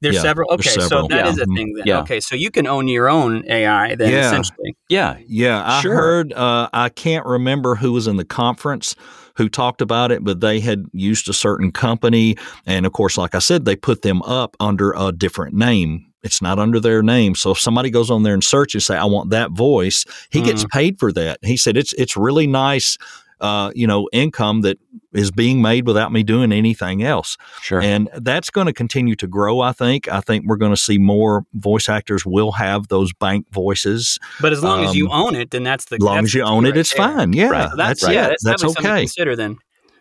There's 0.00 0.16
Yeah, 0.16 0.22
several. 0.22 0.48
there's 0.50 0.66
Okay, 0.66 0.80
several. 0.80 1.08
so 1.08 1.14
that 1.14 1.24
Yeah. 1.26 1.30
is 1.30 1.38
a 1.38 1.46
thing 1.46 1.74
then. 1.76 1.84
Yeah. 1.86 2.00
Okay, 2.00 2.18
so 2.20 2.34
you 2.34 2.50
can 2.50 2.66
own 2.66 2.88
your 2.88 3.08
own 3.08 3.44
AI 3.48 3.94
then 3.94 4.10
Yeah. 4.12 4.26
essentially. 4.26 4.76
Yeah. 4.88 5.16
Yeah, 5.28 5.62
I 5.64 5.80
Sure. 5.80 5.94
heard. 5.94 6.32
Uh, 6.32 6.68
I 6.72 6.88
can't 6.88 7.24
remember 7.24 7.76
who 7.76 7.92
was 7.92 8.08
in 8.08 8.16
the 8.16 8.24
conference 8.24 8.96
who 9.36 9.48
talked 9.48 9.80
about 9.80 10.12
it, 10.12 10.24
but 10.24 10.40
they 10.40 10.60
had 10.60 10.86
used 10.92 11.28
a 11.28 11.32
certain 11.32 11.72
company, 11.72 12.36
and 12.66 12.86
of 12.86 12.92
course, 12.92 13.16
like 13.16 13.34
I 13.34 13.40
said, 13.40 13.64
they 13.64 13.76
put 13.76 14.02
them 14.02 14.22
up 14.22 14.56
under 14.60 14.92
a 14.92 15.12
different 15.12 15.54
name. 15.54 16.06
It's 16.22 16.40
not 16.40 16.58
under 16.58 16.78
their 16.78 17.02
name. 17.02 17.34
So 17.34 17.50
if 17.50 17.58
somebody 17.58 17.90
goes 17.90 18.10
on 18.10 18.22
there 18.22 18.34
and 18.34 18.44
searches, 18.44 18.86
say, 18.86 18.96
"I 18.96 19.04
want 19.06 19.30
that 19.30 19.50
voice," 19.50 20.04
he 20.30 20.40
gets 20.40 20.64
mm. 20.64 20.70
paid 20.70 20.98
for 20.98 21.12
that. 21.12 21.38
He 21.42 21.56
said 21.56 21.76
it's 21.76 21.92
it's 21.94 22.16
really 22.16 22.46
nice. 22.46 22.96
Uh, 23.42 23.72
you 23.74 23.86
know, 23.88 24.08
income 24.12 24.60
that 24.60 24.78
is 25.12 25.30
being 25.32 25.60
made 25.60 25.84
without 25.86 26.12
me 26.12 26.22
doing 26.22 26.52
anything 26.52 27.02
else. 27.02 27.36
Sure. 27.60 27.82
And 27.82 28.08
that's 28.14 28.50
going 28.50 28.68
to 28.68 28.72
continue 28.72 29.16
to 29.16 29.26
grow, 29.26 29.60
I 29.60 29.72
think. 29.72 30.08
I 30.08 30.20
think 30.20 30.46
we're 30.46 30.56
going 30.56 30.72
to 30.72 30.80
see 30.80 30.96
more 30.96 31.44
voice 31.52 31.88
actors 31.88 32.24
will 32.24 32.52
have 32.52 32.86
those 32.86 33.12
bank 33.12 33.46
voices. 33.50 34.18
But 34.40 34.52
as 34.52 34.62
long 34.62 34.84
as 34.84 34.94
you 34.94 35.10
Um, 35.10 35.26
own 35.26 35.34
it, 35.34 35.50
then 35.50 35.64
that's 35.64 35.86
the 35.86 35.96
As 35.96 36.00
long 36.00 36.24
as 36.24 36.32
you 36.34 36.42
the 36.42 36.46
key 36.46 36.52
own 36.52 36.64
it, 36.64 36.70
right 36.70 36.78
it's 36.78 36.94
there. 36.94 37.08
fine. 37.08 37.32
Yeah, 37.32 37.48
Right. 37.48 37.70
So 37.70 37.76
that's, 37.76 38.00
that's, 38.00 38.14
yeah, 38.14 38.28
that's, 38.28 38.44
That's, 38.44 38.62
definitely 38.62 38.74
something 38.74 38.82
to 38.84 38.90
okay. 38.92 39.00
consider 39.02 39.36
then. 39.36 39.58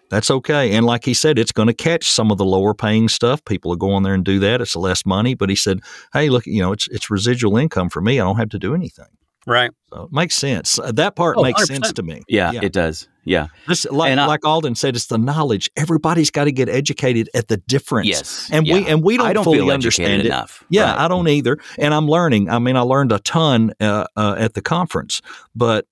That's 0.09 0.29
okay. 0.29 0.73
And 0.73 0.85
like 0.85 1.03
he 1.05 1.13
said, 1.13 1.39
it's 1.39 1.53
going 1.53 1.67
to 1.67 1.73
catch 1.73 2.11
some 2.11 2.31
of 2.31 2.37
the 2.37 2.45
lower 2.45 2.73
paying 2.73 3.09
stuff. 3.09 3.43
People 3.45 3.73
are 3.73 3.77
going 3.77 4.03
there 4.03 4.13
and 4.13 4.23
do 4.23 4.39
that. 4.39 4.61
It's 4.61 4.75
less 4.75 5.05
money, 5.05 5.35
but 5.35 5.49
he 5.49 5.55
said, 5.55 5.79
"Hey, 6.13 6.29
look, 6.29 6.45
you 6.45 6.61
know, 6.61 6.73
it's 6.73 6.87
it's 6.89 7.09
residual 7.09 7.57
income 7.57 7.89
for 7.89 8.01
me. 8.01 8.19
I 8.19 8.23
don't 8.23 8.37
have 8.37 8.49
to 8.49 8.59
do 8.59 8.75
anything." 8.75 9.07
Right. 9.47 9.71
So 9.93 10.03
it 10.03 10.11
makes 10.11 10.35
sense. 10.35 10.77
Uh, 10.77 10.91
That 10.91 11.15
part 11.15 11.35
Oh, 11.37 11.43
makes 11.43 11.61
100%. 11.63 11.65
sense 11.67 11.93
to 11.93 12.03
me. 12.03 12.21
yeah, 12.27 12.51
yeah. 12.51 12.59
it 12.63 12.73
does. 12.73 13.07
Yeah. 13.23 13.47
This, 13.67 13.85
like, 13.85 14.11
And 14.11 14.19
I- 14.19 14.25
like 14.27 14.45
Alden 14.45 14.75
said, 14.75 14.95
it's 14.95 15.07
the 15.07 15.17
knowledge. 15.17 15.69
Everybody's 15.75 16.31
got 16.31 16.45
to 16.45 16.51
get 16.51 16.69
educated 16.69 17.29
at 17.35 17.47
the 17.47 17.57
difference. 17.57 18.07
Yes. 18.07 18.49
and 18.51 18.65
we 18.65 18.85
and 18.87 19.03
we 19.03 19.17
don't, 19.17 19.33
don't 19.33 19.43
fully 19.43 19.59
feel 19.59 19.71
understand 19.71 20.21
it. 20.21 20.25
enough. 20.27 20.63
Yeah, 20.69 20.91
Right. 20.91 20.99
I 21.01 21.07
don't 21.07 21.27
either, 21.27 21.57
and 21.77 21.93
I'm 21.93 22.07
learning. 22.07 22.49
I 22.49 22.59
mean, 22.59 22.75
I 22.75 22.81
learned 22.81 23.11
a 23.11 23.19
ton 23.19 23.73
uh, 23.79 24.05
uh, 24.15 24.35
at 24.37 24.53
the 24.55 24.61
conference, 24.61 25.21
but 25.55 25.85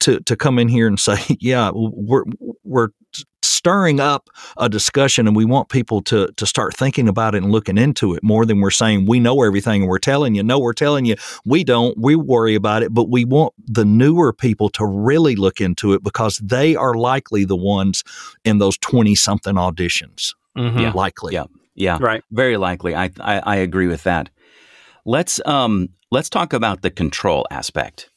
to 0.00 0.20
to 0.20 0.36
come 0.36 0.58
in 0.58 0.68
here 0.68 0.86
and 0.86 0.98
say, 1.00 1.16
yeah, 1.40 1.70
we're 1.74 2.24
we're 2.64 2.88
stirring 3.66 3.98
up 3.98 4.30
a 4.58 4.68
discussion, 4.68 5.26
and 5.26 5.34
we 5.34 5.44
want 5.44 5.68
people 5.68 6.00
to 6.00 6.30
to 6.36 6.46
start 6.46 6.72
thinking 6.72 7.08
about 7.08 7.34
it 7.34 7.42
and 7.42 7.50
looking 7.50 7.76
into 7.76 8.14
it 8.14 8.22
more 8.22 8.46
than 8.46 8.60
we're 8.60 8.70
saying 8.70 9.06
we 9.06 9.18
know 9.18 9.42
everything 9.42 9.82
and 9.82 9.90
we're 9.90 9.98
telling 9.98 10.36
you. 10.36 10.42
No, 10.44 10.60
we're 10.60 10.72
telling 10.72 11.04
you 11.04 11.16
we 11.44 11.64
don't. 11.64 11.98
We 11.98 12.14
worry 12.14 12.54
about 12.54 12.84
it, 12.84 12.94
but 12.94 13.10
we 13.10 13.24
want 13.24 13.54
the 13.66 13.84
newer 13.84 14.32
people 14.32 14.68
to 14.70 14.86
really 14.86 15.34
look 15.34 15.60
into 15.60 15.94
it 15.94 16.04
because 16.04 16.38
they 16.38 16.76
are 16.76 16.94
likely 16.94 17.44
the 17.44 17.56
ones 17.56 18.04
in 18.44 18.58
those 18.58 18.78
twenty 18.78 19.16
something 19.16 19.56
auditions. 19.56 20.34
Mhm. 20.56 20.80
Yeah. 20.80 20.92
Likely, 20.92 21.34
Yeah. 21.34 21.46
Yeah. 21.74 21.98
Right. 22.00 22.22
Very 22.30 22.56
likely. 22.56 22.94
I, 22.94 23.10
I 23.18 23.40
I 23.40 23.56
agree 23.56 23.88
with 23.88 24.04
that. 24.04 24.30
Let's 25.04 25.40
um 25.44 25.88
let's 26.12 26.30
talk 26.30 26.52
about 26.52 26.82
the 26.82 26.90
control 26.90 27.48
aspect. 27.50 28.10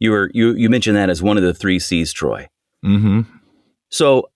You 0.00 0.10
were 0.10 0.28
you 0.34 0.54
you 0.56 0.68
mentioned 0.68 0.96
that 0.96 1.08
as 1.08 1.22
one 1.22 1.36
of 1.36 1.44
the 1.44 1.54
three 1.54 1.78
C's, 1.78 2.12
Troy. 2.12 2.48
Mm-hmm. 2.84 3.20
So 3.90 4.30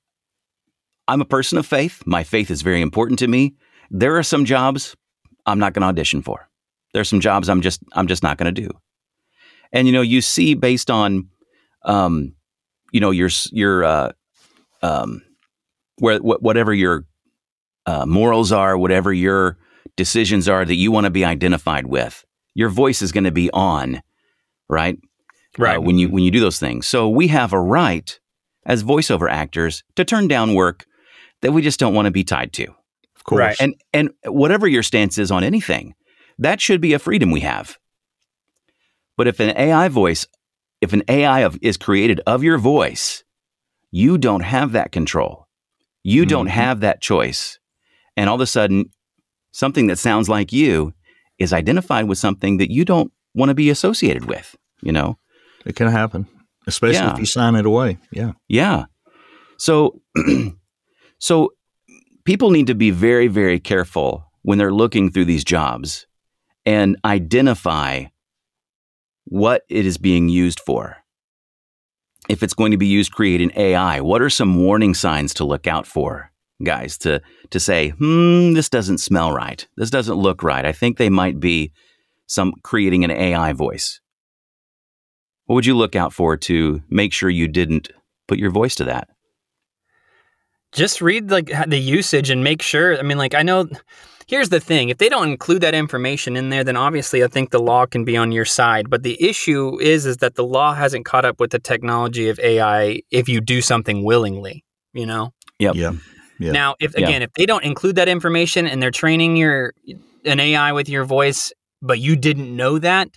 I'm 1.09 1.21
a 1.21 1.27
person 1.27 1.59
of 1.59 1.67
faith. 1.67 2.03
My 2.07 2.25
faith 2.25 2.51
is 2.51 2.63
very 2.63 2.81
important 2.81 3.19
to 3.21 3.29
me. 3.29 3.55
There 3.91 4.17
are 4.17 4.23
some 4.23 4.45
jobs 4.45 4.97
I'm 5.47 5.59
not 5.59 5.75
going 5.75 5.83
to 5.83 5.89
audition 5.89 6.23
for. 6.23 6.49
There's 6.93 7.09
some 7.09 7.21
jobs 7.21 7.49
I'm 7.49 7.61
just 7.61 7.81
I'm 7.93 8.07
just 8.07 8.23
not 8.23 8.39
going 8.39 8.55
to 8.55 8.63
do. 8.63 8.71
And 9.73 9.87
you 9.87 9.93
know, 9.93 10.01
you 10.03 10.21
see 10.21 10.55
based 10.55 10.91
on 10.91 11.29
um 11.85 12.35
you 12.93 13.01
know 13.01 13.11
your 13.11 13.29
your 13.51 13.85
uh 13.85 14.13
um 14.83 15.23
where 15.99 16.19
wh- 16.19 16.43
whatever 16.43 16.73
your 16.73 17.05
uh, 17.87 18.07
morals 18.07 18.53
are, 18.53 18.79
whatever 18.79 19.13
your 19.13 19.59
decisions 19.97 20.49
are 20.49 20.65
that 20.65 20.75
you 20.77 20.91
want 20.91 21.05
to 21.05 21.11
be 21.11 21.25
identified 21.25 21.87
with, 21.87 22.25
your 22.55 22.69
voice 22.69 23.03
is 23.03 23.13
going 23.13 23.25
to 23.25 23.31
be 23.31 23.51
on, 23.53 24.03
right? 24.69 24.99
Right. 25.59 25.77
uh, 25.79 25.83
when 25.83 25.99
you 25.99 26.09
when 26.09 26.25
you 26.25 26.31
do 26.31 26.41
those 26.41 26.59
things. 26.59 26.87
So 26.87 27.09
we 27.09 27.29
have 27.29 27.53
a 27.53 27.61
right 27.61 28.19
as 28.67 28.83
voiceover 28.83 29.31
actors 29.31 29.85
to 29.97 30.05
turn 30.05 30.27
down 30.27 30.55
work 30.55 30.87
that 31.45 31.53
we 31.53 31.63
just 31.63 31.79
don't 31.79 31.95
want 31.95 32.07
to 32.07 32.11
be 32.11 32.25
tied 32.25 32.53
to. 32.55 32.65
Of 33.17 33.25
course, 33.25 33.39
Right. 33.39 33.57
And 33.61 33.75
and 33.93 34.11
whatever 34.25 34.67
your 34.67 34.83
stance 34.83 35.19
is 35.19 35.31
on 35.31 35.45
anything, 35.45 35.95
that 36.39 36.61
should 36.61 36.81
be 36.81 36.93
a 36.95 36.99
freedom 36.99 37.31
we 37.31 37.41
have. 37.41 37.79
But 39.17 39.29
if 39.29 39.39
an 39.41 39.57
AI 39.57 39.89
voice, 39.89 40.27
if 40.81 40.93
an 40.93 41.03
AI 41.09 41.41
of, 41.41 41.57
is 41.63 41.77
created 41.77 42.21
of 42.27 42.43
your 42.43 42.59
voice, 42.59 43.23
you 43.93 44.19
don't 44.19 44.41
have 44.43 44.73
that 44.73 44.91
control. 44.91 45.47
You 46.03 46.27
don't 46.27 46.47
Mhm. 46.49 46.51
have 46.51 46.81
that 46.81 47.01
choice. 47.01 47.59
And 48.17 48.29
all 48.29 48.35
of 48.35 48.41
a 48.41 48.47
sudden, 48.47 48.87
something 49.53 49.87
that 49.87 49.99
sounds 49.99 50.29
like 50.29 50.53
you 50.53 50.93
is 51.39 51.53
identified 51.53 52.09
with 52.09 52.19
something 52.19 52.57
that 52.59 52.73
you 52.73 52.85
don't 52.85 53.13
want 53.35 53.51
to 53.51 53.55
be 53.55 53.71
associated 53.71 54.25
with, 54.27 54.57
you 54.83 54.93
know? 54.93 55.19
It 55.65 55.77
can 55.77 55.89
happen, 55.89 56.27
especially 56.67 56.97
Yeah. 56.97 57.13
if 57.13 57.19
you 57.19 57.27
sign 57.27 57.55
it 57.55 57.67
away. 57.67 57.99
Yeah. 58.13 58.33
Yeah. 58.49 58.87
So, 59.57 60.01
so 61.19 61.53
people 62.25 62.51
need 62.51 62.67
to 62.67 62.75
be 62.75 62.91
very, 62.91 63.29
very 63.29 63.61
careful 63.61 64.31
when 64.43 64.59
they're 64.59 64.73
looking 64.73 65.11
through 65.11 65.25
these 65.25 65.45
jobs 65.45 66.07
and 66.67 66.97
identify 67.05 68.05
what 69.25 69.63
it 69.69 69.87
is 69.87 69.99
being 69.99 70.29
used 70.29 70.61
for. 70.61 70.99
If 72.29 72.43
it's 72.43 72.55
going 72.55 72.71
to 72.71 72.79
be 72.79 72.87
used 72.87 73.13
creating 73.13 73.53
AI, 73.55 74.01
what 74.01 74.23
are 74.23 74.31
some 74.31 74.63
warning 74.63 74.95
signs 74.95 75.35
to 75.35 75.45
look 75.45 75.67
out 75.67 75.87
for, 75.87 76.31
guys? 76.63 76.97
To 76.99 77.21
to 77.51 77.61
say, 77.61 77.91
hmm, 77.91 78.53
this 78.53 78.71
doesn't 78.71 78.99
smell 78.99 79.33
right. 79.33 79.67
This 79.77 79.91
doesn't 79.91 80.17
look 80.17 80.43
right. 80.43 80.65
I 80.65 80.73
think 80.73 80.97
they 80.97 81.11
might 81.11 81.39
be 81.39 81.73
some 82.27 82.55
creating 82.63 83.05
an 83.05 83.11
AI 83.11 83.53
voice. 83.53 84.01
What 85.45 85.57
would 85.57 85.67
you 85.67 85.77
look 85.77 85.95
out 85.95 86.15
for 86.15 86.39
to 86.39 86.83
make 86.89 87.13
sure 87.13 87.29
you 87.29 87.47
didn't 87.47 87.91
put 88.27 88.39
your 88.39 88.51
voice 88.51 88.75
to 88.77 88.85
that? 88.85 89.09
Just 90.75 91.01
read 91.01 91.31
like 91.31 91.51
the 91.67 91.79
usage 91.79 92.31
and 92.31 92.45
make 92.45 92.63
sure. 92.63 92.99
I 92.99 93.03
mean, 93.03 93.19
like 93.19 93.35
I 93.35 93.43
know. 93.43 93.69
Here's 94.27 94.49
the 94.49 94.61
thing: 94.61 94.89
if 94.89 94.99
they 94.99 95.09
don't 95.09 95.29
include 95.29 95.61
that 95.63 95.75
information 95.75 96.37
in 96.37 96.49
there, 96.49 96.65
then 96.65 96.77
obviously 96.77 97.23
I 97.23 97.29
think 97.29 97.51
the 97.51 97.61
law 97.61 97.87
can 97.87 98.05
be 98.05 98.17
on 98.17 98.33
your 98.33 98.47
side. 98.47 98.89
But 98.89 99.03
the 99.03 99.23
issue 99.23 99.79
is, 99.81 100.07
is 100.07 100.17
that 100.19 100.35
the 100.35 100.45
law 100.45 100.75
hasn't 100.75 101.05
caught 101.05 101.25
up 101.25 101.41
with 101.41 101.51
the 101.51 101.59
technology 101.59 102.29
of 102.29 102.39
AI. 102.41 103.03
If 103.11 103.29
you 103.29 103.41
do 103.41 103.61
something 103.61 104.03
willingly, 104.03 104.65
you 104.95 105.07
know. 105.07 105.33
Yep. 105.59 105.75
Yeah. 105.77 105.93
Yeah. 106.39 106.53
Now, 106.53 106.75
if 106.81 106.95
Yeah. 106.97 107.05
again, 107.07 107.23
if 107.23 107.33
they 107.35 107.47
don't 107.47 107.65
include 107.65 107.97
that 107.97 108.09
information 108.09 108.67
and 108.67 108.83
they're 108.83 108.91
training 108.91 109.37
your 109.37 109.75
an 110.25 110.41
AI 110.41 110.73
with 110.73 110.89
your 110.89 111.05
voice, 111.05 111.53
but 111.83 111.99
you 112.01 112.17
didn't 112.17 112.55
know 112.57 112.79
that, 112.79 113.11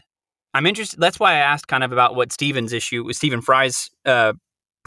I'm 0.53 0.65
interested. 0.65 0.99
That's 0.99 1.19
why 1.19 1.33
I 1.33 1.37
asked 1.37 1.67
kind 1.67 1.83
of 1.83 1.91
about 1.93 2.15
what 2.15 2.33
Stephen's 2.33 2.73
issue, 2.73 3.03
was, 3.05 3.17
Stephen 3.17 3.41
Fry's 3.41 3.89
uh, 4.05 4.33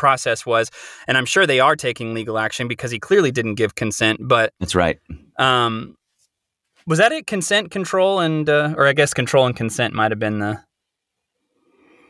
process 0.00 0.44
was, 0.44 0.70
and 1.06 1.16
I'm 1.18 1.26
sure 1.26 1.46
they 1.46 1.60
are 1.60 1.76
taking 1.76 2.14
legal 2.14 2.38
action 2.38 2.66
because 2.66 2.90
he 2.90 2.98
clearly 2.98 3.30
didn't 3.30 3.54
give 3.54 3.74
consent. 3.76 4.18
But 4.22 4.52
That's 4.58 4.74
right. 4.74 4.98
um, 5.38 5.94
was 6.86 6.98
that 6.98 7.12
it? 7.12 7.26
Consent, 7.28 7.70
control, 7.70 8.18
and 8.20 8.48
uh, 8.48 8.74
or 8.76 8.86
I 8.88 8.92
guess 8.94 9.14
control 9.14 9.46
and 9.46 9.54
consent 9.54 9.94
might 9.94 10.10
have 10.10 10.18
been 10.18 10.38
the 10.40 10.60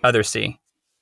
other 0.03 0.23
C. 0.23 0.57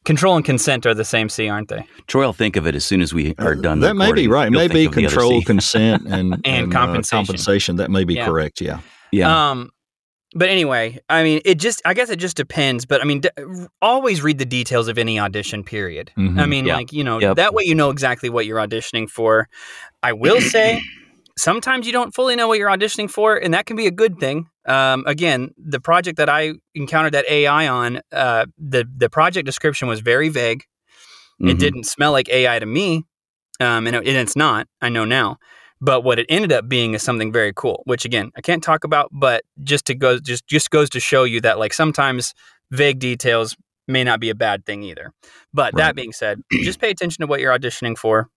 Control 0.05 0.37
and 0.37 0.44
consent 0.44 0.87
are 0.87 0.94
the 0.94 1.05
same 1.05 1.29
C, 1.29 1.48
aren't 1.48 1.68
they? 1.68 1.85
Troy 2.07 2.24
will 2.24 2.33
think 2.33 2.57
of 2.57 2.66
it 2.66 2.74
as 2.74 2.85
soon 2.85 3.03
as 3.03 3.12
we 3.12 3.35
are 3.38 3.55
done. 3.55 3.81
That 3.81 3.94
may 3.94 4.11
be 4.12 4.27
right. 4.27 4.51
Maybe 4.51 4.72
think 4.87 4.88
of 4.90 4.94
the 4.94 5.07
other 5.07 5.14
control, 5.14 5.42
consent, 5.46 6.07
and, 6.09 6.40
And 6.44 6.72
uh, 6.74 6.79
compensation. 6.79 7.18
compensation. 7.27 7.77
That 7.77 7.90
may 7.90 8.05
be 8.05 8.14
Yeah. 8.14 8.24
correct. 8.27 8.61
Yeah. 8.61 8.81
yeah. 9.12 9.51
Um, 9.51 9.70
but 10.34 10.48
anyway, 10.48 10.98
I 11.08 11.22
mean, 11.22 11.40
it 11.44 11.56
just, 11.58 11.80
I 11.84 11.94
guess 11.94 12.10
it 12.10 12.16
just 12.16 12.36
depends. 12.36 12.84
But 12.86 13.00
I 13.00 13.04
mean, 13.04 13.20
d- 13.20 13.30
always 13.80 14.22
read 14.22 14.38
the 14.38 14.44
details 14.44 14.88
of 14.88 14.98
any 14.98 15.18
audition, 15.18 15.64
period. 15.64 16.10
Mhm. 16.16 16.38
I 16.40 16.46
mean, 16.46 16.66
Yeah. 16.66 16.76
like, 16.76 16.92
you 16.92 17.02
know, 17.04 17.18
Yep. 17.18 17.36
that 17.36 17.54
way 17.54 17.64
you 17.64 17.74
know 17.74 17.90
exactly 17.90 18.28
what 18.28 18.44
you're 18.46 18.58
auditioning 18.58 19.08
for. 19.08 19.48
I 20.02 20.12
will 20.12 20.40
say, 20.40 20.82
sometimes 21.36 21.86
you 21.86 21.92
don't 21.92 22.14
fully 22.14 22.36
know 22.36 22.46
what 22.48 22.58
you're 22.58 22.68
auditioning 22.70 23.10
for, 23.10 23.36
and 23.36 23.54
that 23.54 23.66
can 23.66 23.76
be 23.76 23.86
a 23.86 23.90
good 23.90 24.18
thing. 24.18 24.46
Um, 24.66 25.04
again, 25.06 25.50
the 25.56 25.80
project 25.80 26.18
that 26.18 26.28
I 26.28 26.54
encountered 26.74 27.14
that 27.14 27.24
AI 27.28 27.66
on, 27.68 28.00
uh, 28.12 28.46
the, 28.58 28.86
the 28.96 29.08
project 29.08 29.46
description 29.46 29.88
was 29.88 30.00
very 30.00 30.28
vague. 30.28 30.64
It 31.40 31.56
Mhm. 31.56 31.58
didn't 31.58 31.84
smell 31.84 32.12
like 32.12 32.28
AI 32.28 32.58
to 32.58 32.66
me, 32.66 33.04
um, 33.60 33.86
and, 33.86 33.96
it, 33.96 34.06
and 34.06 34.16
it's 34.16 34.36
not. 34.36 34.66
I 34.82 34.88
know 34.88 35.04
now. 35.04 35.38
But 35.80 36.02
what 36.02 36.18
it 36.18 36.26
ended 36.28 36.52
up 36.52 36.68
being 36.68 36.94
is 36.94 37.02
something 37.02 37.32
very 37.32 37.52
cool, 37.54 37.82
which 37.84 38.04
again 38.04 38.30
I 38.36 38.40
can't 38.40 38.62
talk 38.62 38.84
about. 38.84 39.08
But 39.12 39.44
just 39.62 39.84
to 39.86 39.94
go, 39.94 40.18
just 40.18 40.46
just 40.46 40.70
goes 40.70 40.90
to 40.90 41.00
show 41.00 41.24
you 41.24 41.40
that 41.42 41.58
like 41.58 41.72
sometimes 41.72 42.34
vague 42.70 42.98
details 42.98 43.56
may 43.86 44.04
not 44.04 44.20
be 44.20 44.28
a 44.30 44.34
bad 44.34 44.66
thing 44.66 44.82
either. 44.82 45.12
But 45.54 45.72
Right. 45.74 45.82
that 45.84 45.96
being 45.96 46.12
said, 46.12 46.42
just 46.62 46.80
pay 46.80 46.90
attention 46.90 47.22
to 47.22 47.26
what 47.26 47.40
you're 47.40 47.56
auditioning 47.56 47.96
for. 47.96 48.28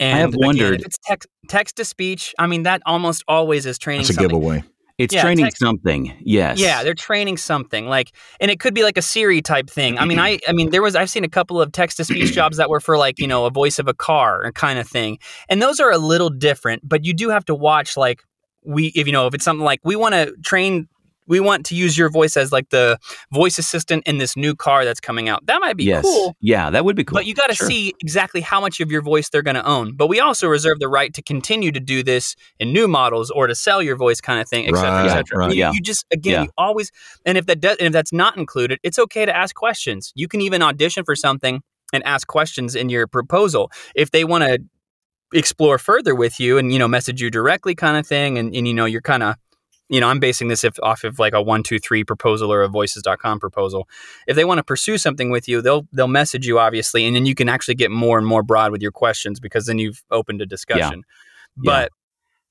And 0.00 0.18
have 0.18 0.30
again, 0.34 0.46
wondered- 0.46 0.80
if 0.80 0.86
it's 0.86 0.98
text 1.04 1.28
text 1.48 1.76
to 1.76 1.84
speech. 1.84 2.34
I 2.38 2.46
mean, 2.46 2.64
that 2.64 2.82
almost 2.86 3.22
always 3.28 3.66
is 3.66 3.78
training. 3.78 4.00
That's 4.02 4.10
a 4.10 4.14
something. 4.14 4.28
giveaway. 4.28 4.64
It's 4.98 5.14
Yeah, 5.14 5.22
training 5.22 5.44
text- 5.44 5.58
something. 5.58 6.16
Yes. 6.20 6.58
Yeah, 6.58 6.82
they're 6.82 6.94
training 6.94 7.36
something 7.36 7.86
like, 7.86 8.12
and 8.40 8.50
it 8.50 8.60
could 8.60 8.72
be 8.72 8.82
like 8.82 8.96
a 8.96 9.02
Siri 9.02 9.42
type 9.42 9.68
thing. 9.68 9.98
I 9.98 10.06
mean, 10.06 10.18
I, 10.18 10.40
I 10.48 10.52
mean, 10.52 10.70
there 10.70 10.80
was 10.80 10.96
I've 10.96 11.10
seen 11.10 11.22
a 11.22 11.28
couple 11.28 11.60
of 11.60 11.70
text 11.72 11.98
to 11.98 12.04
speech 12.04 12.32
jobs 12.32 12.56
that 12.56 12.70
were 12.70 12.80
for 12.80 12.96
like 12.96 13.18
you 13.18 13.26
know 13.26 13.44
a 13.44 13.50
voice 13.50 13.78
of 13.78 13.88
a 13.88 13.94
car 13.94 14.50
kind 14.52 14.78
of 14.78 14.88
thing, 14.88 15.18
and 15.50 15.60
those 15.60 15.80
are 15.80 15.90
a 15.90 15.98
little 15.98 16.30
different. 16.30 16.88
But 16.88 17.04
you 17.04 17.12
do 17.12 17.28
have 17.28 17.44
to 17.46 17.54
watch 17.54 17.96
like 17.96 18.22
we, 18.64 18.86
if 18.94 19.06
you 19.06 19.12
know, 19.12 19.26
if 19.26 19.34
it's 19.34 19.44
something 19.44 19.64
like 19.64 19.80
we 19.84 19.96
want 19.96 20.14
to 20.14 20.34
train, 20.42 20.88
we 21.26 21.40
want 21.40 21.66
to 21.66 21.74
use 21.74 21.96
your 21.98 22.08
voice 22.10 22.36
as 22.36 22.52
like 22.52 22.68
the 22.70 22.98
voice 23.32 23.58
assistant 23.58 24.06
in 24.06 24.18
this 24.18 24.36
new 24.36 24.54
car 24.54 24.84
that's 24.84 25.00
coming 25.00 25.28
out. 25.28 25.44
That 25.46 25.60
might 25.60 25.76
be 25.76 25.84
yes. 25.84 26.02
cool. 26.04 26.36
Yeah, 26.40 26.70
that 26.70 26.84
would 26.84 26.96
be 26.96 27.04
cool. 27.04 27.16
But 27.16 27.26
you 27.26 27.34
got 27.34 27.48
to 27.48 27.54
Sure. 27.54 27.66
see 27.68 27.94
exactly 28.00 28.40
how 28.40 28.60
much 28.60 28.80
of 28.80 28.90
your 28.90 29.02
voice 29.02 29.28
they're 29.28 29.42
going 29.42 29.56
to 29.56 29.66
own. 29.66 29.96
But 29.96 30.06
we 30.08 30.20
also 30.20 30.48
reserve 30.48 30.78
the 30.78 30.88
right 30.88 31.12
to 31.14 31.22
continue 31.22 31.72
to 31.72 31.80
do 31.80 32.02
this 32.02 32.36
in 32.60 32.72
new 32.72 32.86
models 32.88 33.30
or 33.30 33.46
to 33.46 33.54
sell 33.54 33.82
your 33.82 33.96
voice, 33.96 34.20
kind 34.20 34.40
of 34.40 34.48
thing, 34.48 34.66
et 34.66 34.74
cetera, 34.74 34.90
Right, 34.90 35.06
et 35.06 35.12
cetera. 35.12 35.38
right. 35.38 35.50
You, 35.52 35.58
Yeah. 35.58 35.72
you 35.72 35.80
just 35.80 36.04
again, 36.12 36.32
Yeah. 36.32 36.42
you 36.44 36.48
always, 36.58 36.90
and 37.24 37.36
if 37.38 37.46
that 37.46 37.60
does, 37.60 37.76
and 37.78 37.86
if 37.86 37.92
that's 37.92 38.12
not 38.12 38.36
included, 38.36 38.78
it's 38.82 38.98
okay 38.98 39.24
to 39.26 39.34
ask 39.36 39.54
questions. 39.54 40.12
You 40.14 40.28
can 40.28 40.40
even 40.40 40.62
audition 40.62 41.04
for 41.04 41.16
something 41.16 41.62
and 41.92 42.04
ask 42.04 42.26
questions 42.26 42.74
in 42.74 42.88
your 42.88 43.06
proposal 43.06 43.70
if 43.94 44.10
they 44.10 44.24
want 44.24 44.44
to 44.44 44.58
explore 45.34 45.78
further 45.78 46.14
with 46.14 46.38
you 46.38 46.56
and 46.58 46.72
you 46.72 46.78
know 46.78 46.86
message 46.88 47.20
you 47.20 47.30
directly, 47.30 47.74
kind 47.74 47.96
of 47.96 48.06
thing, 48.06 48.38
and, 48.38 48.54
and 48.54 48.66
you 48.68 48.74
know 48.74 48.84
you're 48.84 49.00
kind 49.02 49.22
of 49.22 49.34
you 49.88 50.00
know, 50.00 50.08
I'm 50.08 50.18
basing 50.18 50.48
this 50.48 50.64
if, 50.64 50.78
off 50.82 51.04
of 51.04 51.18
like 51.18 51.32
a 51.32 51.40
one, 51.40 51.62
two, 51.62 51.78
three 51.78 52.04
proposal 52.04 52.52
or 52.52 52.62
a 52.62 52.68
voices.com 52.68 53.38
proposal. 53.38 53.88
If 54.26 54.36
they 54.36 54.44
want 54.44 54.58
to 54.58 54.64
pursue 54.64 54.98
something 54.98 55.30
with 55.30 55.48
you, 55.48 55.62
they'll 55.62 55.86
they'll 55.92 56.08
message 56.08 56.46
you 56.46 56.58
obviously, 56.58 57.06
and 57.06 57.14
then 57.14 57.26
you 57.26 57.34
can 57.34 57.48
actually 57.48 57.76
get 57.76 57.90
more 57.90 58.18
and 58.18 58.26
more 58.26 58.42
broad 58.42 58.72
with 58.72 58.82
your 58.82 58.92
questions 58.92 59.40
because 59.40 59.66
then 59.66 59.78
you've 59.78 60.02
opened 60.10 60.42
a 60.42 60.46
discussion. 60.46 61.02
But 61.56 61.92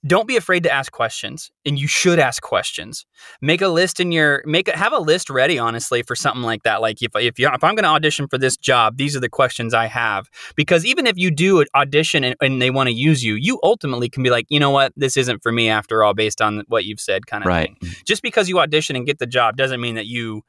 don't 0.08 0.28
be 0.28 0.38
afraid 0.38 0.64
to 0.64 0.72
ask 0.72 0.92
questions, 0.92 1.52
and 1.66 1.80
you 1.80 1.88
should 1.88 2.20
ask 2.20 2.42
questions. 2.44 3.06
Make 3.42 3.62
a 3.62 3.68
list 3.68 4.00
in 4.00 4.12
your 4.12 4.44
make 4.46 4.68
a, 4.68 4.78
have 4.78 4.94
a 4.94 5.00
list 5.00 5.30
ready, 5.30 5.58
honestly, 5.58 6.04
for 6.04 6.16
something 6.16 6.44
like 6.44 6.64
that. 6.64 6.82
Like 6.82 7.02
if 7.02 7.12
if 7.16 7.40
you 7.40 7.48
if 7.48 7.64
I'm 7.64 7.76
going 7.76 7.84
to 7.84 7.90
audition 7.90 8.28
for 8.28 8.38
this 8.38 8.56
job, 8.58 8.98
these 8.98 9.16
are 9.16 9.20
the 9.20 9.30
questions 9.30 9.74
I 9.74 9.88
have. 9.88 10.30
Because 10.56 10.86
even 10.86 11.08
if 11.08 11.18
you 11.18 11.32
do 11.32 11.60
an 11.62 11.68
audition 11.74 12.24
and, 12.24 12.36
and 12.42 12.62
they 12.62 12.70
want 12.70 12.88
to 12.88 12.94
use 12.94 13.24
you, 13.24 13.36
you 13.36 13.60
ultimately 13.64 14.10
can 14.10 14.22
be 14.24 14.30
like, 14.30 14.46
you 14.50 14.60
know 14.60 14.70
what, 14.72 14.94
this 14.96 15.18
isn't 15.18 15.42
for 15.42 15.52
me 15.52 15.70
after 15.70 16.04
all, 16.04 16.14
based 16.14 16.42
on 16.42 16.64
what 16.68 16.86
you've 16.86 17.00
said, 17.00 17.26
kind 17.26 17.44
of 17.44 17.48
Right. 17.48 17.76
thing. 17.82 17.94
Just 18.06 18.22
because 18.22 18.48
you 18.50 18.60
audition 18.60 18.96
and 18.96 19.06
get 19.06 19.20
the 19.20 19.28
job 19.28 19.58
doesn't 19.58 19.82
mean 19.82 19.96
that 19.96 20.06
you 20.06 20.44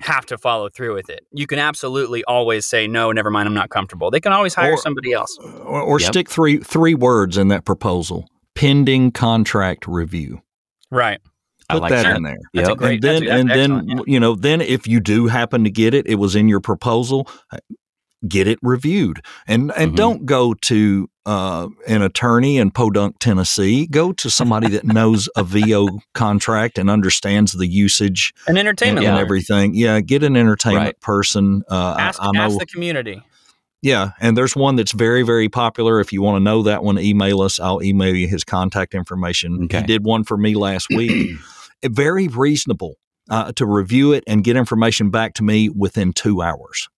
have 0.00 0.24
to 0.26 0.38
follow 0.38 0.68
through 0.68 0.94
with 0.94 1.10
it. 1.10 1.26
You 1.32 1.46
can 1.48 1.58
absolutely 1.58 2.22
always 2.24 2.64
say 2.66 2.86
no, 2.86 3.10
never 3.10 3.30
mind, 3.30 3.48
I'm 3.48 3.54
not 3.54 3.68
comfortable. 3.70 4.10
They 4.12 4.20
can 4.20 4.32
always 4.32 4.54
hire 4.54 4.74
Or- 4.74 4.78
somebody 4.78 5.12
else. 5.12 5.36
Or, 5.42 5.80
or 5.82 6.00
Yep. 6.00 6.08
stick 6.12 6.28
three 6.28 6.58
three 6.58 6.94
words 6.94 7.36
in 7.36 7.48
that 7.48 7.64
proposal: 7.64 8.28
pending 8.58 9.12
contract 9.12 9.86
review. 9.86 10.40
Right. 10.90 11.20
I 11.70 11.74
Put 11.74 11.82
like 11.82 11.90
that 11.90 12.02
that. 12.04 12.16
in 12.16 12.22
there. 12.22 12.36
That's 12.54 12.68
a 12.68 12.70
Yep. 12.72 12.78
great- 12.78 12.94
and 12.94 13.02
then 13.02 13.24
that's- 13.24 13.40
and 13.40 13.50
then 13.50 13.72
excellent, 13.90 14.08
you 14.08 14.20
know 14.20 14.34
then 14.34 14.60
if 14.60 14.86
you 14.86 15.00
do 15.00 15.26
happen 15.26 15.64
to 15.64 15.70
get 15.70 15.92
it, 15.94 16.06
it 16.06 16.16
was 16.16 16.34
in 16.34 16.48
your 16.48 16.60
proposal. 16.60 17.28
uh, 17.52 17.58
Get 18.26 18.48
it 18.48 18.58
reviewed, 18.62 19.20
and 19.46 19.70
and 19.76 19.92
Mhm. 19.92 19.96
don't 19.96 20.26
go 20.26 20.52
to 20.62 21.08
uh, 21.24 21.68
an 21.86 22.02
attorney 22.02 22.56
in 22.56 22.72
Podunk, 22.72 23.16
Tennessee. 23.20 23.86
Go 23.86 24.12
to 24.14 24.28
somebody 24.30 24.66
that 24.70 24.84
knows 24.84 25.28
a 25.36 25.44
VO 25.44 26.00
contract 26.14 26.78
and 26.78 26.90
understands 26.90 27.52
the 27.52 27.68
usage 27.68 28.32
An 28.48 28.52
and, 28.52 28.58
entertainment 28.58 29.06
and 29.06 29.14
lawyer. 29.14 29.24
everything. 29.24 29.74
Yeah, 29.74 30.00
get 30.00 30.24
an 30.24 30.36
entertainment 30.36 30.84
Right. 30.84 31.00
person. 31.00 31.62
Uh, 31.70 31.94
I- 31.96 32.12
I, 32.18 32.30
know. 32.32 32.40
ask 32.40 32.58
the 32.58 32.66
community. 32.66 33.22
Yeah, 33.82 34.10
and 34.20 34.36
there's 34.36 34.56
one 34.56 34.74
that's 34.76 34.90
very, 34.92 35.22
very 35.22 35.48
popular. 35.48 36.00
If 36.00 36.12
you 36.12 36.20
want 36.20 36.36
to 36.36 36.40
know 36.40 36.62
that 36.64 36.82
one, 36.82 36.98
email 36.98 37.40
us. 37.42 37.60
I'll 37.60 37.82
email 37.82 38.14
you 38.14 38.26
his 38.26 38.42
contact 38.42 38.92
information. 38.94 39.64
Okay. 39.64 39.80
He 39.80 39.86
did 39.86 40.04
one 40.04 40.24
for 40.24 40.36
me 40.36 40.54
last 40.54 40.88
week. 40.94 41.36
Very 41.84 42.26
reasonable 42.26 42.96
uh, 43.30 43.52
to 43.52 43.66
review 43.66 44.12
it 44.12 44.24
and 44.26 44.42
get 44.42 44.56
information 44.56 45.10
back 45.10 45.34
to 45.34 45.44
me 45.44 45.68
within 45.68 46.12
two 46.12 46.42
hours. 46.42 46.88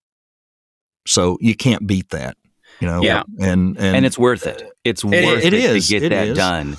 So 1.07 1.37
you 1.41 1.55
can't 1.55 1.87
beat 1.87 2.09
that, 2.11 2.37
you 2.81 2.87
know. 2.87 3.03
Yeah. 3.03 3.25
and 3.39 3.77
and, 3.79 3.97
and 3.97 4.07
it's 4.07 4.19
worth 4.19 4.47
it. 4.47 4.63
It's 4.85 5.05
worth 5.05 5.15
is. 5.15 5.45
it, 5.45 5.53
It 5.53 5.55
is. 5.55 5.87
to 5.89 5.93
get 5.95 6.03
It 6.05 6.09
that 6.11 6.29
is. 6.29 6.37
done. 6.37 6.77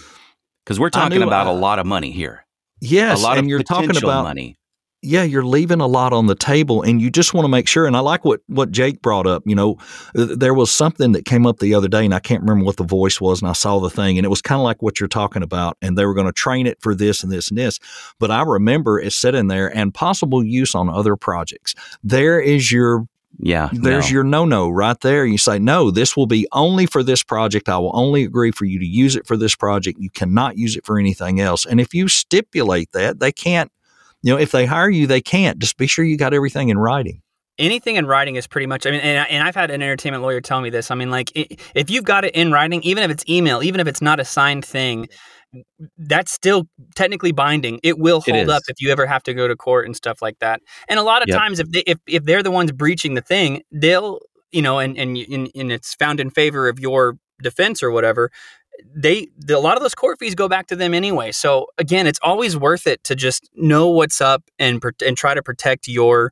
Because 0.65 0.79
we're 0.79 0.89
talking 0.89 1.19
knew, 1.19 1.27
about 1.27 1.47
a 1.47 1.51
lot 1.51 1.79
of 1.79 1.85
money 1.85 2.11
here. 2.11 2.45
yes, 2.79 3.19
a 3.19 3.23
lot 3.23 3.37
and 3.37 3.45
of 3.45 3.49
you're 3.49 3.63
talking 3.63 3.89
about 3.97 4.23
money. 4.23 4.57
Yeah, 5.01 5.23
you're 5.23 5.45
leaving 5.45 5.81
a 5.81 5.87
lot 5.87 6.13
on 6.13 6.27
the 6.27 6.35
table, 6.35 6.81
and 6.83 7.01
you 7.01 7.09
just 7.09 7.33
want 7.33 7.45
to 7.45 7.49
make 7.49 7.67
sure. 7.67 7.85
And 7.87 7.95
I 7.97 7.99
like 8.01 8.23
what 8.23 8.41
what 8.47 8.71
Jake 8.71 9.01
brought 9.01 9.25
up. 9.27 9.43
You 9.45 9.55
know, 9.55 9.77
th- 10.15 10.37
there 10.37 10.53
was 10.53 10.71
something 10.71 11.11
that 11.13 11.25
came 11.25 11.45
up 11.47 11.59
the 11.59 11.73
other 11.73 11.87
day, 11.87 12.05
and 12.05 12.13
I 12.13 12.19
can't 12.19 12.41
remember 12.41 12.65
what 12.65 12.77
the 12.77 12.83
voice 12.83 13.19
was, 13.19 13.41
and 13.41 13.49
I 13.49 13.53
saw 13.53 13.79
the 13.79 13.89
thing, 13.89 14.17
and 14.17 14.25
it 14.25 14.29
was 14.29 14.41
kind 14.41 14.59
of 14.59 14.63
like 14.63 14.81
what 14.81 14.99
you're 14.99 15.09
talking 15.09 15.43
about. 15.43 15.77
And 15.81 15.97
they 15.97 16.05
were 16.05 16.13
going 16.13 16.27
to 16.27 16.31
train 16.33 16.67
it 16.67 16.77
for 16.81 16.93
this 16.93 17.23
and 17.23 17.31
this 17.31 17.49
and 17.49 17.57
this, 17.57 17.79
but 18.19 18.31
I 18.31 18.43
remember 18.43 18.99
it 18.99 19.13
sitting 19.13 19.47
there 19.47 19.75
and 19.75 19.93
possible 19.93 20.43
use 20.43 20.75
on 20.75 20.89
other 20.89 21.15
projects. 21.15 21.73
There 22.03 22.39
is 22.39 22.71
your 22.71 23.07
Yeah. 23.39 23.69
there's 23.73 24.09
no. 24.09 24.13
your 24.13 24.23
no 24.23 24.45
no 24.45 24.69
right 24.69 24.99
there. 25.01 25.25
You 25.25 25.37
say, 25.39 25.57
no, 25.57 25.89
this 25.89 26.15
will 26.15 26.27
be 26.27 26.47
only 26.51 26.85
for 26.85 27.01
this 27.01 27.23
project. 27.23 27.69
I 27.69 27.77
will 27.79 27.91
only 27.95 28.23
agree 28.23 28.51
for 28.51 28.65
you 28.65 28.77
to 28.77 28.85
use 28.85 29.15
it 29.15 29.25
for 29.25 29.35
this 29.35 29.55
project. 29.55 29.97
You 29.99 30.09
cannot 30.11 30.57
use 30.59 30.75
it 30.75 30.85
for 30.85 30.99
anything 30.99 31.39
else. 31.39 31.65
And 31.65 31.79
if 31.81 31.93
you 31.93 32.07
stipulate 32.07 32.91
that, 32.91 33.19
they 33.19 33.31
can't, 33.31 33.71
you 34.23 34.33
know, 34.33 34.39
if 34.39 34.51
they 34.51 34.65
hire 34.65 34.89
you, 34.89 35.07
they 35.07 35.21
can't. 35.21 35.59
Just 35.59 35.77
be 35.77 35.87
sure 35.87 36.05
you 36.05 36.17
got 36.17 36.33
everything 36.33 36.69
in 36.69 36.77
writing. 36.77 37.21
anything 37.59 37.95
in 37.95 38.05
writing 38.05 38.35
is 38.35 38.47
pretty 38.47 38.65
much. 38.65 38.87
I 38.87 38.91
mean, 38.91 39.01
and, 39.01 39.19
I- 39.19 39.25
and 39.25 39.43
I've 39.47 39.55
had 39.55 39.71
an 39.71 39.81
entertainment 39.81 40.23
lawyer 40.23 40.41
tell 40.41 40.61
me 40.61 40.69
this. 40.69 40.89
I 40.91 40.95
mean, 40.95 41.11
like 41.11 41.31
i 41.35 41.45
if 41.75 41.89
you've 41.89 42.05
got 42.05 42.25
it 42.25 42.33
in 42.35 42.51
writing, 42.51 42.81
even 42.83 43.03
if 43.03 43.11
it's 43.11 43.23
email, 43.29 43.61
even 43.63 43.79
if 43.79 43.87
it's 43.87 44.01
not 44.01 44.19
a 44.19 44.25
signed 44.25 44.65
thing, 44.65 45.07
that's 45.97 46.31
still 46.31 46.67
technically 46.95 47.31
binding. 47.31 47.79
It 47.83 47.99
will 47.99 48.21
It 48.27 48.35
hold 48.35 48.49
up 48.49 48.63
if 48.67 48.77
you 48.79 48.91
ever 48.91 49.05
have 49.05 49.23
to 49.23 49.33
go 49.33 49.47
to 49.47 49.55
court 49.55 49.85
and 49.85 49.95
stuff 49.95 50.21
like 50.21 50.39
that. 50.39 50.61
And 50.89 50.99
a 50.99 51.03
lot 51.03 51.21
of 51.21 51.27
Yep. 51.27 51.37
times, 51.37 51.59
if 51.59 51.71
they 51.71 51.83
if, 51.87 51.97
if 52.07 52.23
they're 52.25 52.43
the 52.43 52.51
ones 52.51 52.71
breaching 52.71 53.13
the 53.15 53.21
thing, 53.21 53.61
they'll 53.71 54.19
you 54.51 54.61
know, 54.61 54.79
and 54.79 54.97
and 54.97 55.17
and, 55.17 55.49
and 55.55 55.71
it's 55.71 55.93
found 55.95 56.19
in 56.19 56.29
favor 56.29 56.67
of 56.67 56.79
your 56.79 57.17
defense 57.41 57.81
or 57.83 57.91
whatever. 57.91 58.31
They 58.93 59.27
the, 59.37 59.57
a 59.57 59.59
lot 59.59 59.77
of 59.77 59.83
those 59.83 59.95
court 59.95 60.19
fees 60.19 60.35
go 60.35 60.47
back 60.47 60.67
to 60.67 60.75
them 60.75 60.93
anyway. 60.93 61.31
So 61.31 61.67
again, 61.77 62.07
it's 62.07 62.19
always 62.21 62.57
worth 62.57 62.87
it 62.87 63.03
to 63.05 63.15
just 63.15 63.49
know 63.55 63.89
what's 63.89 64.21
up 64.21 64.43
and 64.59 64.81
and 65.05 65.17
try 65.17 65.33
to 65.33 65.41
protect 65.41 65.87
your 65.87 66.31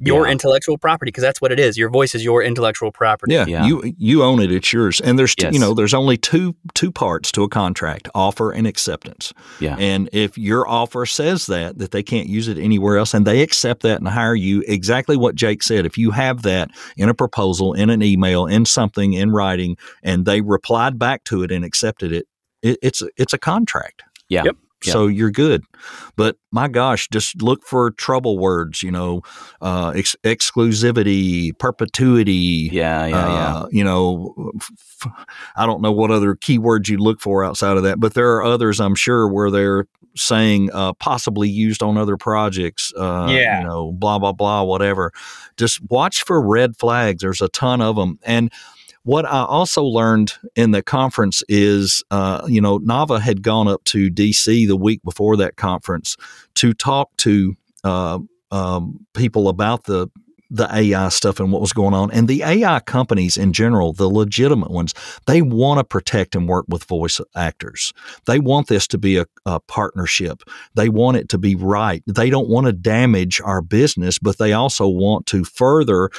your 0.00 0.26
Yeah. 0.26 0.32
intellectual 0.32 0.78
property 0.78 1.08
because 1.10 1.22
that's 1.22 1.40
what 1.40 1.50
it 1.50 1.58
is. 1.58 1.76
Your 1.76 1.90
voice 1.90 2.14
is 2.14 2.24
your 2.24 2.42
intellectual 2.42 2.92
property. 2.92 3.34
Yeah, 3.34 3.46
Yeah. 3.46 3.66
you 3.66 3.94
you 3.98 4.22
own 4.22 4.40
it. 4.40 4.52
It's 4.52 4.72
yours. 4.72 5.00
And 5.00 5.18
there's 5.18 5.34
t- 5.34 5.48
you 5.50 5.58
know 5.58 5.74
there's 5.74 5.94
only 5.94 6.16
two 6.16 6.54
two 6.74 6.92
parts 6.92 7.32
to 7.32 7.42
a 7.42 7.48
contract: 7.48 8.08
offer 8.14 8.52
and 8.52 8.66
acceptance. 8.66 9.32
Yeah. 9.60 9.76
And 9.78 10.08
if 10.12 10.38
your 10.38 10.68
offer 10.68 11.04
says 11.06 11.46
that 11.46 11.78
that 11.78 11.90
they 11.90 12.02
can't 12.02 12.28
use 12.28 12.46
it 12.48 12.58
anywhere 12.58 12.96
else, 12.98 13.12
and 13.14 13.26
they 13.26 13.42
accept 13.42 13.82
that 13.82 13.98
and 13.98 14.08
hire 14.08 14.34
you, 14.36 14.62
exactly 14.68 15.16
what 15.16 15.34
Jake 15.34 15.62
said. 15.62 15.84
If 15.84 15.98
you 15.98 16.12
have 16.12 16.42
that 16.42 16.70
in 16.96 17.08
a 17.08 17.14
proposal, 17.14 17.72
in 17.72 17.90
an 17.90 18.02
email, 18.02 18.46
in 18.46 18.64
something 18.66 19.14
in 19.14 19.32
writing, 19.32 19.76
and 20.02 20.24
they 20.26 20.40
replied 20.40 20.98
back 20.98 21.24
to 21.24 21.42
it 21.42 21.50
and 21.50 21.64
accepted 21.64 22.12
it, 22.12 22.26
it 22.62 22.78
it's 22.82 23.02
it's 23.16 23.32
a 23.32 23.38
contract. 23.38 24.02
Yeah. 24.28 24.44
Yep. 24.44 24.56
So 24.82 25.06
you're 25.06 25.30
good, 25.30 25.64
but 26.16 26.36
my 26.52 26.68
gosh, 26.68 27.08
just 27.08 27.42
look 27.42 27.64
for 27.64 27.90
trouble 27.92 28.38
words. 28.38 28.82
You 28.82 28.90
know, 28.92 29.22
uh, 29.60 29.92
ex- 29.96 30.16
exclusivity, 30.24 31.56
perpetuity. 31.58 32.70
Yeah. 32.72 33.06
Yeah. 33.06 33.10
yeah. 33.32 33.56
Uh, 33.56 33.66
you 33.70 33.84
know, 33.84 34.52
f- 34.56 35.08
I 35.56 35.66
don't 35.66 35.82
know 35.82 35.92
what 35.92 36.10
other 36.10 36.34
keywords 36.34 36.88
you 36.88 36.98
look 36.98 37.20
for 37.20 37.44
outside 37.44 37.76
of 37.76 37.82
that, 37.84 38.00
but 38.00 38.14
there 38.14 38.36
are 38.36 38.44
others 38.44 38.80
I'm 38.80 38.94
sure 38.94 39.28
where 39.28 39.50
they're 39.50 39.86
saying 40.16 40.70
uh, 40.72 40.92
possibly 40.94 41.48
used 41.48 41.82
on 41.82 41.96
other 41.96 42.16
projects. 42.16 42.92
Uh, 42.96 43.28
Yeah. 43.30 43.60
You 43.60 43.66
know, 43.66 43.92
blah, 43.92 44.18
blah, 44.18 44.32
blah, 44.32 44.62
whatever. 44.64 45.12
Just 45.56 45.80
watch 45.90 46.24
for 46.24 46.40
red 46.44 46.76
flags. 46.76 47.22
There's 47.22 47.40
a 47.40 47.48
ton 47.48 47.80
of 47.80 47.96
them. 47.96 48.18
And 48.24 48.52
what 49.08 49.24
I 49.24 49.42
also 49.42 49.82
learned 49.82 50.34
in 50.54 50.72
the 50.72 50.82
conference 50.82 51.42
is, 51.48 52.04
uh, 52.10 52.42
you 52.46 52.60
know, 52.60 52.76
NAVA 52.76 53.20
had 53.20 53.40
gone 53.40 53.66
up 53.66 53.82
to 53.84 54.10
DC 54.10 54.68
the 54.68 54.76
week 54.76 55.02
before 55.02 55.34
that 55.38 55.56
conference 55.56 56.14
to 56.56 56.74
talk 56.74 57.16
to 57.18 57.56
uh, 57.84 58.18
um, 58.50 59.06
people 59.14 59.48
about 59.48 59.84
the 59.84 60.08
the 60.50 60.68
AI 60.70 61.08
stuff 61.08 61.40
and 61.40 61.52
what 61.52 61.62
was 61.62 61.72
going 61.72 61.94
on. 61.94 62.10
And 62.10 62.28
the 62.28 62.42
AI 62.42 62.80
companies 62.80 63.38
in 63.38 63.54
general, 63.54 63.94
the 63.94 64.08
legitimate 64.08 64.70
ones, 64.70 64.92
they 65.26 65.40
want 65.40 65.78
to 65.78 65.84
protect 65.84 66.34
and 66.34 66.46
work 66.46 66.66
with 66.68 66.84
voice 66.84 67.18
actors. 67.34 67.94
They 68.26 68.38
want 68.38 68.66
this 68.66 68.86
to 68.88 68.98
be 68.98 69.16
a, 69.16 69.26
a 69.46 69.60
partnership. 69.60 70.42
They 70.74 70.90
want 70.90 71.16
it 71.16 71.30
to 71.30 71.38
be 71.38 71.54
right. 71.54 72.02
They 72.06 72.28
don't 72.28 72.48
want 72.48 72.66
to 72.66 72.72
damage 72.74 73.40
our 73.42 73.62
business, 73.62 74.18
but 74.18 74.36
they 74.36 74.52
also 74.52 74.86
want 74.86 75.24
to 75.26 75.44
further 75.44 76.10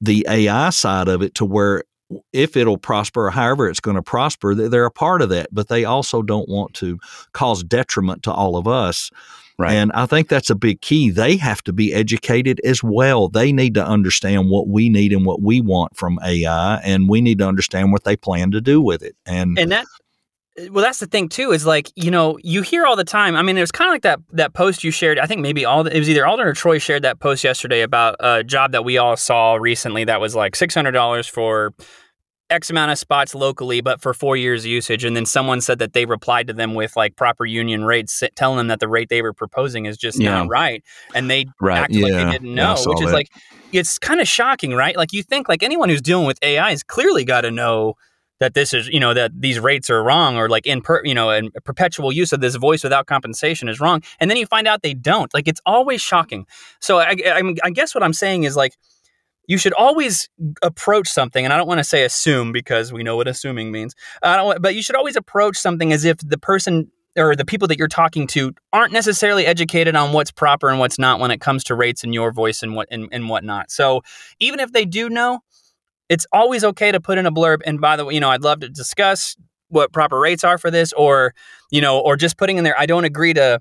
the 0.00 0.26
AI 0.28 0.70
side 0.70 1.08
of 1.08 1.22
it 1.22 1.34
to 1.36 1.44
where 1.46 1.84
if 2.32 2.56
it'll 2.56 2.78
prosper 2.78 3.26
or 3.26 3.30
however 3.30 3.68
it's 3.68 3.80
going 3.80 3.96
to 3.96 4.02
prosper, 4.02 4.54
they're 4.54 4.84
a 4.84 4.90
part 4.90 5.22
of 5.22 5.28
that, 5.30 5.48
but 5.52 5.68
they 5.68 5.84
also 5.84 6.22
don't 6.22 6.48
want 6.48 6.74
to 6.74 6.98
cause 7.32 7.62
detriment 7.62 8.22
to 8.24 8.32
all 8.32 8.56
of 8.56 8.66
us. 8.66 9.10
Right. 9.56 9.74
And 9.74 9.92
I 9.92 10.06
think 10.06 10.28
that's 10.28 10.50
a 10.50 10.56
big 10.56 10.80
key. 10.80 11.10
They 11.10 11.36
have 11.36 11.62
to 11.62 11.72
be 11.72 11.94
educated 11.94 12.60
as 12.64 12.82
well. 12.82 13.28
They 13.28 13.52
need 13.52 13.74
to 13.74 13.86
understand 13.86 14.50
what 14.50 14.66
we 14.66 14.88
need 14.88 15.12
and 15.12 15.24
what 15.24 15.42
we 15.42 15.60
want 15.60 15.96
from 15.96 16.18
AI, 16.24 16.78
and 16.78 17.08
we 17.08 17.20
need 17.20 17.38
to 17.38 17.46
understand 17.46 17.92
what 17.92 18.02
they 18.02 18.16
plan 18.16 18.50
to 18.50 18.60
do 18.60 18.80
with 18.80 19.00
it. 19.00 19.14
And 19.26 19.56
and 19.56 19.70
that 19.70 19.86
well 20.70 20.84
that's 20.84 21.00
the 21.00 21.06
thing 21.06 21.28
too 21.28 21.50
is 21.50 21.66
like 21.66 21.90
you 21.96 22.10
know 22.10 22.38
you 22.42 22.62
hear 22.62 22.86
all 22.86 22.94
the 22.94 23.04
time 23.04 23.34
i 23.34 23.42
mean 23.42 23.56
it 23.56 23.60
was 23.60 23.72
kind 23.72 23.88
of 23.88 23.92
like 23.92 24.02
that 24.02 24.20
that 24.30 24.54
post 24.54 24.84
you 24.84 24.90
shared 24.90 25.18
i 25.18 25.26
think 25.26 25.40
maybe 25.40 25.64
all 25.64 25.84
it 25.86 25.98
was 25.98 26.08
either 26.08 26.24
alden 26.24 26.46
or 26.46 26.52
troy 26.52 26.78
shared 26.78 27.02
that 27.02 27.18
post 27.18 27.42
yesterday 27.42 27.80
about 27.80 28.14
a 28.20 28.44
job 28.44 28.70
that 28.72 28.84
we 28.84 28.96
all 28.96 29.16
saw 29.16 29.54
recently 29.54 30.04
that 30.04 30.20
was 30.20 30.34
like 30.34 30.54
$600 30.54 31.28
for 31.28 31.74
X 32.54 32.70
amount 32.70 32.92
of 32.92 32.98
spots 32.98 33.34
locally, 33.34 33.80
but 33.80 34.00
for 34.00 34.14
four 34.14 34.36
years 34.36 34.64
usage. 34.64 35.04
And 35.04 35.16
then 35.16 35.26
someone 35.26 35.60
said 35.60 35.78
that 35.80 35.92
they 35.92 36.06
replied 36.06 36.46
to 36.46 36.52
them 36.52 36.74
with 36.74 36.96
like 36.96 37.16
proper 37.16 37.44
union 37.44 37.84
rates, 37.84 38.22
telling 38.36 38.56
them 38.58 38.68
that 38.68 38.80
the 38.80 38.88
rate 38.88 39.08
they 39.10 39.22
were 39.22 39.34
proposing 39.34 39.86
is 39.86 39.96
just 39.96 40.18
Yeah. 40.20 40.42
not 40.42 40.48
right. 40.48 40.82
And 41.14 41.30
they 41.30 41.46
Right. 41.60 41.80
acted 41.80 42.02
like 42.02 42.12
they 42.12 42.24
didn't 42.32 42.54
know, 42.54 42.76
saw 42.76 42.90
which 42.90 43.00
is 43.02 43.08
that. 43.08 43.14
like, 43.14 43.28
it's 43.72 43.98
kind 43.98 44.20
of 44.20 44.28
shocking, 44.28 44.72
right? 44.74 44.96
Like 44.96 45.12
you 45.12 45.22
think 45.22 45.48
like 45.48 45.62
anyone 45.62 45.88
who's 45.88 46.00
dealing 46.02 46.26
with 46.26 46.38
AI 46.42 46.70
has 46.70 46.82
clearly 46.84 47.24
got 47.24 47.42
to 47.42 47.50
know 47.50 47.94
that 48.40 48.54
this 48.54 48.72
is, 48.74 48.88
you 48.88 49.00
know, 49.00 49.14
that 49.14 49.30
these 49.40 49.58
rates 49.60 49.90
are 49.90 50.02
wrong 50.02 50.36
or 50.36 50.48
like 50.48 50.66
in 50.66 50.80
per, 50.80 51.00
you 51.04 51.14
know, 51.14 51.30
and 51.30 51.50
perpetual 51.64 52.12
use 52.12 52.32
of 52.32 52.40
this 52.40 52.56
voice 52.56 52.82
without 52.82 53.06
compensation 53.06 53.68
is 53.68 53.80
wrong. 53.80 54.02
And 54.20 54.30
then 54.30 54.36
you 54.36 54.46
find 54.46 54.66
out 54.66 54.82
they 54.82 54.94
don't. 54.94 55.32
Like 55.34 55.48
it's 55.48 55.60
always 55.66 56.00
shocking. 56.00 56.46
So 56.80 56.98
I, 56.98 57.16
I, 57.26 57.54
I 57.64 57.70
guess 57.70 57.94
what 57.94 58.02
I'm 58.02 58.12
saying 58.12 58.44
is 58.44 58.56
like, 58.56 58.74
you 59.46 59.58
should 59.58 59.72
always 59.74 60.28
approach 60.62 61.08
something, 61.08 61.44
and 61.44 61.52
I 61.52 61.56
don't 61.56 61.68
want 61.68 61.78
to 61.78 61.84
say 61.84 62.04
assume 62.04 62.52
because 62.52 62.92
we 62.92 63.02
know 63.02 63.16
what 63.16 63.28
assuming 63.28 63.70
means. 63.72 63.94
I 64.22 64.36
don't, 64.36 64.62
but 64.62 64.74
you 64.74 64.82
should 64.82 64.96
always 64.96 65.16
approach 65.16 65.56
something 65.56 65.92
as 65.92 66.04
if 66.04 66.18
the 66.18 66.38
person 66.38 66.90
or 67.16 67.36
the 67.36 67.44
people 67.44 67.68
that 67.68 67.78
you're 67.78 67.86
talking 67.86 68.26
to 68.26 68.52
aren't 68.72 68.92
necessarily 68.92 69.46
educated 69.46 69.94
on 69.94 70.12
what's 70.12 70.32
proper 70.32 70.68
and 70.68 70.80
what's 70.80 70.98
not 70.98 71.20
when 71.20 71.30
it 71.30 71.40
comes 71.40 71.62
to 71.64 71.74
rates 71.74 72.02
and 72.02 72.12
your 72.12 72.32
voice 72.32 72.62
and 72.62 72.74
what 72.74 72.88
and, 72.90 73.08
and 73.12 73.28
whatnot. 73.28 73.70
So 73.70 74.02
even 74.40 74.58
if 74.58 74.72
they 74.72 74.84
do 74.84 75.08
know, 75.08 75.40
it's 76.08 76.26
always 76.32 76.64
okay 76.64 76.90
to 76.90 77.00
put 77.00 77.18
in 77.18 77.24
a 77.26 77.30
blurb. 77.32 77.60
And 77.64 77.80
by 77.80 77.96
the 77.96 78.04
way, 78.04 78.14
you 78.14 78.20
know, 78.20 78.30
I'd 78.30 78.42
love 78.42 78.60
to 78.60 78.68
discuss 78.68 79.36
what 79.68 79.92
proper 79.92 80.18
rates 80.18 80.42
are 80.44 80.58
for 80.58 80.70
this, 80.70 80.92
or 80.94 81.34
you 81.70 81.80
know, 81.80 82.00
or 82.00 82.16
just 82.16 82.36
putting 82.36 82.58
in 82.58 82.64
there. 82.64 82.78
I 82.78 82.86
don't 82.86 83.04
agree 83.04 83.32
to 83.34 83.60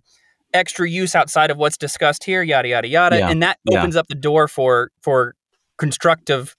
extra 0.54 0.90
use 0.90 1.14
outside 1.16 1.50
of 1.52 1.58
what's 1.58 1.78
discussed 1.78 2.24
here. 2.24 2.42
Yada 2.44 2.68
yada 2.70 2.88
yada, 2.88 3.18
Yeah. 3.20 3.30
and 3.30 3.42
that 3.44 3.60
Yeah. 3.70 3.80
opens 3.80 3.96
up 3.96 4.08
the 4.08 4.16
door 4.16 4.48
for 4.48 4.90
for 5.02 5.36
constructive 5.78 6.56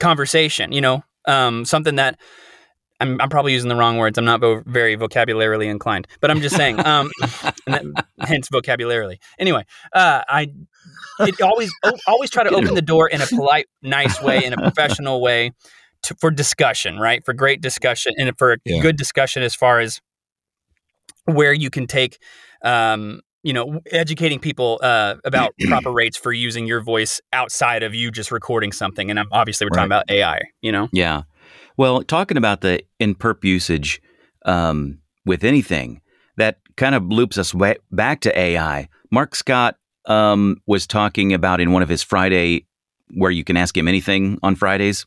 conversation. 0.00 0.72
You 0.72 0.80
know, 0.80 1.04
um, 1.26 1.64
something 1.64 1.96
that. 1.96 2.18
I'm, 3.00 3.20
I'm 3.20 3.28
probably 3.28 3.52
using 3.52 3.68
the 3.68 3.76
wrong 3.76 3.96
words. 3.96 4.18
I'm 4.18 4.24
not 4.24 4.40
vo- 4.40 4.64
very 4.66 4.96
vocabularily 4.96 5.66
inclined, 5.70 6.08
but 6.20 6.32
I'm 6.32 6.40
just 6.40 6.56
saying. 6.56 6.84
Um, 6.84 7.08
and 7.68 7.94
that, 7.94 8.04
hence 8.26 8.48
vocabularily. 8.48 9.18
Anyway, 9.38 9.64
uh, 9.92 10.22
I 10.28 10.48
it 11.20 11.40
always 11.40 11.70
always 12.08 12.28
try 12.30 12.42
to 12.42 12.50
open 12.50 12.74
the 12.74 12.82
door 12.82 13.08
in 13.08 13.20
a 13.20 13.26
polite, 13.26 13.66
nice 13.82 14.20
way, 14.20 14.44
in 14.44 14.52
a 14.52 14.56
professional 14.56 15.20
way, 15.20 15.52
to, 16.02 16.16
for 16.20 16.32
discussion, 16.32 16.98
right? 16.98 17.24
For 17.24 17.32
great 17.34 17.60
discussion 17.60 18.14
and 18.18 18.36
for 18.36 18.54
a 18.54 18.56
Yeah. 18.64 18.82
good 18.82 18.96
discussion 18.96 19.44
as 19.44 19.54
far 19.54 19.78
as 19.78 20.00
where 21.24 21.52
you 21.52 21.70
can 21.70 21.86
take, 21.86 22.18
um, 22.62 23.20
you 23.42 23.52
know, 23.52 23.80
educating 23.92 24.38
people 24.38 24.80
uh, 24.82 25.14
about 25.24 25.52
proper 25.68 25.92
rates 25.92 26.16
for 26.16 26.32
using 26.32 26.66
your 26.66 26.80
voice 26.80 27.20
outside 27.32 27.82
of 27.82 27.94
you 27.94 28.10
just 28.10 28.30
recording 28.32 28.72
something. 28.72 29.10
And 29.10 29.20
obviously, 29.32 29.64
we're 29.66 29.70
talking 29.70 29.90
Right. 29.90 30.02
about 30.04 30.10
AI. 30.10 30.40
You 30.60 30.72
know, 30.72 30.88
Yeah. 30.92 31.22
Well, 31.76 32.02
talking 32.02 32.36
about 32.36 32.60
the 32.62 32.82
in 32.98 33.14
perp 33.14 33.44
usage 33.44 34.02
um, 34.44 34.98
with 35.24 35.44
anything, 35.44 36.00
that 36.36 36.58
kind 36.76 36.94
of 36.94 37.04
loops 37.06 37.38
us 37.38 37.54
way 37.54 37.76
back 37.92 38.20
to 38.22 38.36
AI. 38.38 38.88
Marc 39.10 39.34
Scott 39.36 39.76
um, 40.06 40.56
was 40.66 40.86
talking 40.86 41.32
about 41.32 41.60
in 41.60 41.72
one 41.72 41.82
of 41.82 41.88
his 41.88 42.02
Friday, 42.02 42.66
where 43.14 43.30
you 43.30 43.44
can 43.44 43.56
ask 43.56 43.76
him 43.76 43.86
anything 43.88 44.38
on 44.42 44.54
Fridays. 44.56 45.06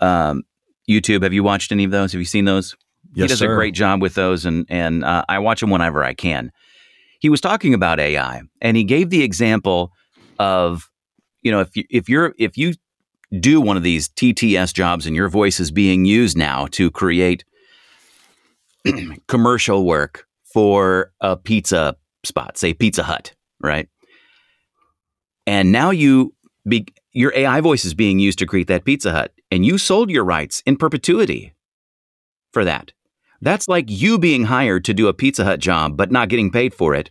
Um, 0.00 0.44
YouTube, 0.88 1.22
have 1.22 1.32
you 1.32 1.42
watched 1.42 1.72
any 1.72 1.84
of 1.84 1.90
those? 1.90 2.12
Have 2.12 2.20
you 2.20 2.24
seen 2.26 2.44
those? 2.46 2.74
he 3.14 3.26
does 3.26 3.38
sir. 3.38 3.50
a 3.52 3.56
great 3.56 3.74
job 3.74 4.00
with 4.02 4.14
those, 4.14 4.44
and 4.46 4.66
and 4.68 5.04
uh, 5.04 5.24
I 5.28 5.38
watch 5.38 5.60
them 5.60 5.70
whenever 5.70 6.02
I 6.04 6.14
can. 6.14 6.52
He 7.20 7.28
was 7.28 7.40
talking 7.40 7.74
about 7.74 8.00
AI, 8.00 8.42
and 8.60 8.76
he 8.76 8.84
gave 8.84 9.10
the 9.10 9.22
example 9.22 9.92
of, 10.38 10.90
you 11.42 11.50
know, 11.50 11.60
if 11.60 11.76
you 11.76 11.84
if 11.90 12.08
you're 12.08 12.34
if 12.38 12.56
you 12.56 12.74
do 13.40 13.60
one 13.60 13.76
of 13.76 13.82
these 13.82 14.08
TTS 14.08 14.72
jobs 14.72 15.06
and 15.06 15.16
your 15.16 15.28
voice 15.28 15.58
is 15.58 15.70
being 15.70 16.04
used 16.04 16.36
now 16.36 16.66
to 16.72 16.90
create 16.90 17.44
commercial 19.28 19.84
work 19.84 20.26
for 20.52 21.12
a 21.20 21.36
pizza 21.36 21.96
spot, 22.24 22.56
say 22.56 22.72
Pizza 22.72 23.02
Hut, 23.02 23.34
right? 23.60 23.88
And 25.46 25.72
now 25.72 25.90
you 25.90 26.34
be, 26.68 26.86
your 27.12 27.32
AI 27.34 27.60
voice 27.60 27.84
is 27.84 27.94
being 27.94 28.18
used 28.18 28.38
to 28.40 28.46
create 28.46 28.66
that 28.68 28.84
Pizza 28.84 29.12
Hut, 29.12 29.32
and 29.50 29.64
you 29.64 29.78
sold 29.78 30.10
your 30.10 30.24
rights 30.24 30.62
in 30.66 30.76
perpetuity 30.76 31.54
for 32.52 32.64
that. 32.64 32.92
That's 33.42 33.68
like 33.68 33.86
you 33.88 34.18
being 34.18 34.44
hired 34.44 34.84
to 34.86 34.94
do 34.94 35.08
a 35.08 35.14
Pizza 35.14 35.44
Hut 35.44 35.60
job, 35.60 35.96
but 35.96 36.10
not 36.10 36.28
getting 36.28 36.50
paid 36.50 36.74
for 36.74 36.94
it. 36.94 37.10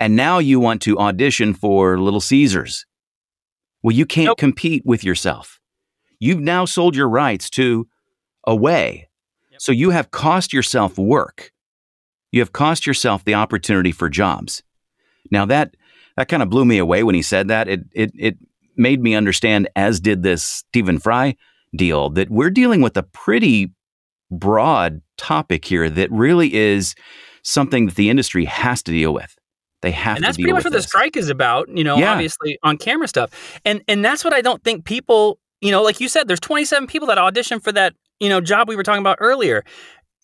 And 0.00 0.16
now 0.16 0.38
you 0.38 0.58
want 0.60 0.82
to 0.82 0.98
audition 0.98 1.54
for 1.54 1.98
Little 1.98 2.20
Caesars. 2.20 2.86
Well, 3.82 3.94
you 3.94 4.06
can't 4.06 4.26
Nope. 4.26 4.38
compete 4.38 4.82
with 4.84 5.04
yourself. 5.04 5.58
You've 6.20 6.40
now 6.40 6.64
sold 6.64 6.94
your 6.94 7.08
rights 7.08 7.50
to 7.50 7.88
away. 8.46 9.08
So 9.58 9.70
you 9.72 9.90
have 9.90 10.10
cost 10.10 10.52
yourself 10.52 10.98
work. 10.98 11.52
You 12.32 12.40
have 12.40 12.52
cost 12.52 12.86
yourself 12.86 13.24
the 13.24 13.34
opportunity 13.34 13.92
for 13.92 14.08
jobs. 14.08 14.62
Now 15.30 15.44
that 15.46 15.76
that 16.16 16.28
kind 16.28 16.42
of 16.42 16.50
blew 16.50 16.64
me 16.64 16.78
away 16.78 17.02
when 17.02 17.14
he 17.14 17.22
said 17.22 17.48
that. 17.48 17.68
It 17.68 17.80
it 17.92 18.12
it 18.18 18.36
made 18.76 19.00
me 19.02 19.14
understand, 19.14 19.68
as 19.76 20.00
did 20.00 20.22
this 20.22 20.42
Stephen 20.42 20.98
Fry 20.98 21.36
deal, 21.76 22.10
that 22.10 22.30
we're 22.30 22.50
dealing 22.50 22.80
with 22.82 22.96
a 22.96 23.02
pretty 23.02 23.72
broad 24.30 25.00
topic 25.22 25.64
here 25.64 25.88
that 25.88 26.10
really 26.10 26.52
is 26.54 26.94
something 27.42 27.86
that 27.86 27.94
the 27.94 28.10
industry 28.10 28.44
has 28.44 28.82
to 28.82 28.90
deal 28.92 29.14
with. 29.14 29.34
They 29.82 29.90
have 29.90 30.16
and 30.16 30.22
to 30.24 30.28
that's 30.28 30.36
pretty 30.36 30.52
much 30.52 30.64
what 30.64 30.72
the 30.72 30.82
strike 30.82 31.16
is 31.16 31.28
about 31.28 31.68
you 31.68 31.82
know 31.82 31.96
Yeah. 31.96 32.12
obviously 32.12 32.56
on 32.62 32.76
camera 32.78 33.08
stuff 33.08 33.60
and 33.64 33.82
and 33.88 34.04
that's 34.04 34.22
what 34.24 34.32
i 34.32 34.40
don't 34.40 34.62
think 34.62 34.84
people 34.84 35.40
you 35.60 35.72
know 35.72 35.82
like 35.82 35.98
you 36.00 36.08
said 36.08 36.28
there's 36.28 36.38
27 36.38 36.86
people 36.86 37.08
that 37.08 37.18
auditioned 37.18 37.64
for 37.64 37.72
that 37.72 37.92
you 38.20 38.28
know 38.28 38.40
job 38.40 38.68
we 38.68 38.76
were 38.76 38.84
talking 38.84 39.00
about 39.00 39.16
earlier 39.20 39.64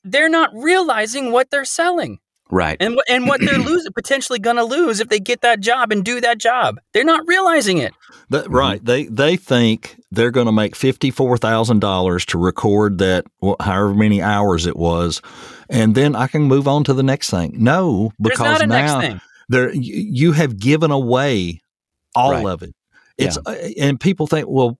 they're 0.04 0.28
not 0.28 0.50
realizing 0.54 1.32
what 1.32 1.50
they're 1.50 1.64
selling 1.64 2.20
Right. 2.50 2.76
and 2.80 2.96
what 2.96 3.04
and 3.08 3.28
what 3.28 3.40
they're 3.40 3.58
losing 3.58 3.92
potentially 3.92 4.38
going 4.38 4.56
to 4.56 4.64
lose 4.64 5.00
if 5.00 5.08
they 5.08 5.20
get 5.20 5.42
that 5.42 5.60
job 5.60 5.92
and 5.92 6.04
do 6.04 6.20
that 6.20 6.38
job 6.38 6.78
they're 6.92 7.04
not 7.04 7.26
realizing 7.26 7.78
it 7.78 7.92
That, 8.30 8.44
Mm-hmm. 8.44 8.54
Right. 8.54 8.84
They 8.84 9.04
they 9.06 9.36
think 9.36 10.00
they're 10.10 10.30
going 10.30 10.46
to 10.46 10.52
make 10.52 10.74
fifty 10.76 11.10
four 11.10 11.36
thousand 11.38 11.80
dollars 11.80 12.24
to 12.26 12.38
record 12.38 12.98
that 12.98 13.24
wh- 13.44 13.60
however 13.60 13.94
many 13.94 14.20
hours 14.22 14.66
it 14.66 14.76
was, 14.76 15.20
and 15.68 15.94
then 15.94 16.14
I 16.16 16.26
can 16.26 16.42
move 16.42 16.66
on 16.68 16.84
to 16.84 16.94
the 16.94 17.02
next 17.02 17.30
thing. 17.30 17.54
No, 17.58 18.12
because 18.20 18.40
not 18.40 18.62
a 18.62 18.66
now 18.66 19.20
there 19.48 19.72
you, 19.74 19.94
you 20.10 20.32
have 20.32 20.58
given 20.58 20.90
away 20.90 21.60
all 22.14 22.32
Right. 22.32 22.46
of 22.46 22.62
it. 22.62 22.74
It's 23.18 23.36
uh, 23.46 23.68
and 23.80 23.98
people 24.00 24.26
think 24.26 24.46
well. 24.48 24.78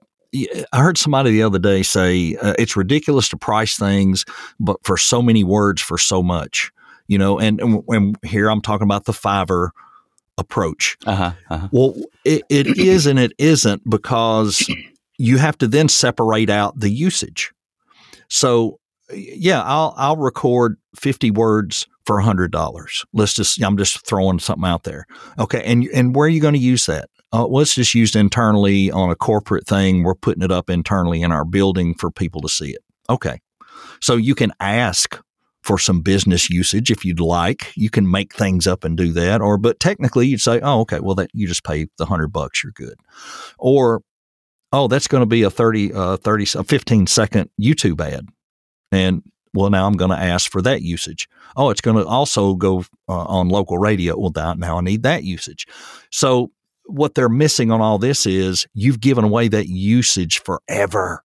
I 0.74 0.82
heard 0.82 0.98
somebody 0.98 1.30
the 1.30 1.42
other 1.42 1.58
day 1.58 1.82
say 1.82 2.36
uh, 2.36 2.52
it's 2.58 2.76
ridiculous 2.76 3.30
to 3.30 3.38
price 3.38 3.78
things, 3.78 4.26
but 4.60 4.76
for 4.84 4.98
so 4.98 5.22
many 5.22 5.42
words 5.42 5.80
for 5.80 5.96
so 5.96 6.22
much, 6.22 6.70
you 7.08 7.18
know. 7.18 7.38
And, 7.38 7.60
and, 7.60 7.82
and 7.88 8.16
here 8.24 8.48
I'm 8.50 8.60
talking 8.60 8.84
about 8.84 9.04
the 9.04 9.12
Fiverr 9.12 9.70
approach. 10.38 10.96
Uh-huh. 11.06 11.32
uh-huh. 11.50 11.68
Well, 11.72 11.94
it, 12.24 12.42
it 12.48 12.78
is 12.78 13.06
and 13.06 13.18
it 13.18 13.32
isn't 13.38 13.88
because 13.88 14.70
you 15.18 15.38
have 15.38 15.58
to 15.58 15.66
then 15.66 15.88
separate 15.88 16.48
out 16.48 16.78
the 16.78 16.90
usage. 16.90 17.52
So, 18.28 18.78
yeah, 19.12 19.62
I'll 19.62 19.94
I'll 19.96 20.16
record 20.16 20.76
fifty 20.94 21.30
words 21.30 21.86
for 22.04 22.20
hundred 22.20 22.52
dollars. 22.52 23.04
Let's 23.12 23.34
just 23.34 23.62
I'm 23.62 23.76
just 23.76 24.06
throwing 24.06 24.38
something 24.38 24.68
out 24.68 24.84
there. 24.84 25.06
Okay, 25.38 25.62
and 25.64 25.84
and 25.94 26.14
where 26.14 26.26
are 26.26 26.30
you 26.30 26.40
going 26.40 26.54
to 26.54 26.60
use 26.60 26.86
that? 26.86 27.08
Uh, 27.32 27.46
well, 27.48 27.62
it's 27.62 27.74
just 27.74 27.94
used 27.94 28.16
internally 28.16 28.90
on 28.90 29.10
a 29.10 29.16
corporate 29.16 29.66
thing. 29.66 30.02
We're 30.02 30.14
putting 30.14 30.42
it 30.42 30.52
up 30.52 30.70
internally 30.70 31.22
in 31.22 31.32
our 31.32 31.44
building 31.44 31.94
for 31.94 32.10
people 32.10 32.40
to 32.42 32.48
see 32.48 32.70
it. 32.70 32.82
Okay, 33.10 33.40
so 34.00 34.16
you 34.16 34.34
can 34.34 34.52
ask 34.60 35.20
for 35.68 35.78
some 35.78 36.00
business 36.00 36.48
usage 36.48 36.90
if 36.90 37.04
you'd 37.04 37.20
like. 37.20 37.76
You 37.76 37.90
can 37.90 38.10
make 38.10 38.34
things 38.34 38.66
up 38.66 38.84
and 38.84 38.96
do 38.96 39.12
that. 39.12 39.42
Or, 39.42 39.58
but 39.58 39.78
technically, 39.78 40.26
you'd 40.26 40.40
say, 40.40 40.60
oh, 40.60 40.80
okay, 40.80 40.98
well, 40.98 41.14
that 41.16 41.28
you 41.34 41.46
just 41.46 41.62
pay 41.62 41.88
the 41.98 42.06
hundred 42.06 42.28
bucks, 42.28 42.64
you're 42.64 42.72
good. 42.72 42.94
Or, 43.58 44.00
oh, 44.72 44.88
that's 44.88 45.08
going 45.08 45.20
to 45.20 45.26
be 45.26 45.42
a 45.42 45.50
30, 45.50 45.92
uh, 45.92 46.16
30, 46.16 46.58
a 46.58 46.64
15 46.64 47.06
second 47.06 47.50
YouTube 47.60 48.00
ad. 48.00 48.28
And 48.90 49.22
well, 49.52 49.68
now 49.68 49.86
I'm 49.86 49.98
going 49.98 50.10
to 50.10 50.16
ask 50.16 50.50
for 50.50 50.62
that 50.62 50.80
usage. 50.80 51.28
Oh, 51.54 51.68
it's 51.68 51.82
going 51.82 51.98
to 51.98 52.06
also 52.06 52.54
go 52.54 52.86
uh, 53.06 53.24
on 53.24 53.50
local 53.50 53.76
radio. 53.76 54.18
Well, 54.18 54.32
now, 54.34 54.54
now 54.54 54.78
I 54.78 54.80
need 54.80 55.02
that 55.02 55.22
usage. 55.22 55.66
So 56.10 56.50
what 56.86 57.14
they're 57.14 57.28
missing 57.28 57.70
on 57.70 57.82
all 57.82 57.98
this 57.98 58.24
is 58.24 58.66
you've 58.72 59.00
given 59.00 59.24
away 59.24 59.48
that 59.48 59.68
usage 59.68 60.40
forever. 60.40 61.22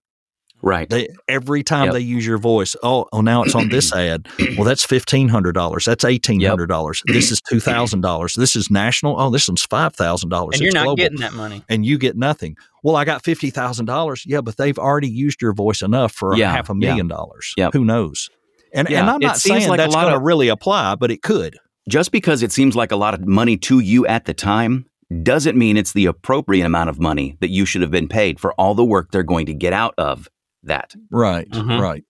Right. 0.65 0.89
They 0.89 1.09
every 1.27 1.61
time 1.61 1.85
Yep. 1.87 1.93
they 1.93 1.99
use 1.99 2.25
your 2.25 2.37
voice, 2.37 2.73
oh, 2.83 3.05
oh, 3.11 3.19
now 3.19 3.43
it's 3.43 3.53
on 3.53 3.67
this 3.67 3.93
ad. 3.95 4.27
Well, 4.57 4.63
that's 4.63 4.85
fifteen 4.85 5.27
hundred 5.27 5.51
dollars. 5.51 5.83
That's 5.83 6.05
eighteen 6.05 6.39
hundred 6.41 6.67
dollars. 6.67 7.03
This 7.07 7.31
is 7.31 7.41
two 7.41 7.59
thousand 7.59 7.99
dollars. 8.01 8.33
This 8.35 8.55
is 8.55 8.71
national. 8.71 9.19
Oh, 9.19 9.29
this 9.29 9.47
one's 9.49 9.63
five 9.63 9.93
thousand 9.93 10.29
dollars. 10.29 10.55
and 10.55 10.61
you're 10.63 10.73
not 10.73 10.95
getting 10.95 11.19
that 11.19 11.33
money. 11.33 11.63
and 11.67 11.85
you 11.85 11.97
get 11.97 12.15
nothing. 12.15 12.55
Well, 12.81 12.95
I 12.95 13.03
got 13.03 13.25
fifty 13.25 13.49
thousand 13.49 13.87
dollars. 13.87 14.23
Yeah, 14.25 14.39
but 14.39 14.55
they've 14.55 14.79
already 14.79 15.09
used 15.09 15.41
your 15.41 15.53
voice 15.53 15.81
enough 15.81 16.13
for 16.13 16.35
Yeah, 16.37 16.51
half 16.53 16.69
a 16.69 16.73
yeah. 16.73 16.87
million 16.87 17.09
dollars. 17.09 17.53
Yep. 17.57 17.73
Who 17.73 17.83
knows? 17.83 18.29
And 18.73 18.89
Yeah, 18.89 19.01
and 19.01 19.09
I'm 19.09 19.19
not 19.19 19.37
saying 19.37 19.67
like 19.67 19.79
a 19.79 19.83
that's 19.83 19.93
going 19.95 20.13
to 20.13 20.19
really 20.19 20.47
apply, 20.47 20.95
but 20.95 21.11
it 21.11 21.21
could. 21.21 21.57
Just 21.89 22.13
because 22.13 22.41
it 22.41 22.53
seems 22.53 22.73
like 22.75 22.93
a 22.93 22.95
lot 22.95 23.13
of 23.13 23.27
money 23.27 23.57
to 23.57 23.79
you 23.79 24.07
at 24.07 24.23
the 24.23 24.33
time 24.33 24.85
doesn't 25.21 25.57
mean 25.57 25.75
it's 25.77 25.91
the 25.93 26.05
appropriate 26.05 26.65
amount 26.65 26.89
of 26.89 26.99
money 26.99 27.37
that 27.41 27.49
you 27.49 27.65
should 27.65 27.81
have 27.81 27.91
been 27.91 28.07
paid 28.07 28.39
for 28.39 28.53
all 28.53 28.73
the 28.73 28.85
work 28.85 29.11
they're 29.11 29.21
going 29.21 29.45
to 29.45 29.53
get 29.53 29.73
out 29.73 29.93
of 29.97 30.27
that. 30.63 30.93
Right, 31.11 31.49
Mhm. 31.49 31.79
right. 31.79 32.03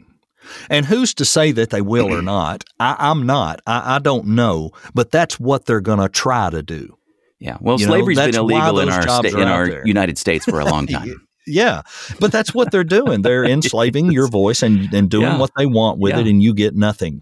And 0.69 0.85
who's 0.85 1.13
to 1.15 1.25
say 1.25 1.51
that 1.53 1.69
they 1.69 1.81
will 1.81 2.13
or 2.13 2.21
not? 2.21 2.63
I, 2.79 2.95
I'm 2.99 3.25
not. 3.25 3.61
I, 3.65 3.95
I 3.95 3.99
don't 3.99 4.27
know, 4.27 4.71
but 4.93 5.09
that's 5.11 5.39
what 5.39 5.65
they're 5.65 5.79
going 5.81 5.99
to 5.99 6.09
try 6.09 6.49
to 6.49 6.61
do. 6.61 6.97
Yeah. 7.39 7.57
Well, 7.61 7.79
You 7.79 7.87
know, 7.87 7.93
slavery's 7.93 8.17
been 8.19 8.35
illegal 8.35 8.79
in 8.79 8.89
our 8.89 9.01
sta- 9.01 9.21
in 9.21 9.47
our 9.47 9.67
there. 9.67 9.81
United 9.87 10.17
States 10.17 10.43
for 10.45 10.59
a 10.59 10.65
long 10.65 10.85
time. 10.97 11.27
Yeah, 11.47 11.81
but 12.19 12.31
that's 12.31 12.53
what 12.53 12.71
they're 12.71 12.83
doing. 12.85 13.21
They're 13.21 13.43
enslaving 13.57 14.11
your 14.11 14.27
voice 14.29 14.63
and, 14.63 14.93
and 14.93 15.09
doing 15.09 15.23
Yeah. 15.27 15.37
what 15.39 15.51
they 15.57 15.65
want 15.65 15.99
with 15.99 16.13
Yeah. 16.13 16.19
it, 16.21 16.27
and 16.27 16.41
you 16.43 16.53
get 16.53 16.75
nothing. 16.75 17.21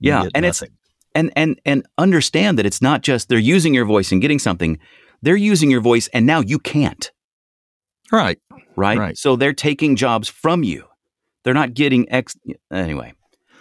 You 0.00 0.10
Yeah, 0.12 0.22
get 0.24 0.32
and 0.34 0.44
it's- 0.44 0.60
nothing. 0.62 0.74
and 1.14 1.32
and 1.36 1.60
and 1.64 1.86
understand 1.96 2.58
that 2.58 2.66
it's 2.66 2.80
not 2.82 3.02
just 3.02 3.28
they're 3.28 3.38
using 3.38 3.74
your 3.74 3.84
voice 3.84 4.10
and 4.12 4.20
getting 4.20 4.38
something. 4.38 4.78
They're 5.22 5.36
using 5.36 5.70
your 5.70 5.80
voice 5.80 6.08
and 6.12 6.24
now 6.26 6.40
you 6.40 6.58
can't. 6.60 7.10
right. 8.12 8.38
Right? 8.78 8.98
Right. 8.98 9.18
So 9.18 9.36
they're 9.36 9.52
taking 9.52 9.96
jobs 9.96 10.28
from 10.28 10.62
you. 10.62 10.84
They're 11.44 11.54
not 11.54 11.74
getting 11.74 12.10
ex 12.12 12.36
anyway. 12.72 13.12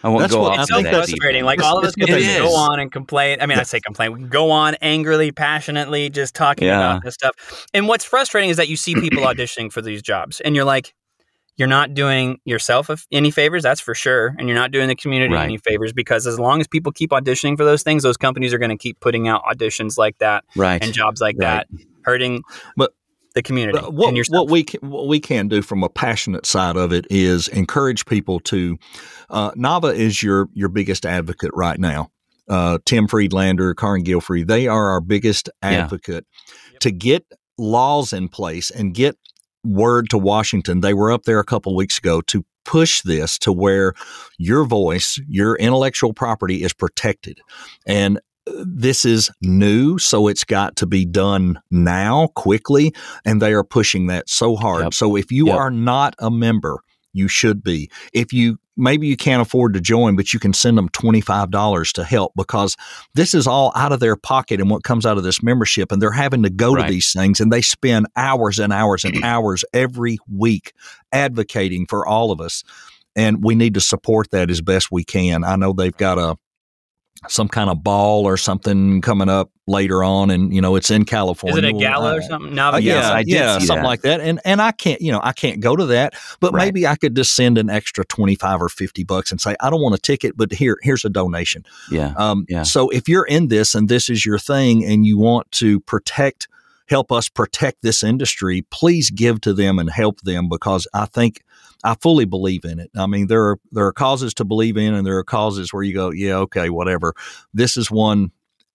I 0.03 0.10
won't 0.10 0.21
That's 0.21 0.34
go 0.34 0.41
what- 0.41 0.51
off 0.53 0.60
I 0.60 0.62
It's 0.62 0.67
to 0.69 0.73
so 0.73 0.77
think 0.77 0.91
that 0.91 0.97
that's 0.99 1.12
deep. 1.12 1.43
Like 1.43 1.62
all 1.63 1.80
of 1.80 1.84
us 1.84 1.95
can 1.95 2.06
just 2.08 2.38
go 2.39 2.56
on 2.56 2.80
and 2.80 2.91
complain. 2.91 3.41
I 3.41 3.47
mean, 3.47 3.58
I 3.58 3.63
say 3.63 3.80
complain. 3.80 4.13
We 4.13 4.19
can 4.19 4.30
go 4.30 4.51
on 4.51 4.75
angrily, 4.75 5.32
passionately, 5.32 6.10
just 6.10 6.36
talking 6.36 6.67
Yeah. 6.67 6.91
about 6.91 7.03
this 7.03 7.15
stuff. 7.15 7.65
And 7.73 7.88
what's 7.88 8.06
frustrating 8.06 8.51
is 8.51 8.58
that 8.58 8.67
you 8.67 8.75
see 8.77 8.93
people 8.93 9.23
auditioning 9.23 9.71
for 9.71 9.82
these 9.82 10.01
jobs, 10.03 10.39
and 10.41 10.56
you're 10.56 10.65
like, 10.65 10.93
you're 11.56 11.67
not 11.67 11.95
doing 11.95 12.39
yourself 12.45 12.91
any 13.12 13.32
favors, 13.32 13.63
that's 13.63 13.82
for 13.82 13.95
sure, 13.95 14.36
and 14.38 14.47
you're 14.47 14.58
not 14.58 14.69
doing 14.71 14.88
the 14.88 14.95
community 14.95 15.34
Right. 15.34 15.45
any 15.45 15.58
favors 15.58 15.91
because 15.93 16.27
as 16.27 16.38
long 16.38 16.62
as 16.62 16.67
people 16.67 16.91
keep 16.91 17.10
auditioning 17.10 17.58
for 17.58 17.65
those 17.65 17.82
things, 17.82 18.03
those 18.03 18.17
companies 18.17 18.53
are 18.53 18.60
going 18.60 18.69
to 18.69 18.77
keep 18.77 18.99
putting 18.99 19.27
out 19.27 19.41
auditions 19.45 19.97
like 19.97 20.19
that 20.19 20.43
Right. 20.56 20.84
and 20.84 20.93
jobs 20.93 21.19
like 21.19 21.36
Right. 21.39 21.65
that, 21.67 21.67
hurting 22.03 22.43
But- 22.75 22.93
the 23.38 23.43
community 23.43 23.80
what, 23.80 24.13
what 24.30 24.50
we 24.50 24.63
can, 24.63 24.89
what 24.89 25.08
we 25.08 25.19
can 25.19 25.47
do 25.47 25.62
from 25.62 25.84
a 25.84 25.89
passionate 25.89 26.45
side 26.45 26.76
of 26.76 26.91
it 26.91 27.06
is 27.10 27.47
encourage 27.47 28.06
people 28.06 28.39
to. 28.41 28.78
Uh, 29.30 29.52
NAVA 29.56 29.88
is 29.89 30.21
your 30.21 30.50
your 30.54 30.69
biggest 30.69 31.06
advocate 31.06 31.52
right 31.54 31.80
now. 31.80 32.10
Uh, 32.50 32.78
Tim 32.86 33.08
Friedlander, 33.08 33.73
Carin 33.73 34.04
Gilfry, 34.04 34.47
they 34.47 34.67
are 34.67 34.89
our 34.89 35.02
biggest 35.02 35.50
Yeah. 35.62 35.69
advocate 35.69 36.26
to 36.80 36.91
get 36.91 37.26
laws 37.58 38.13
in 38.13 38.30
place 38.30 38.71
and 38.71 38.93
get 38.93 39.17
word 39.63 40.10
to 40.12 40.17
Washington. 40.17 40.82
They 40.82 40.93
were 40.93 41.12
up 41.12 41.23
there 41.23 41.39
a 41.39 41.45
couple 41.45 41.76
weeks 41.76 41.97
ago 41.97 42.21
to 42.21 42.45
push 42.63 43.02
this 43.02 43.38
to 43.39 43.52
where 43.52 43.93
your 44.38 44.65
voice, 44.65 45.19
your 45.28 45.56
intellectual 45.56 46.13
property 46.13 46.63
is 46.63 46.73
protected. 46.73 47.39
And 47.86 48.19
this 48.65 49.05
is 49.05 49.29
new, 49.41 49.97
so 49.97 50.27
it's 50.27 50.43
got 50.43 50.75
to 50.77 50.86
be 50.86 51.05
done 51.05 51.60
now 51.71 52.27
quickly. 52.36 52.93
And 53.25 53.41
they 53.41 53.53
are 53.53 53.63
pushing 53.63 54.07
that 54.07 54.29
so 54.29 54.55
hard. 54.55 54.83
Yep. 54.83 54.93
So 54.93 55.15
if 55.15 55.31
you 55.31 55.47
Yep. 55.47 55.55
are 55.57 55.71
not 55.71 56.15
a 56.19 56.29
member, 56.31 56.79
you 57.13 57.27
should 57.27 57.63
be. 57.63 57.89
If 58.13 58.31
you 58.33 58.57
maybe 58.79 59.07
you 59.07 59.17
can't 59.17 59.41
afford 59.41 59.73
to 59.73 59.81
join, 59.81 60.15
but 60.15 60.33
you 60.33 60.39
can 60.39 60.53
send 60.53 60.77
them 60.77 60.88
$25 60.89 61.91
to 61.93 62.03
help 62.03 62.31
because 62.36 62.77
this 63.15 63.33
is 63.33 63.47
all 63.47 63.71
out 63.75 63.91
of 63.91 63.99
their 63.99 64.15
pocket 64.15 64.62
and 64.62 64.69
what 64.69 64.83
comes 64.83 65.03
out 65.03 65.17
of 65.17 65.23
this 65.23 65.41
membership. 65.41 65.91
And 65.91 65.99
they're 65.99 66.12
having 66.12 66.43
to 66.43 66.49
go 66.51 66.73
Right. 66.75 66.86
to 66.86 66.93
these 66.93 67.12
things 67.12 67.39
and 67.39 67.51
they 67.51 67.62
spend 67.63 68.05
hours 68.15 68.60
and 68.60 68.71
hours 68.71 69.03
and 69.03 69.15
hours 69.23 69.65
every 69.73 70.19
week 70.31 70.73
advocating 71.12 71.88
for 71.88 72.05
all 72.05 72.31
of 72.31 72.39
us. 72.39 72.63
And 73.15 73.43
we 73.43 73.55
need 73.55 73.73
to 73.73 73.81
support 73.81 74.29
that 74.29 74.51
as 74.51 74.62
best 74.62 74.89
we 74.91 75.03
can. 75.03 75.43
I 75.43 75.55
know 75.55 75.73
they've 75.73 75.97
got 75.97 76.19
a 76.19 76.38
some 77.29 77.47
kind 77.47 77.69
of 77.69 77.83
ball 77.83 78.25
or 78.25 78.37
something 78.37 79.01
coming 79.01 79.29
up 79.29 79.51
later 79.67 80.03
on, 80.03 80.29
and 80.29 80.53
you 80.53 80.61
know 80.61 80.75
it's 80.75 80.89
in 80.91 81.05
California. 81.05 81.57
is 81.57 81.63
it 81.63 81.67
a 81.67 81.73
gala 81.77 82.13
I- 82.13 82.17
or 82.17 82.21
something? 82.21 82.55
Now, 82.55 82.73
uh, 82.73 82.77
yeah, 82.77 83.11
I 83.11 83.23
did 83.23 83.33
yeah, 83.33 83.57
something 83.59 83.77
that. 83.77 83.83
like 83.85 84.01
that. 84.01 84.21
And 84.21 84.39
and 84.45 84.61
I 84.61 84.71
can't, 84.71 85.01
you 85.01 85.11
know, 85.11 85.19
I 85.23 85.33
can't 85.33 85.59
go 85.59 85.75
to 85.75 85.85
that, 85.87 86.13
but 86.39 86.53
Right. 86.53 86.65
maybe 86.65 86.87
I 86.87 86.95
could 86.95 87.15
just 87.15 87.35
send 87.35 87.57
an 87.57 87.69
extra 87.69 88.05
twenty 88.05 88.35
five 88.35 88.61
or 88.61 88.69
fifty 88.69 89.03
bucks 89.03 89.31
and 89.31 89.39
say 89.41 89.55
I 89.59 89.69
don't 89.69 89.81
want 89.81 89.95
a 89.95 89.99
ticket, 89.99 90.37
but 90.37 90.51
here 90.53 90.77
here's 90.81 91.03
a 91.05 91.09
donation. 91.09 91.63
Yeah. 91.91 92.13
Um, 92.17 92.45
Yeah. 92.49 92.63
So 92.63 92.89
if 92.89 93.07
you're 93.09 93.25
in 93.25 93.47
this 93.49 93.75
and 93.75 93.89
this 93.89 94.09
is 94.09 94.25
your 94.25 94.39
thing, 94.39 94.83
and 94.85 95.05
you 95.05 95.17
want 95.17 95.51
to 95.53 95.79
protect, 95.81 96.47
help 96.89 97.11
us 97.11 97.27
protect 97.29 97.81
this 97.81 98.03
industry, 98.03 98.65
please 98.71 99.09
give 99.11 99.41
to 99.41 99.53
them 99.53 99.79
and 99.79 99.89
help 99.89 100.21
them 100.21 100.47
because 100.49 100.87
I 100.93 101.05
think 101.05 101.41
I 101.83 101.95
fully 102.01 102.25
believe 102.25 102.65
in 102.65 102.79
it. 102.79 102.89
I 102.97 103.05
mean, 103.07 103.27
there 103.27 103.43
are 103.45 103.59
there 103.71 103.85
are 103.85 103.93
causes 103.93 104.33
to 104.35 104.45
believe 104.45 104.77
in, 104.77 104.93
and 104.93 105.05
there 105.05 105.17
are 105.17 105.23
causes 105.23 105.71
where 105.73 105.83
you 105.83 105.93
go, 105.93 106.11
yeah, 106.11 106.35
okay, 106.37 106.69
whatever. 106.69 107.13
This 107.53 107.77
is 107.77 107.91
one. 107.91 108.31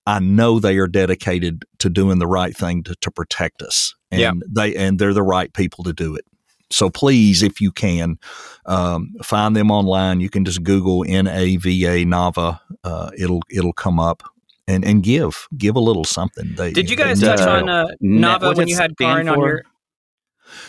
I 0.06 0.18
know 0.18 0.58
they 0.58 0.78
are 0.78 0.88
dedicated 0.88 1.64
to 1.78 1.88
doing 1.88 2.18
the 2.18 2.26
right 2.26 2.56
thing 2.56 2.82
to, 2.84 2.94
to 2.96 3.10
protect 3.10 3.62
us, 3.62 3.94
and 4.10 4.20
Yeah. 4.20 4.32
they 4.48 4.74
and 4.74 4.98
they're 4.98 5.14
the 5.14 5.22
right 5.22 5.52
people 5.52 5.84
to 5.84 5.92
do 5.92 6.14
it. 6.16 6.24
So 6.70 6.88
please, 6.90 7.42
if 7.42 7.60
you 7.60 7.70
can, 7.70 8.18
um, 8.66 9.12
find 9.22 9.54
them 9.54 9.70
online. 9.70 10.20
You 10.20 10.30
can 10.30 10.44
just 10.44 10.62
Google 10.62 11.04
N 11.06 11.26
A 11.28 11.56
V 11.56 11.86
A 11.86 12.04
NAVA. 12.04 12.60
Uh, 12.82 13.10
it'll 13.16 13.42
it'll 13.50 13.74
come 13.74 14.00
up 14.00 14.22
and 14.66 14.84
and 14.84 15.02
give 15.02 15.46
give 15.56 15.76
a 15.76 15.80
little 15.80 16.04
something. 16.04 16.54
They, 16.56 16.72
Did 16.72 16.88
you 16.90 16.96
guys 16.96 17.20
need 17.20 17.26
touch 17.28 17.40
on 17.40 17.68
help. 17.68 17.90
uh, 17.90 17.94
NAVA 18.00 18.54
when 18.54 18.68
you 18.68 18.76
had 18.76 18.92
stand 18.94 19.26
Carin 19.26 19.28
on 19.28 19.38
your? 19.38 19.62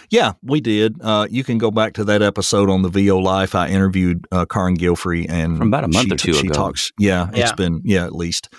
Yeah, 0.09 0.33
we 0.41 0.61
did. 0.61 0.95
Uh, 1.01 1.27
you 1.29 1.43
can 1.43 1.57
go 1.57 1.71
back 1.71 1.93
to 1.93 2.03
that 2.05 2.21
episode 2.21 2.69
on 2.69 2.81
the 2.81 2.89
VO 2.89 3.17
Life. 3.17 3.55
I 3.55 3.67
interviewed 3.69 4.25
uh, 4.31 4.45
Carin 4.45 4.77
Gilfry 4.77 5.25
and 5.29 5.57
From 5.57 5.67
about 5.67 5.83
a 5.83 5.87
month 5.87 6.07
she, 6.07 6.13
or 6.13 6.17
two 6.17 6.33
she 6.33 6.47
ago. 6.47 6.53
talks. 6.53 6.91
Yeah, 6.97 7.29
it's 7.33 7.51
been 7.53 7.81
yeah 7.83 8.05
at 8.05 8.13
least. 8.15 8.49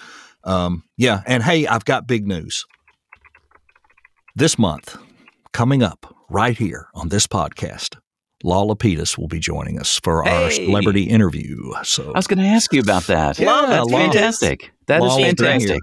Um, 0.44 0.84
yeah, 0.96 1.22
and 1.26 1.42
hey, 1.42 1.66
I've 1.66 1.84
got 1.84 2.06
big 2.06 2.26
news. 2.26 2.64
This 4.36 4.58
month, 4.58 4.96
coming 5.52 5.82
up 5.82 6.14
right 6.28 6.56
here 6.58 6.88
on 6.94 7.08
this 7.08 7.26
podcast, 7.26 7.96
Lau 8.42 8.64
Lapides 8.66 9.16
will 9.16 9.28
be 9.28 9.38
joining 9.38 9.78
us 9.78 9.98
for 10.02 10.26
our 10.26 10.50
celebrity 10.50 11.04
interview. 11.04 11.56
So 11.84 12.10
I 12.14 12.18
was 12.18 12.26
going 12.26 12.40
to 12.40 12.44
ask 12.44 12.72
you 12.72 12.80
about 12.80 13.04
that. 13.04 13.38
Yeah, 13.38 13.64
that's 13.66 13.88
Lala. 13.90 14.04
fantastic. 14.04 14.72
That 14.86 14.96
is 14.96 15.02
Lala's 15.02 15.16
been 15.16 15.36
fantastic. 15.36 15.80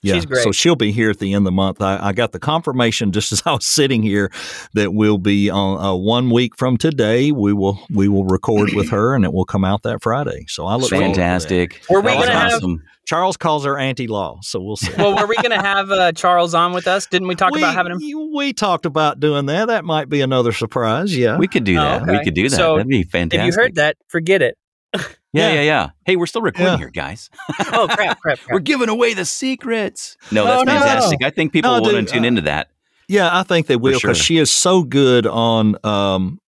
Here. 0.00 0.14
Yeah, 0.14 0.20
She's 0.20 0.26
great. 0.26 0.44
So 0.44 0.52
she'll 0.52 0.76
be 0.76 0.92
here 0.92 1.10
at 1.10 1.18
the 1.18 1.32
end 1.32 1.42
of 1.42 1.44
the 1.44 1.52
month. 1.52 1.82
I, 1.82 1.98
I 2.08 2.12
got 2.12 2.32
the 2.32 2.38
confirmation 2.38 3.12
just 3.18 3.32
as 3.32 3.42
I 3.44 3.52
was 3.52 3.66
sitting 3.66 4.02
here 4.02 4.30
that 4.74 4.94
we'll 4.94 5.18
be 5.18 5.50
on 5.50 5.84
uh, 5.84 5.94
one 5.94 6.30
week 6.30 6.56
from 6.56 6.76
today. 6.76 7.32
We 7.32 7.52
will 7.52 7.78
we 7.90 8.08
will 8.08 8.24
record 8.24 8.74
with 8.74 8.90
her, 8.90 9.14
and 9.14 9.24
it 9.24 9.32
will 9.32 9.44
come 9.44 9.64
out 9.64 9.82
that 9.82 10.02
Friday. 10.02 10.44
So 10.48 10.66
I 10.66 10.76
look 10.76 10.90
forward 10.90 11.04
to 11.04 11.08
that. 11.08 11.16
Fantastic. 11.16 11.82
Were 11.90 12.00
we 12.00 12.12
That 12.12 12.26
gonna 12.26 12.50
have- 12.50 12.62
Charles 13.08 13.38
calls 13.38 13.64
her 13.64 13.78
anti-law, 13.78 14.38
so 14.42 14.60
we'll 14.60 14.76
see. 14.76 14.92
well, 14.98 15.16
were 15.16 15.26
we 15.26 15.34
going 15.36 15.50
to 15.50 15.62
have 15.62 15.90
uh, 15.90 16.12
Charles 16.12 16.52
on 16.52 16.74
with 16.74 16.86
us? 16.86 17.06
Didn't 17.06 17.26
we 17.26 17.36
talk 17.36 17.52
we, 17.54 17.60
about 17.60 17.72
having 17.74 17.92
him? 17.92 18.32
We 18.36 18.52
talked 18.52 18.84
about 18.84 19.18
doing 19.18 19.46
that. 19.46 19.68
That 19.68 19.86
might 19.86 20.10
be 20.10 20.20
another 20.20 20.52
surprise. 20.52 21.16
Yeah. 21.16 21.38
We 21.38 21.48
could 21.48 21.64
do 21.64 21.78
Oh, 21.78 21.80
that. 21.80 22.06
We 22.06 22.22
could 22.22 22.34
do 22.34 22.50
that. 22.50 22.56
So, 22.56 22.76
That'd 22.76 22.86
be 22.86 23.04
fantastic. 23.04 23.48
If 23.48 23.56
you 23.56 23.62
heard 23.62 23.74
that, 23.76 23.96
forget 24.08 24.42
it. 24.42 24.58
yeah, 25.32 25.48
Yeah. 25.48 25.54
yeah, 25.54 25.60
yeah. 25.62 25.90
Hey, 26.04 26.16
we're 26.16 26.26
still 26.26 26.42
recording 26.42 26.72
Yeah. 26.74 26.78
here, 26.78 26.90
guys. 26.90 27.30
Oh 27.72 27.86
crap, 27.90 28.20
crap, 28.20 28.38
We're 28.50 28.60
giving 28.60 28.88
away 28.88 29.14
the 29.14 29.24
secrets. 29.24 30.16
No, 30.32 30.44
Oh, 30.44 30.46
that's 30.46 30.64
no. 30.64 30.72
fantastic. 30.72 31.22
I 31.22 31.30
think 31.30 31.52
people 31.52 31.70
No, 31.70 31.80
will 31.80 31.92
want 31.92 32.08
to 32.08 32.14
tune 32.14 32.24
uh, 32.24 32.28
into 32.28 32.42
that. 32.42 32.68
Yeah, 33.08 33.28
I 33.32 33.42
think 33.42 33.66
they 33.66 33.76
will 33.76 33.94
because 33.94 34.16
sure. 34.18 34.24
she 34.24 34.36
is 34.38 34.50
so 34.50 34.82
good 34.82 35.26
on 35.26 35.76
um, 35.84 36.40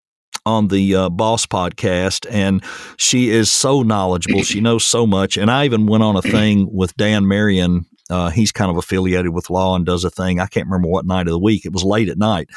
on 0.47 0.69
the 0.69 0.95
uh, 0.95 1.09
Boss 1.09 1.47
podcast, 1.47 2.27
and 2.31 2.63
she 2.97 3.31
is 3.31 3.51
so 3.51 3.83
knowledgeable. 3.83 4.43
she 4.43 4.61
knows 4.61 4.85
so 4.85 5.07
much. 5.07 5.37
And 5.39 5.51
I 5.51 5.65
even 5.65 5.87
went 5.87 6.03
on 6.03 6.17
a 6.17 6.23
thing 6.23 6.69
with 6.73 6.95
Dan 6.97 7.27
Marion. 7.29 7.87
Uh, 8.11 8.29
he's 8.31 8.51
kind 8.53 8.71
of 8.71 8.77
affiliated 8.77 9.31
with 9.33 9.49
Lau 9.51 9.75
and 9.75 9.87
does 9.87 10.03
a 10.05 10.11
thing. 10.11 10.41
I 10.41 10.47
can't 10.47 10.67
remember 10.67 10.89
what 10.89 11.07
night 11.07 11.29
of 11.29 11.33
the 11.33 11.39
week. 11.39 11.65
It 11.65 11.73
was 11.73 11.85
late 11.85 12.09
at 12.09 12.19
night, 12.19 12.49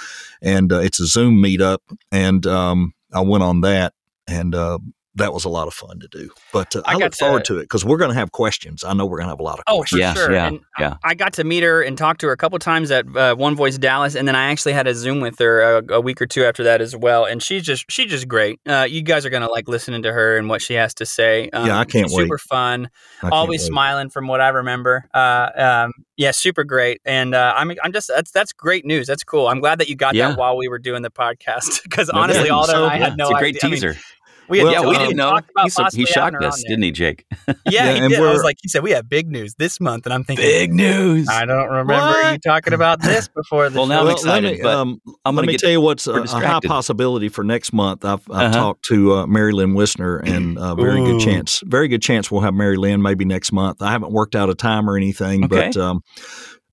and 0.42 0.72
uh, 0.74 0.80
it's 0.80 1.00
a 1.00 1.06
Zoom 1.06 1.42
meetup. 1.42 1.78
And 2.12 2.46
um, 2.48 2.94
I 3.14 3.22
went 3.22 3.44
on 3.44 3.62
that, 3.62 3.94
and 4.28 4.54
uh, 4.56 4.80
that 5.16 5.32
was 5.34 5.46
a 5.46 5.50
lot 5.50 5.68
of 5.68 5.74
fun 5.74 6.00
to 6.00 6.08
do. 6.08 6.30
But 6.52 6.76
uh, 6.76 6.82
I 6.86 6.92
I, 6.92 6.94
got 6.94 7.02
look 7.02 7.16
forward 7.16 7.46
to- 7.46 7.54
to 7.54 7.60
it 7.60 7.64
because 7.64 7.86
we're 7.86 7.98
going 7.98 8.10
to 8.10 8.16
have 8.16 8.32
questions. 8.32 8.84
I 8.84 8.94
know 8.94 9.06
we're 9.06 9.18
going 9.18 9.28
to 9.28 9.32
have 9.32 9.40
a 9.40 9.44
lot 9.44 9.60
of 9.60 9.64
Oh, 9.68 9.78
questions. 9.78 10.00
for 10.00 10.02
Yeah, 10.02 10.14
sure. 10.14 10.32
yeah, 10.32 10.48
and 10.48 10.60
yeah. 10.80 10.98
I 11.04 11.14
got 11.14 11.34
to 11.34 11.44
meet 11.44 11.62
her 11.64 11.82
and 11.84 11.98
talk 11.98 12.18
to 12.20 12.28
her 12.28 12.34
a 12.34 12.38
couple 12.38 12.58
times 12.60 12.90
at 12.92 13.06
uh, 13.16 13.36
One 13.36 13.56
Voice 13.56 13.78
Dallas, 13.78 14.16
and 14.16 14.28
then 14.28 14.36
I 14.36 14.46
actually 14.52 14.74
had 14.74 14.88
a 14.88 14.96
Zoom 14.96 15.20
with 15.22 15.38
her 15.40 15.62
a, 15.62 15.94
a 15.96 16.02
week 16.02 16.22
or 16.22 16.26
two 16.26 16.44
after 16.46 16.64
that 16.64 16.82
as 16.82 16.96
well. 16.96 17.26
And 17.26 17.44
she's 17.44 17.64
just 17.64 17.86
she's 17.92 18.10
just 18.10 18.28
great. 18.28 18.60
Uh, 18.68 18.88
you 18.90 19.02
guys 19.04 19.26
are 19.26 19.30
gonna 19.30 19.50
like 19.52 19.68
listening 19.68 20.02
to 20.04 20.12
her 20.14 20.38
and 20.38 20.50
what 20.50 20.62
she 20.62 20.74
has 20.74 20.94
to 20.96 21.06
say. 21.06 21.50
Um, 21.52 21.68
Yeah, 21.68 21.78
I 21.80 21.86
can't 21.86 22.10
she's 22.10 22.18
wait. 22.18 22.24
Super 22.24 22.38
fun, 22.40 22.90
I 23.22 23.30
always 23.30 23.62
wait. 23.62 23.68
smiling 23.68 24.10
from 24.10 24.28
what 24.28 24.42
I 24.42 24.50
remember. 24.50 25.06
Uh, 25.14 25.50
um, 25.56 25.94
yeah, 26.18 26.32
super 26.32 26.64
great. 26.64 27.02
And 27.06 27.36
uh, 27.36 27.54
I'm 27.56 27.72
I'm 27.84 27.92
just 27.94 28.08
that's 28.08 28.32
that's 28.32 28.52
great 28.54 28.86
news. 28.86 29.06
That's 29.08 29.24
cool. 29.24 29.48
I'm 29.48 29.60
glad 29.60 29.80
that 29.80 29.90
you 29.90 29.96
got 29.96 30.16
Yeah. 30.16 30.30
that 30.30 30.38
while 30.40 30.58
we 30.58 30.68
were 30.68 30.80
doing 30.80 31.02
the 31.04 31.12
podcast 31.12 31.84
because 31.84 32.10
No 32.14 32.20
honestly, 32.22 32.44
kidding. 32.44 32.54
Alden 32.56 32.76
So, 32.76 32.84
and 32.86 32.92
I 32.94 32.98
yeah, 32.98 33.04
had 33.10 33.18
no 33.18 33.30
it's 33.30 33.36
a 33.38 33.40
great 33.40 33.56
idea. 33.58 33.62
I 33.64 33.72
mean, 33.72 33.76
teaser. 33.82 33.98
We 34.54 34.60
had 34.60 34.66
Well, 34.66 34.74
yeah, 34.74 34.80
we 34.82 34.86
talked 34.96 35.00
didn't 35.00 35.18
know. 35.18 35.30
about 35.30 35.44
He, 35.64 35.70
su- 35.70 35.84
he 35.94 36.06
shocked 36.06 36.36
her 36.36 36.44
us, 36.44 36.64
didn't 36.64 36.84
he, 36.84 36.92
Jake? 36.92 37.26
Yeah, 37.48 37.54
Yeah, 37.70 37.94
he 38.04 38.08
did. 38.10 38.20
I 38.20 38.32
was 38.32 38.44
like, 38.44 38.58
he 38.62 38.68
said 38.70 38.84
we 38.84 38.92
have 38.92 39.10
big 39.10 39.28
news 39.32 39.56
this 39.56 39.80
month, 39.82 40.06
and 40.06 40.14
I'm 40.14 40.24
thinking, 40.24 40.46
big 40.46 40.72
news. 40.74 41.28
I 41.28 41.46
don't 41.46 41.68
remember 41.70 41.94
What? 41.94 42.34
you 42.34 42.38
talking 42.40 42.74
about 42.74 43.02
this 43.02 43.28
before 43.28 43.70
the 43.70 43.78
Well, 43.80 43.88
now. 43.88 44.00
I'm 44.02 44.06
Well, 44.06 44.14
excited, 44.16 44.50
Let 44.52 44.58
me, 44.58 44.62
but 44.64 44.74
um, 44.76 45.02
I'm 45.26 45.36
let 45.36 45.42
gonna 45.42 45.48
me 45.48 45.54
get- 45.54 45.62
tell 45.62 45.72
you 45.72 45.82
what's 45.82 46.06
a, 46.06 46.14
a 46.14 46.28
high 46.28 46.60
possibility 46.64 47.30
for 47.30 47.44
next 47.44 47.74
month. 47.74 48.06
I've, 48.06 48.22
I've 48.30 48.48
Uh-huh. 48.48 48.52
talked 48.54 48.86
to 48.86 49.14
uh, 49.14 49.28
Mary 49.28 49.54
Lynn 49.54 49.74
Wissner, 49.74 50.22
and 50.24 50.58
uh, 50.60 50.76
very 50.76 51.00
Ooh. 51.02 51.06
good 51.14 51.22
chance, 51.22 51.62
very 51.66 51.88
good 51.88 52.02
chance 52.02 52.30
we'll 52.30 52.42
have 52.42 52.54
Mary 52.54 52.78
Lynn 52.78 53.02
maybe 53.02 53.26
next 53.26 53.52
month. 53.52 53.82
I 53.82 53.92
haven't 53.92 54.12
worked 54.12 54.36
out 54.36 54.50
a 54.50 54.56
time 54.56 54.88
or 54.90 54.96
anything, 54.98 55.46
Okay. 55.46 55.70
but 55.72 55.78
um, 55.78 56.02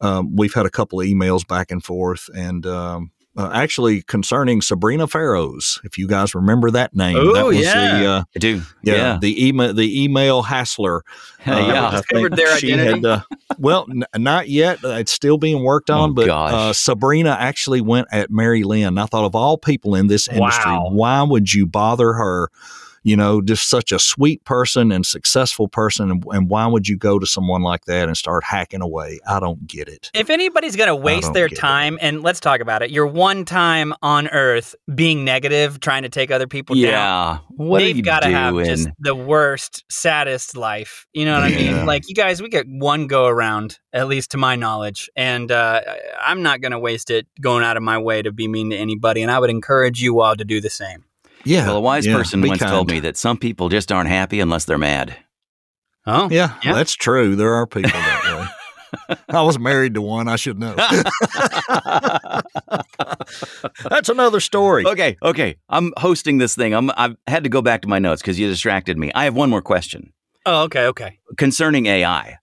um, 0.03 0.37
we've 0.37 0.53
had 0.55 0.67
a 0.67 0.71
couple 0.71 1.01
of 1.01 1.07
emails 1.07 1.47
back 1.47 1.71
and 1.71 1.83
forth, 1.83 2.29
and 2.35 2.67
um, 2.67 3.11
uh, 3.41 3.51
actually 3.53 4.03
concerning 4.03 4.61
Sabrina 4.61 5.07
Farrows, 5.07 5.81
if 5.85 5.97
you 5.99 6.07
guys 6.07 6.35
remember 6.35 6.71
that 6.73 6.95
name, 6.95 7.17
Ooh, 7.17 7.33
that 7.33 7.45
was 7.47 7.57
the 7.57 7.63
yeah. 7.63 8.11
uh, 8.11 8.25
I 8.35 8.39
do. 8.39 8.63
yeah, 8.83 8.95
Yeah. 8.95 9.19
the 9.21 9.47
email 9.49 9.73
the 9.75 10.03
email 10.05 10.43
hassler. 10.43 11.03
Uh, 11.47 11.53
yeah. 11.53 11.89
I 11.89 11.91
Discovered 11.97 12.37
their 12.37 12.53
identity? 12.53 12.77
had, 12.97 13.05
uh, 13.07 13.21
well, 13.59 13.87
n- 13.91 14.05
not 14.23 14.51
yet. 14.51 14.85
Uh, 14.85 14.89
It's 14.91 15.11
still 15.11 15.39
being 15.39 15.63
worked 15.65 15.89
on. 15.89 16.11
Oh, 16.11 16.13
but 16.13 16.29
uh, 16.29 16.73
Sabrina 16.75 17.31
actually 17.31 17.81
went 17.81 18.09
at 18.13 18.31
Mary 18.31 18.63
Lynn. 18.63 18.99
I 18.99 19.07
thought 19.07 19.25
of 19.25 19.35
all 19.35 19.57
people 19.57 19.95
in 19.95 20.09
this 20.09 20.29
industry, 20.29 20.71
Wow. 20.71 20.91
why 20.91 21.23
would 21.23 21.51
you 21.55 21.67
bother 21.67 22.13
her? 22.13 22.51
You 23.03 23.17
know, 23.17 23.41
just 23.41 23.69
such 23.69 23.93
a 23.93 23.99
sweet 23.99 24.45
person 24.45 24.93
and 24.93 25.07
successful 25.07 25.69
person, 25.69 26.11
and, 26.11 26.25
and 26.31 26.51
why 26.51 26.67
would 26.67 26.89
you 26.89 26.97
go 26.97 27.19
to 27.19 27.27
someone 27.27 27.63
like 27.63 27.87
that 27.87 28.09
and 28.09 28.17
start 28.17 28.45
hacking 28.45 28.83
away? 28.83 29.21
I 29.29 29.41
don't 29.41 29.67
get 29.67 29.89
it. 29.89 30.11
if 30.15 30.31
anybody's 30.31 30.77
going 30.77 30.89
to 30.89 30.97
waste 30.97 31.33
their 31.33 31.49
get 31.49 31.59
it. 31.59 31.61
time, 31.61 31.99
and 32.01 32.23
let's 32.23 32.41
talk 32.41 32.61
about 32.61 32.83
it, 32.83 32.91
your 32.91 33.07
one 33.07 33.45
time 33.45 33.95
on 34.03 34.29
Earth 34.29 34.75
being 34.95 35.25
negative, 35.25 35.81
trying 35.81 36.03
to 36.03 36.09
take 36.09 36.31
other 36.31 36.47
people 36.47 36.75
down, 36.75 36.85
yeah. 36.85 37.39
What 37.49 37.79
they've 37.79 38.03
got 38.03 38.21
to 38.21 38.29
have 38.29 38.55
just 38.65 38.89
the 38.99 39.15
worst, 39.15 39.85
saddest 39.91 40.57
life. 40.57 41.07
You 41.13 41.25
know 41.25 41.35
what 41.35 41.45
I 41.45 41.55
mean? 41.55 41.87
Like 41.87 42.09
you 42.09 42.15
guys, 42.15 42.43
we 42.43 42.49
get 42.49 42.67
one 42.69 43.07
go 43.07 43.27
around, 43.27 43.79
at 43.93 44.09
least 44.09 44.33
to 44.33 44.37
my 44.39 44.57
knowledge, 44.57 45.11
and 45.17 45.51
uh, 45.51 45.81
I'm 46.21 46.43
not 46.43 46.61
going 46.61 46.73
to 46.73 46.79
waste 46.79 47.11
it 47.11 47.27
going 47.41 47.65
out 47.65 47.77
of 47.77 47.83
my 47.83 47.99
way 47.99 48.23
to 48.23 48.33
be 48.33 48.49
mean 48.49 48.71
to 48.71 48.77
anybody. 48.77 49.23
And 49.23 49.31
I 49.31 49.39
would 49.39 49.51
encourage 49.51 50.01
you 50.03 50.21
all 50.21 50.37
to 50.37 50.45
do 50.45 50.61
the 50.61 50.71
same. 50.71 51.05
Yeah. 51.45 51.67
well, 51.67 51.77
a 51.77 51.81
wise 51.81 52.07
yeah, 52.07 52.17
person 52.17 52.41
once 52.43 52.61
kind. 52.61 52.71
told 52.71 52.91
me 52.91 53.01
that 53.01 53.17
some 53.17 53.37
people 53.37 53.69
just 53.69 53.91
aren't 53.91 54.09
happy 54.09 54.41
unless 54.41 54.65
they're 54.65 54.79
mad. 54.79 55.17
Oh, 56.07 56.29
Yeah, 56.31 56.55
Yeah. 56.63 56.75
that's 56.75 56.95
true. 56.95 57.37
There 57.37 57.55
are 57.55 57.67
people 57.67 57.91
that 57.91 58.25
way. 58.25 59.17
I 59.29 59.43
was 59.43 59.59
married 59.59 59.95
to 59.95 60.03
one. 60.03 60.29
I 60.29 60.37
should 60.37 60.59
know. 60.59 60.75
That's 63.89 64.09
another 64.09 64.41
story. 64.41 64.85
okay, 64.87 65.17
okay. 65.23 65.57
I'm 65.69 65.93
hosting 65.97 66.39
this 66.39 66.55
thing. 66.55 66.75
I'm, 66.75 66.91
I've 66.97 67.17
had 67.27 67.45
to 67.45 67.51
go 67.51 67.63
back 67.63 67.83
to 67.83 67.89
my 67.89 67.99
notes 67.99 68.23
because 68.23 68.39
you 68.39 68.49
distracted 68.49 68.99
me. 68.99 69.11
I 69.15 69.25
have 69.25 69.35
one 69.35 69.51
more 69.51 69.63
question 69.63 70.13
oh, 70.47 70.63
okay, 70.65 70.87
okay. 70.87 71.19
concerning 71.37 71.87
AI. 71.87 72.39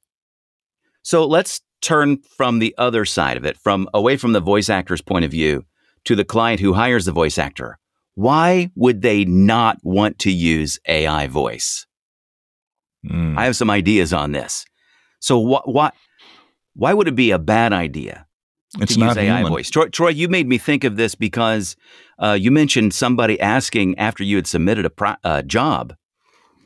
So 1.03 1.25
let's 1.25 1.61
turn 1.81 2.19
from 2.37 2.59
the 2.59 2.75
other 2.77 3.05
side 3.05 3.37
of 3.37 3.45
it, 3.45 3.57
from 3.57 3.87
away 3.93 4.17
from 4.17 4.33
the 4.33 4.39
voice 4.41 4.69
actor's 4.69 5.01
point 5.01 5.25
of 5.25 5.31
view 5.31 5.65
to 6.05 6.15
the 6.15 6.25
client 6.25 6.59
who 6.59 6.73
hires 6.73 7.05
the 7.05 7.11
voice 7.11 7.37
actor. 7.37 7.79
Why 8.17 8.71
would 8.73 9.03
they 9.03 9.25
not 9.25 9.77
want 9.83 10.17
to 10.25 10.31
use 10.31 10.79
AI 10.87 11.27
voice? 11.27 11.85
Mm. 13.05 13.37
I 13.37 13.45
have 13.45 13.55
some 13.55 13.69
ideas 13.69 14.11
on 14.11 14.31
this. 14.31 14.65
So 15.19 15.37
what? 15.37 15.71
What? 15.71 15.93
Why 16.73 16.93
would 16.95 17.07
it 17.07 17.13
be 17.15 17.29
a 17.29 17.37
bad 17.37 17.73
idea 17.73 18.25
It's 18.79 18.93
to 18.95 18.99
not 18.99 19.09
use 19.09 19.17
AI 19.17 19.35
human. 19.37 19.53
voice? 19.53 19.69
Troy, 19.69 19.89
Troy, 19.89 20.09
you 20.09 20.29
made 20.29 20.47
me 20.47 20.57
think 20.57 20.83
of 20.83 20.95
this 20.95 21.13
because 21.13 21.75
uh, 22.17 22.31
you 22.33 22.49
mentioned 22.49 22.95
somebody 22.95 23.39
asking 23.39 23.99
after 23.99 24.23
you 24.23 24.35
had 24.37 24.47
submitted 24.47 24.85
a 24.85 24.89
pro- 24.89 25.15
uh, 25.23 25.43
job 25.43 25.95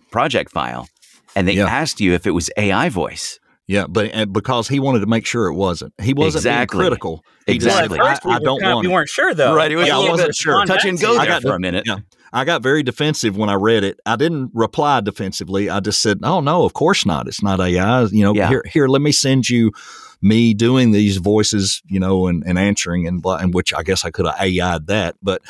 project 0.10 0.52
file, 0.54 0.88
and 1.36 1.50
they 1.50 1.56
Yeah. 1.56 1.66
asked 1.68 2.00
you 2.00 2.14
if 2.14 2.26
it 2.26 2.32
was 2.32 2.50
AI 2.56 2.88
voice. 2.88 3.41
Yeah, 3.68 3.86
but 3.88 4.10
and 4.14 4.34
because 4.34 4.68
he 4.68 4.80
wanted 4.80 5.00
to 5.00 5.06
make 5.08 5.26
sure 5.26 5.48
it 5.48 5.54
wasn't. 5.54 5.94
He 6.02 6.14
wasn't 6.14 6.42
Exactly. 6.42 6.78
being 6.78 6.90
critical. 6.90 7.24
He 7.46 7.54
Exactly. 7.54 7.96
said, 7.98 8.00
Well, 8.00 8.08
at 8.08 8.14
first 8.16 8.26
I, 8.26 8.30
we 8.30 8.36
I 8.36 8.40
don't 8.40 8.60
kinda- 8.60 8.76
want 8.76 8.86
We 8.88 8.92
it. 8.92 8.94
weren't 8.96 9.10
sure 9.10 9.34
though. 9.34 9.56
Right, 9.56 9.72
it 9.72 9.76
was 9.78 9.88
Yeah, 9.88 9.98
I 10.00 10.10
wasn't 10.10 10.36
sure. 10.36 10.66
Touch 10.66 10.84
and 10.86 11.00
go 11.00 11.12
scene. 11.12 11.20
I 11.22 11.26
there 11.26 11.34
got 11.36 11.42
for 11.44 11.56
a 11.56 11.60
minute. 11.60 11.84
yeah. 11.86 11.98
I 12.34 12.44
got 12.46 12.64
very 12.64 12.82
defensive 12.84 13.36
when 13.38 13.50
I 13.50 13.56
read 13.56 13.84
it. 13.84 14.00
I 14.06 14.16
didn't 14.16 14.52
reply 14.54 15.02
defensively. 15.02 15.70
I 15.70 15.80
just 15.82 16.02
said, 16.02 16.20
"Oh 16.24 16.40
no, 16.40 16.64
of 16.64 16.74
course 16.74 17.06
not. 17.06 17.28
It's 17.28 17.44
not 17.44 17.60
AI. 17.60 18.04
You 18.04 18.24
know, 18.24 18.34
Yeah. 18.34 18.48
here, 18.50 18.64
here, 18.72 18.88
let 18.88 19.02
me 19.02 19.12
send 19.12 19.50
you 19.50 19.72
me 20.22 20.54
doing 20.54 20.92
these 20.92 21.18
voices, 21.18 21.82
you 21.88 22.00
know, 22.00 22.28
and, 22.28 22.44
and 22.46 22.58
answering 22.60 23.08
and 23.08 23.22
blah, 23.22 23.38
and 23.38 23.54
which 23.54 23.74
I 23.74 23.84
guess 23.84 24.06
I 24.06 24.12
could 24.12 24.26
have 24.28 24.36
AI'd 24.40 24.88
that, 24.88 25.16
but 25.24 25.42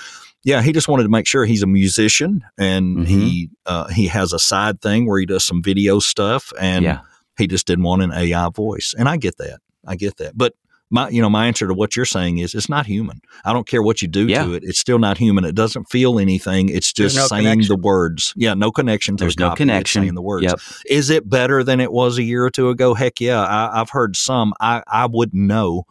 yeah, 0.43 0.61
he 0.63 0.71
just 0.71 0.87
wanted 0.87 1.03
to 1.03 1.09
make 1.09 1.27
sure 1.27 1.45
he's 1.45 1.61
a 1.61 1.67
musician 1.67 2.41
and 2.57 2.99
Mhm. 2.99 3.07
he 3.07 3.49
uh, 3.67 3.87
he 3.89 4.07
has 4.07 4.31
a 4.33 4.39
side 4.39 4.81
thing 4.81 5.07
where 5.07 5.19
he 5.19 5.25
does 5.25 5.43
some 5.43 5.61
video 5.61 5.99
stuff, 5.99 6.51
and 6.59 6.83
yeah, 6.85 6.99
he 7.41 7.47
just 7.47 7.67
didn't 7.67 7.83
want 7.83 8.01
an 8.03 8.13
AI 8.13 8.49
voice, 8.49 8.93
and 8.97 9.09
I 9.09 9.17
get 9.17 9.37
that. 9.37 9.59
I 9.85 9.95
get 9.95 10.17
that, 10.17 10.37
but. 10.37 10.53
My, 10.93 11.07
you 11.07 11.21
know, 11.21 11.29
my 11.29 11.47
answer 11.47 11.69
to 11.69 11.73
what 11.73 11.95
you're 11.95 12.03
saying 12.03 12.39
is 12.39 12.53
it's 12.53 12.67
not 12.67 12.85
human. 12.85 13.21
I 13.45 13.53
don't 13.53 13.65
care 13.65 13.81
what 13.81 14.01
you 14.01 14.09
do 14.09 14.27
Yeah. 14.27 14.43
to 14.43 14.55
it; 14.55 14.63
it's 14.65 14.77
still 14.77 14.99
not 14.99 15.17
human. 15.17 15.45
It 15.45 15.55
doesn't 15.55 15.85
feel 15.85 16.19
anything. 16.19 16.67
It's 16.67 16.91
just 16.91 17.15
no 17.15 17.27
saying 17.27 17.43
connection. 17.43 17.69
the 17.77 17.81
words. 17.81 18.33
Yeah, 18.35 18.55
no 18.55 18.73
connection 18.73 19.15
to 19.15 19.23
there's 19.23 19.37
the 19.37 19.47
no 19.47 19.55
connection. 19.55 20.01
saying 20.01 20.15
the 20.15 20.21
words. 20.21 20.43
Yep. 20.43 20.59
Is 20.89 21.09
it 21.09 21.29
better 21.29 21.63
than 21.63 21.79
it 21.79 21.93
was 21.93 22.17
a 22.17 22.23
year 22.23 22.43
or 22.43 22.49
two 22.49 22.67
ago? 22.71 22.93
Heck 22.93 23.21
yeah. 23.21 23.41
I, 23.41 23.79
I've 23.79 23.89
heard 23.91 24.17
some. 24.17 24.53
I, 24.59 24.83
I 24.85 25.05
wouldn't 25.05 25.41
know. 25.41 25.85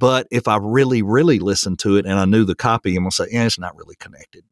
But 0.00 0.26
if 0.32 0.48
I 0.48 0.56
really, 0.60 1.00
really 1.00 1.38
listened 1.38 1.78
to 1.80 1.96
it 1.96 2.04
and 2.04 2.18
I 2.18 2.24
knew 2.24 2.44
the 2.44 2.56
copy, 2.56 2.96
I'm 2.96 3.04
gonna 3.04 3.12
say, 3.12 3.26
yeah, 3.30 3.44
it's 3.46 3.56
not 3.60 3.76
really 3.76 3.94
connected. 4.00 4.42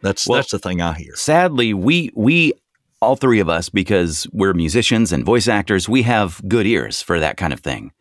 That's 0.00 0.26
Well, 0.26 0.38
that's 0.38 0.52
the 0.52 0.58
thing 0.58 0.80
I 0.80 0.94
hear. 0.94 1.16
Sadly, 1.16 1.74
we 1.74 2.10
we 2.14 2.54
all 3.02 3.16
three 3.16 3.40
of 3.40 3.48
us, 3.48 3.68
because 3.68 4.26
we're 4.32 4.54
musicians 4.54 5.12
and 5.12 5.24
voice 5.24 5.48
actors, 5.48 5.88
we 5.88 6.02
have 6.02 6.40
good 6.48 6.66
ears 6.66 7.02
for 7.02 7.18
that 7.20 7.36
kind 7.36 7.52
of 7.52 7.60
thing. 7.60 7.92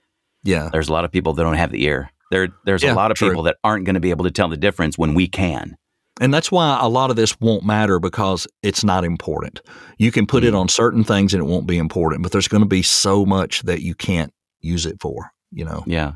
Yeah. 0.44 0.70
There's 0.72 0.88
a 0.90 0.94
lot 0.94 1.06
of 1.06 1.12
people 1.12 1.34
that 1.34 1.44
don't 1.44 1.56
have 1.56 1.72
the 1.72 1.84
ear. 1.84 2.12
There, 2.32 2.50
there's 2.66 2.84
Yeah, 2.84 2.94
a 2.94 2.96
lot 2.96 3.12
of 3.12 3.18
true. 3.18 3.30
people 3.30 3.44
that 3.44 3.58
aren't 3.64 3.86
going 3.86 3.96
to 3.96 4.00
be 4.00 4.12
able 4.12 4.26
to 4.26 4.32
tell 4.32 4.48
the 4.48 4.58
difference 4.58 4.98
when 4.98 5.14
we 5.14 5.28
can. 5.28 5.76
And 6.20 6.34
that's 6.34 6.52
why 6.52 6.78
a 6.80 6.88
lot 6.88 7.10
of 7.10 7.16
this 7.16 7.40
won't 7.40 7.66
matter 7.66 8.00
because 8.00 8.48
it's 8.64 8.84
not 8.84 9.04
important. 9.04 9.62
You 9.98 10.12
can 10.12 10.28
put 10.28 10.44
it 10.44 10.54
Mm. 10.54 10.60
on 10.62 10.68
certain 10.70 11.04
things 11.04 11.34
and 11.34 11.42
it 11.42 11.48
won't 11.48 11.68
be 11.68 11.78
important, 11.78 12.22
but 12.22 12.32
there's 12.32 12.48
going 12.48 12.62
to 12.64 12.68
be 12.70 12.84
so 12.84 13.26
much 13.26 13.64
that 13.64 13.82
you 13.82 13.96
can't 13.96 14.32
use 14.60 14.86
it 14.86 14.98
for, 15.02 15.32
you 15.52 15.66
know. 15.66 15.84
Yeah. 15.88 16.14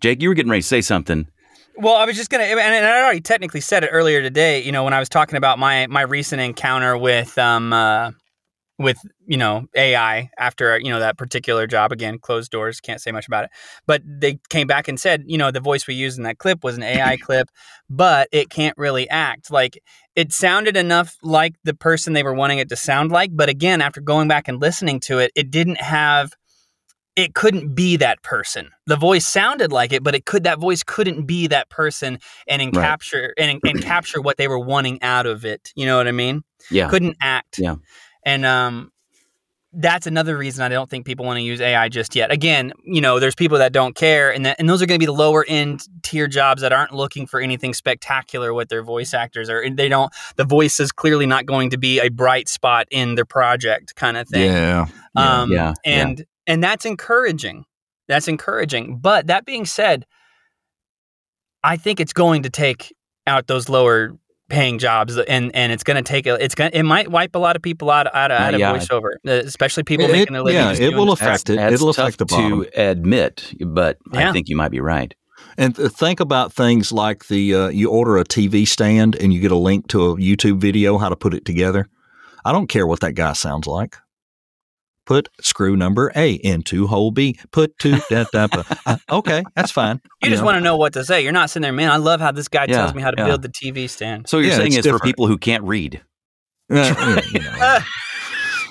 Jake, 0.00 0.22
you 0.22 0.28
were 0.30 0.34
getting 0.34 0.50
ready 0.50 0.62
to 0.62 0.66
say 0.68 0.80
something. 0.80 1.28
Well, 1.78 1.94
I 1.96 2.06
was 2.06 2.16
just 2.16 2.30
gonna, 2.30 2.44
and 2.44 2.58
and 2.58 2.86
I 2.86 3.02
already 3.02 3.20
technically 3.20 3.60
said 3.60 3.84
it 3.84 3.88
earlier 3.88 4.22
today. 4.22 4.62
You 4.62 4.72
know, 4.72 4.84
when 4.84 4.94
I 4.94 4.98
was 4.98 5.08
talking 5.08 5.36
about 5.36 5.58
my 5.58 5.86
my 5.88 6.02
recent 6.02 6.40
encounter 6.40 6.96
with 6.96 7.36
um 7.36 7.72
uh, 7.72 8.12
with 8.78 8.98
you 9.26 9.36
know 9.36 9.66
AI 9.74 10.30
after 10.38 10.78
you 10.78 10.90
know 10.90 11.00
that 11.00 11.18
particular 11.18 11.66
job 11.66 11.92
again, 11.92 12.18
closed 12.18 12.50
doors, 12.50 12.80
can't 12.80 13.00
say 13.00 13.12
much 13.12 13.26
about 13.26 13.44
it. 13.44 13.50
But 13.86 14.02
they 14.06 14.38
came 14.48 14.66
back 14.66 14.88
and 14.88 14.98
said, 14.98 15.24
you 15.26 15.38
know, 15.38 15.50
the 15.50 15.60
voice 15.60 15.86
we 15.86 15.94
used 15.94 16.18
in 16.18 16.24
that 16.24 16.38
clip 16.38 16.64
was 16.64 16.76
an 16.76 16.82
AI 16.82 17.16
clip, 17.22 17.48
but 17.90 18.28
it 18.32 18.50
can't 18.50 18.76
really 18.78 19.08
act. 19.10 19.50
Like 19.50 19.78
it 20.14 20.32
sounded 20.32 20.76
enough 20.76 21.16
like 21.22 21.54
the 21.64 21.74
person 21.74 22.14
they 22.14 22.22
were 22.22 22.34
wanting 22.34 22.58
it 22.58 22.68
to 22.70 22.76
sound 22.76 23.12
like, 23.12 23.30
but 23.34 23.48
again, 23.48 23.82
after 23.82 24.00
going 24.00 24.28
back 24.28 24.48
and 24.48 24.60
listening 24.60 25.00
to 25.00 25.18
it, 25.18 25.30
it 25.34 25.50
didn't 25.50 25.80
have 25.80 26.32
it 27.16 27.34
couldn't 27.34 27.74
be 27.74 27.96
that 27.96 28.22
person. 28.22 28.70
The 28.86 28.96
voice 28.96 29.26
sounded 29.26 29.72
like 29.72 29.92
it, 29.92 30.02
but 30.04 30.14
it 30.14 30.26
could 30.26 30.44
that 30.44 30.58
voice 30.60 30.82
couldn't 30.82 31.24
be 31.26 31.46
that 31.48 31.70
person 31.70 32.18
and 32.46 32.60
Right. 32.62 32.74
capture 32.74 33.32
and, 33.38 33.58
and 33.64 33.82
capture 33.82 34.20
what 34.20 34.36
they 34.36 34.48
were 34.48 34.58
wanting 34.58 35.02
out 35.02 35.26
of 35.26 35.44
it. 35.44 35.72
You 35.74 35.86
know 35.86 35.96
what 35.96 36.06
I 36.08 36.12
mean? 36.12 36.44
Yeah. 36.70 36.88
Couldn't 36.88 37.16
act. 37.20 37.58
Yeah. 37.58 37.76
And 38.24 38.44
um 38.46 38.92
that's 39.78 40.06
another 40.06 40.38
reason 40.38 40.64
I 40.64 40.68
don't 40.70 40.88
think 40.88 41.04
people 41.04 41.26
want 41.26 41.36
to 41.36 41.42
use 41.42 41.60
AI 41.60 41.90
just 41.90 42.16
yet. 42.16 42.30
Again, 42.32 42.72
you 42.82 43.02
know, 43.02 43.18
there's 43.20 43.34
people 43.34 43.58
that 43.58 43.72
don't 43.72 43.94
care, 43.94 44.32
and 44.32 44.46
that, 44.46 44.56
and 44.58 44.70
those 44.70 44.80
are 44.80 44.86
going 44.86 44.98
to 44.98 45.02
be 45.02 45.04
the 45.06 45.12
lower 45.12 45.44
end 45.46 45.82
tier 46.02 46.28
jobs 46.28 46.62
that 46.62 46.72
aren't 46.72 46.92
looking 46.94 47.26
for 47.26 47.40
anything 47.40 47.74
spectacular 47.74 48.54
with 48.54 48.70
their 48.70 48.82
voice 48.82 49.12
actors, 49.12 49.50
or 49.50 49.68
they 49.68 49.90
don't. 49.90 50.10
The 50.36 50.44
voice 50.46 50.80
is 50.80 50.92
clearly 50.92 51.26
not 51.26 51.44
going 51.44 51.70
to 51.70 51.76
be 51.76 52.00
a 52.00 52.08
bright 52.08 52.48
spot 52.48 52.86
in 52.90 53.16
their 53.16 53.26
project, 53.26 53.94
kind 53.96 54.16
of 54.16 54.26
thing. 54.28 54.50
Yeah. 54.50 54.86
Um, 55.14 55.52
Yeah, 55.52 55.74
yeah. 55.84 56.00
and 56.02 56.24
and 56.46 56.62
that's 56.62 56.84
encouraging. 56.84 57.64
That's 58.08 58.28
encouraging. 58.28 58.98
But 58.98 59.26
that 59.26 59.44
being 59.46 59.64
said, 59.64 60.06
I 61.64 61.76
think 61.76 62.00
it's 62.00 62.12
going 62.12 62.42
to 62.44 62.50
take 62.50 62.94
out 63.26 63.46
those 63.46 63.68
lower 63.68 64.12
paying 64.48 64.78
jobs 64.78 65.18
and 65.18 65.50
and 65.56 65.72
it's 65.72 65.82
going 65.82 65.96
to 65.96 66.02
take 66.08 66.24
a 66.24 66.34
it's 66.42 66.54
going 66.54 66.70
it 66.72 66.84
might 66.84 67.10
wipe 67.10 67.34
a 67.34 67.38
lot 67.38 67.56
of 67.56 67.62
people 67.62 67.90
out 67.90 68.06
out, 68.14 68.30
out 68.30 68.54
Uh, 68.54 68.54
of 68.54 68.60
yeah. 68.60 68.72
voiceover 68.76 69.14
uh, 69.26 69.32
especially 69.44 69.82
people 69.82 70.06
It- 70.06 70.12
making 70.12 70.36
a 70.36 70.42
living 70.44 70.60
yeah, 70.62 70.72
it 70.72 70.94
will 70.94 71.10
affect 71.10 71.50
it. 71.50 71.56
That's 71.56 71.74
It'll 71.74 71.92
tough 71.92 72.04
affect 72.04 72.18
the 72.18 72.26
bottom. 72.26 72.62
to 72.62 72.80
admit, 72.90 73.52
but 73.66 73.98
I 74.12 74.30
think 74.30 74.48
you 74.48 74.54
might 74.56 74.70
be 74.70 74.78
right. 74.80 75.12
And 75.58 75.74
think 75.76 76.20
about 76.20 76.52
things 76.52 76.92
like 76.92 77.26
the 77.26 77.54
uh, 77.56 77.68
you 77.70 77.90
order 77.90 78.18
a 78.18 78.24
TV 78.24 78.68
stand 78.68 79.16
and 79.16 79.32
you 79.34 79.40
get 79.40 79.50
a 79.50 79.56
link 79.56 79.88
to 79.88 80.10
a 80.12 80.16
YouTube 80.16 80.58
video 80.60 80.96
how 80.98 81.08
to 81.08 81.16
put 81.16 81.34
it 81.34 81.44
together. 81.44 81.88
I 82.44 82.52
don't 82.52 82.68
care 82.68 82.86
what 82.86 83.00
that 83.00 83.14
guy 83.14 83.32
sounds 83.32 83.66
like. 83.66 83.96
Put 85.06 85.28
screw 85.40 85.76
number 85.76 86.12
A 86.16 86.32
into 86.32 86.86
hole 86.88 87.10
B. 87.12 87.38
Put 87.52 87.78
two. 87.78 88.00
da, 88.10 88.24
da, 88.32 88.48
ba. 88.48 88.64
Uh, 88.84 88.96
okay, 89.10 89.44
that's 89.54 89.70
fine. 89.70 90.00
you 90.22 90.28
just 90.30 90.42
want 90.42 90.56
to 90.56 90.60
know 90.60 90.76
what 90.76 90.92
to 90.94 91.04
say 91.04 91.22
you're 91.22 91.32
not 91.32 91.48
sitting 91.50 91.62
there 91.62 91.72
man 91.72 91.90
i 91.90 91.96
love 91.96 92.20
how 92.20 92.32
this 92.32 92.48
guy 92.48 92.66
Yeah, 92.66 92.76
tells 92.78 92.94
me 92.94 93.02
how 93.02 93.10
to 93.10 93.16
yeah. 93.16 93.26
build 93.26 93.42
the 93.42 93.48
tv 93.48 93.88
stand 93.88 94.28
So 94.28 94.38
what 94.38 94.42
you're 94.42 94.50
Yeah, 94.50 94.56
saying 94.58 94.72
it's 94.72 94.86
is 94.86 94.92
for 94.92 94.98
people 94.98 95.26
who 95.28 95.38
can't 95.38 95.62
read, 95.62 96.02
Uh, 96.70 96.94
yeah, 96.98 97.20
you 97.30 97.40
know. 97.40 97.78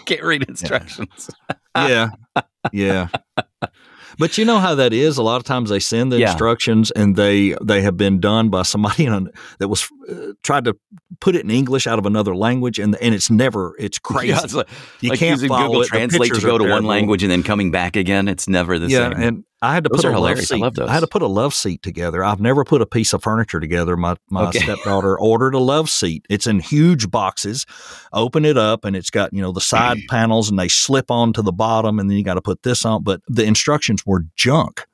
can't 0.06 0.24
read 0.24 0.44
instructions. 0.50 1.30
yeah, 1.76 2.10
yeah. 2.74 3.08
But 4.18 4.38
you 4.38 4.46
know 4.46 4.60
how 4.60 4.76
that 4.76 4.94
is. 4.94 5.18
A 5.18 5.24
lot 5.24 5.38
of 5.38 5.44
times 5.44 5.70
they 5.70 5.80
send 5.80 6.12
the 6.12 6.20
Yeah. 6.20 6.32
instructions 6.32 6.92
and 6.92 7.16
they 7.16 7.56
they 7.64 7.82
have 7.82 7.98
been 7.98 8.20
done 8.20 8.50
by 8.50 8.64
somebody 8.64 9.06
in 9.08 9.14
a, 9.14 9.22
that 9.60 9.68
was 9.68 9.90
uh, 10.10 10.34
tried 10.44 10.66
to 10.66 10.76
put 11.20 11.36
it 11.36 11.44
in 11.44 11.52
English 11.52 11.88
out 11.88 12.00
of 12.00 12.06
another 12.06 12.36
language, 12.36 12.80
and 12.80 12.96
and 13.02 13.14
it's 13.16 13.30
never 13.30 13.76
it's 13.80 14.00
crazy. 14.10 14.30
Yeah, 14.30 14.42
it's 14.44 14.54
like, 14.54 14.68
you 15.02 15.10
like 15.10 15.20
can't 15.20 15.32
using 15.32 15.50
follow 15.50 15.68
Google 15.68 15.82
it. 15.82 15.88
Translate 15.88 16.34
to 16.34 16.42
go 16.42 16.58
to 16.58 16.70
one 16.70 16.86
language 16.86 17.24
and 17.24 17.32
then 17.32 17.44
coming 17.44 17.72
back 17.72 17.96
again. 17.96 18.28
It's 18.28 18.48
never 18.48 18.80
the 18.80 18.88
yeah, 18.88 19.10
same. 19.12 19.22
and 19.22 19.44
I 19.62 19.74
had 19.74 19.84
to 19.86 19.90
Those 19.90 20.02
put 20.02 20.06
a 20.06 20.10
love 20.10 20.18
hilarious. 20.18 20.52
I 20.52 20.56
seat. 20.56 20.62
love 20.62 20.74
those. 20.76 20.90
I 20.90 20.94
had 20.94 21.00
to 21.00 21.08
put 21.08 21.22
a 21.22 21.28
love 21.28 21.54
seat 21.54 21.82
together. 21.82 22.24
I've 22.24 22.40
never 22.42 22.64
put 22.64 22.82
a 22.82 22.86
piece 22.86 23.14
of 23.14 23.24
furniture 23.24 23.60
together. 23.60 23.96
My 23.98 24.16
my 24.30 24.48
Okay. 24.50 24.60
stepdaughter 24.64 25.18
ordered 25.20 25.56
a 25.56 25.60
love 25.60 25.90
seat. 25.90 26.26
It's 26.30 26.46
in 26.46 26.60
huge 26.60 27.10
boxes. 27.10 27.66
Open 28.14 28.46
it 28.46 28.58
up, 28.58 28.86
and 28.86 28.96
it's 28.96 29.10
got 29.10 29.34
you 29.34 29.42
know 29.42 29.52
the 29.52 29.62
side 29.62 29.98
panels, 30.10 30.50
and 30.50 30.60
they 30.60 30.68
slip 30.68 31.10
onto 31.10 31.42
the 31.42 31.54
bottom, 31.54 32.00
and 32.00 32.10
then 32.10 32.18
you 32.18 32.24
got 32.24 32.36
to 32.36 32.42
put 32.42 32.64
this 32.64 32.86
on. 32.86 33.04
But 33.04 33.22
the 33.28 33.44
instructions 33.46 34.06
were 34.06 34.26
junk. 34.36 34.86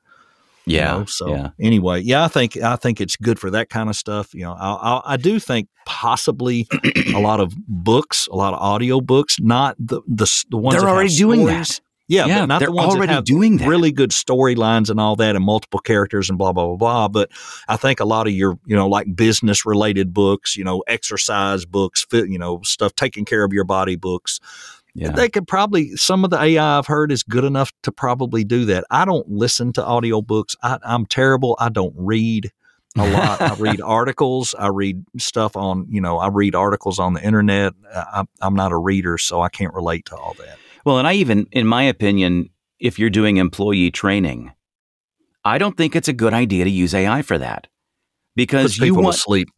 you 0.64 0.76
yeah. 0.76 0.92
know? 0.98 1.04
So 1.06 1.28
yeah. 1.34 1.50
anyway, 1.60 2.00
yeah, 2.00 2.24
I 2.24 2.28
think 2.28 2.56
I 2.56 2.76
think 2.76 3.00
it's 3.00 3.16
good 3.16 3.38
for 3.40 3.50
that 3.50 3.68
kind 3.68 3.90
of 3.90 3.96
stuff. 3.96 4.32
You 4.32 4.42
know, 4.44 4.52
I, 4.54 4.72
I, 4.72 5.02
I 5.14 5.16
do 5.16 5.38
think 5.40 5.68
possibly 5.86 6.66
a 7.14 7.18
lot 7.20 7.40
of 7.40 7.52
books, 7.66 8.28
a 8.30 8.36
lot 8.36 8.54
of 8.54 8.60
audio 8.60 9.00
books, 9.00 9.38
not 9.40 9.76
the 9.78 10.00
the, 10.06 10.44
the 10.50 10.56
ones 10.56 10.80
They're 10.80 10.88
already 10.88 11.14
doing 11.14 11.40
stories. 11.40 11.68
that. 11.68 11.80
Yeah, 12.12 12.26
Yeah, 12.26 12.40
but 12.40 12.46
not 12.46 12.58
they're 12.58 12.66
the 12.66 12.72
ones 12.72 12.94
already 12.94 13.08
that 13.08 13.14
have 13.14 13.24
doing 13.24 13.56
that. 13.56 13.68
really 13.68 13.90
good 13.90 14.10
storylines 14.10 14.90
and 14.90 15.00
all 15.00 15.16
that, 15.16 15.34
and 15.34 15.44
multiple 15.44 15.80
characters 15.80 16.28
and 16.28 16.36
blah 16.36 16.52
blah 16.52 16.66
blah 16.66 16.76
blah. 16.76 17.08
But 17.08 17.30
I 17.68 17.76
think 17.76 18.00
a 18.00 18.04
lot 18.04 18.26
of 18.26 18.34
your, 18.34 18.58
you 18.66 18.76
know, 18.76 18.86
like 18.86 19.16
business 19.16 19.64
related 19.64 20.12
books, 20.12 20.56
you 20.56 20.64
know, 20.64 20.84
exercise 20.86 21.64
books, 21.64 22.04
fit, 22.08 22.28
you 22.28 22.38
know, 22.38 22.60
stuff 22.64 22.94
taking 22.94 23.24
care 23.24 23.44
of 23.44 23.52
your 23.54 23.64
body 23.64 23.96
books. 23.96 24.40
Yeah. 24.94 25.12
They 25.12 25.30
could 25.30 25.48
probably 25.48 25.96
some 25.96 26.22
of 26.22 26.30
the 26.30 26.38
AI 26.38 26.78
I've 26.78 26.86
heard 26.86 27.10
is 27.10 27.22
good 27.22 27.44
enough 27.44 27.72
to 27.84 27.90
probably 27.92 28.44
do 28.44 28.66
that. 28.66 28.84
I 28.90 29.06
don't 29.06 29.26
listen 29.30 29.72
to 29.74 29.80
audiobooks. 29.82 30.54
I, 30.62 30.78
I'm 30.84 31.06
terrible. 31.06 31.56
I 31.58 31.70
don't 31.70 31.94
read 31.96 32.52
a 32.98 33.08
lot. 33.08 33.40
I 33.40 33.54
read 33.54 33.80
articles. 33.84 34.54
I 34.58 34.68
read 34.68 35.02
stuff 35.18 35.56
on, 35.56 35.86
you 35.88 36.02
know, 36.02 36.18
I 36.18 36.28
read 36.28 36.54
articles 36.54 36.98
on 36.98 37.14
the 37.14 37.24
internet. 37.24 37.72
I, 37.94 38.24
I'm 38.42 38.54
not 38.54 38.70
a 38.70 38.76
reader, 38.76 39.16
so 39.16 39.40
I 39.40 39.48
can't 39.48 39.72
relate 39.72 40.04
to 40.06 40.16
all 40.16 40.34
that. 40.38 40.58
Well, 40.84 40.98
and 40.98 41.06
I 41.06 41.14
even, 41.14 41.46
in 41.52 41.66
my 41.66 41.84
opinion, 41.84 42.50
if 42.80 42.98
you're 42.98 43.10
doing 43.10 43.36
employee 43.36 43.90
training, 43.90 44.52
I 45.44 45.58
don't 45.58 45.76
think 45.76 45.94
it's 45.96 46.08
a 46.08 46.12
good 46.12 46.34
idea 46.34 46.64
to 46.64 46.70
use 46.70 46.94
AI 46.94 47.22
for 47.22 47.38
that 47.38 47.66
because 48.36 48.72
Puts 48.72 48.78
you 48.78 48.84
people 48.84 49.02
want. 49.04 49.14
to 49.14 49.20
sleep. 49.20 49.48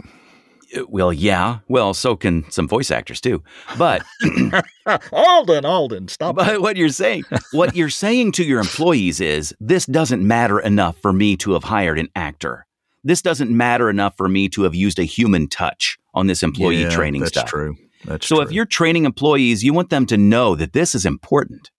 Uh, 0.76 0.82
well, 0.88 1.12
yeah. 1.12 1.58
Well, 1.68 1.94
so 1.94 2.16
can 2.16 2.50
some 2.50 2.66
voice 2.68 2.90
actors 2.90 3.20
too. 3.20 3.42
But 3.78 4.02
Alden, 5.12 5.64
Alden, 5.64 6.08
stop. 6.08 6.36
But 6.36 6.60
what 6.60 6.76
you're 6.76 6.88
saying, 6.88 7.24
what 7.52 7.76
you're 7.76 7.90
saying 7.90 8.32
to 8.32 8.44
your 8.44 8.60
employees 8.60 9.20
is 9.20 9.54
this 9.60 9.86
doesn't 9.86 10.26
matter 10.26 10.58
enough 10.60 10.96
for 10.98 11.12
me 11.12 11.36
to 11.38 11.52
have 11.52 11.64
hired 11.64 11.98
an 11.98 12.08
actor. 12.16 12.66
This 13.02 13.20
doesn't 13.20 13.50
matter 13.50 13.90
enough 13.90 14.16
for 14.16 14.28
me 14.28 14.48
to 14.50 14.62
have 14.62 14.74
used 14.74 14.98
a 14.98 15.04
human 15.04 15.48
touch 15.48 15.98
on 16.14 16.26
this 16.26 16.42
employee 16.42 16.82
Yeah, 16.82 16.88
training 16.88 17.20
that's 17.20 17.32
stuff. 17.32 17.44
That's 17.44 17.50
true. 17.50 17.76
That's 18.04 18.26
So 18.26 18.36
true. 18.36 18.44
if 18.44 18.52
you're 18.52 18.66
training 18.66 19.04
employees, 19.04 19.62
you 19.64 19.72
want 19.72 19.90
them 19.90 20.06
to 20.06 20.16
know 20.16 20.54
that 20.54 20.72
this 20.72 20.94
is 20.94 21.06
important, 21.06 21.70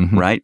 Mhm. 0.00 0.18
right? 0.18 0.42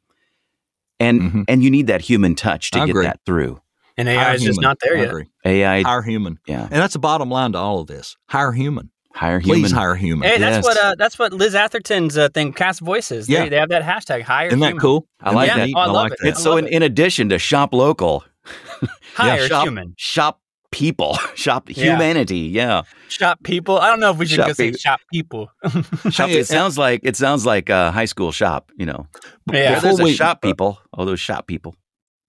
And 0.99 1.21
Mhm. 1.23 1.45
and 1.49 1.63
you 1.65 1.71
need 1.71 1.87
that 1.87 2.03
human 2.03 2.35
touch 2.35 2.71
to 2.73 2.79
I 2.81 2.87
get 2.87 2.91
agree. 2.91 3.05
that 3.07 3.21
through. 3.25 3.61
and 3.97 4.09
Hire 4.09 4.19
ai 4.19 4.35
is 4.35 4.43
just 4.43 4.61
not 4.63 4.79
there 4.83 4.97
I 4.97 5.01
yet 5.01 5.09
agree. 5.09 5.25
AI, 5.45 5.83
Hire 5.83 6.01
human, 6.03 6.39
yeah, 6.47 6.63
and 6.63 6.81
that's 6.81 6.95
the 6.95 6.99
bottom 6.99 7.29
line 7.31 7.53
to 7.53 7.59
all 7.59 7.81
of 7.81 7.87
this. 7.87 8.17
Hire 8.29 8.53
human. 8.53 8.91
hire 9.13 9.41
human. 9.41 9.55
Please 9.63 9.71
human. 9.71 9.79
hire 9.83 9.95
human. 9.97 10.29
Hey, 10.29 10.39
that's 10.39 10.57
Yes. 10.59 10.65
what 10.65 10.77
uh, 10.79 10.95
that's 10.97 11.19
what 11.19 11.33
Liz 11.33 11.55
Atherton's 11.55 12.17
uh, 12.17 12.29
thing. 12.31 12.53
Cast 12.53 12.81
voices. 12.81 13.29
Yeah. 13.29 13.43
They, 13.43 13.49
they 13.51 13.57
have 13.57 13.69
that 13.71 13.83
hashtag. 13.83 14.23
Hire. 14.23 14.47
Isn't 14.49 14.61
that 14.61 14.79
cool? 14.79 15.07
I 15.21 15.33
like 15.33 15.49
Isn't 15.51 15.61
that. 15.61 15.71
Oh, 15.77 15.81
I 15.81 15.87
love 15.87 15.95
like 15.95 16.13
it. 16.13 16.19
that. 16.23 16.29
It's 16.29 16.43
so 16.43 16.57
in, 16.57 16.67
it. 16.67 16.73
in 16.73 16.83
addition 16.83 17.29
to 17.31 17.39
shop 17.39 17.75
local, 17.75 18.25
Hire 19.15 19.47
shop, 19.49 19.65
human. 19.65 19.95
shop 19.99 20.41
people, 20.73 21.15
shop 21.35 21.69
Yeah. 21.69 21.93
humanity. 21.93 22.39
Yeah. 22.41 22.83
Shop 23.09 23.39
people. 23.43 23.79
I 23.79 23.89
don't 23.89 24.01
know 24.01 24.11
if 24.11 24.19
we 24.19 24.27
should 24.27 24.37
Shop 24.37 24.47
go 24.49 24.53
say 24.53 24.67
people. 24.69 24.79
shop 24.79 25.01
people. 25.13 25.51
Shop, 26.11 26.31
it 26.31 26.47
sounds 26.47 26.79
like 26.79 27.01
it 27.03 27.17
sounds 27.17 27.45
like 27.47 27.69
a 27.69 27.91
high 27.91 28.05
school 28.05 28.33
shop, 28.33 28.71
you 28.77 28.87
know. 28.87 29.07
Yeah. 29.53 29.73
Where 29.73 29.81
there's 29.81 29.83
Before 29.97 30.01
a 30.01 30.05
we- 30.05 30.13
shop 30.15 30.43
people. 30.43 30.79
All 30.93 31.05
those 31.07 31.21
shop 31.21 31.47
people. 31.47 31.75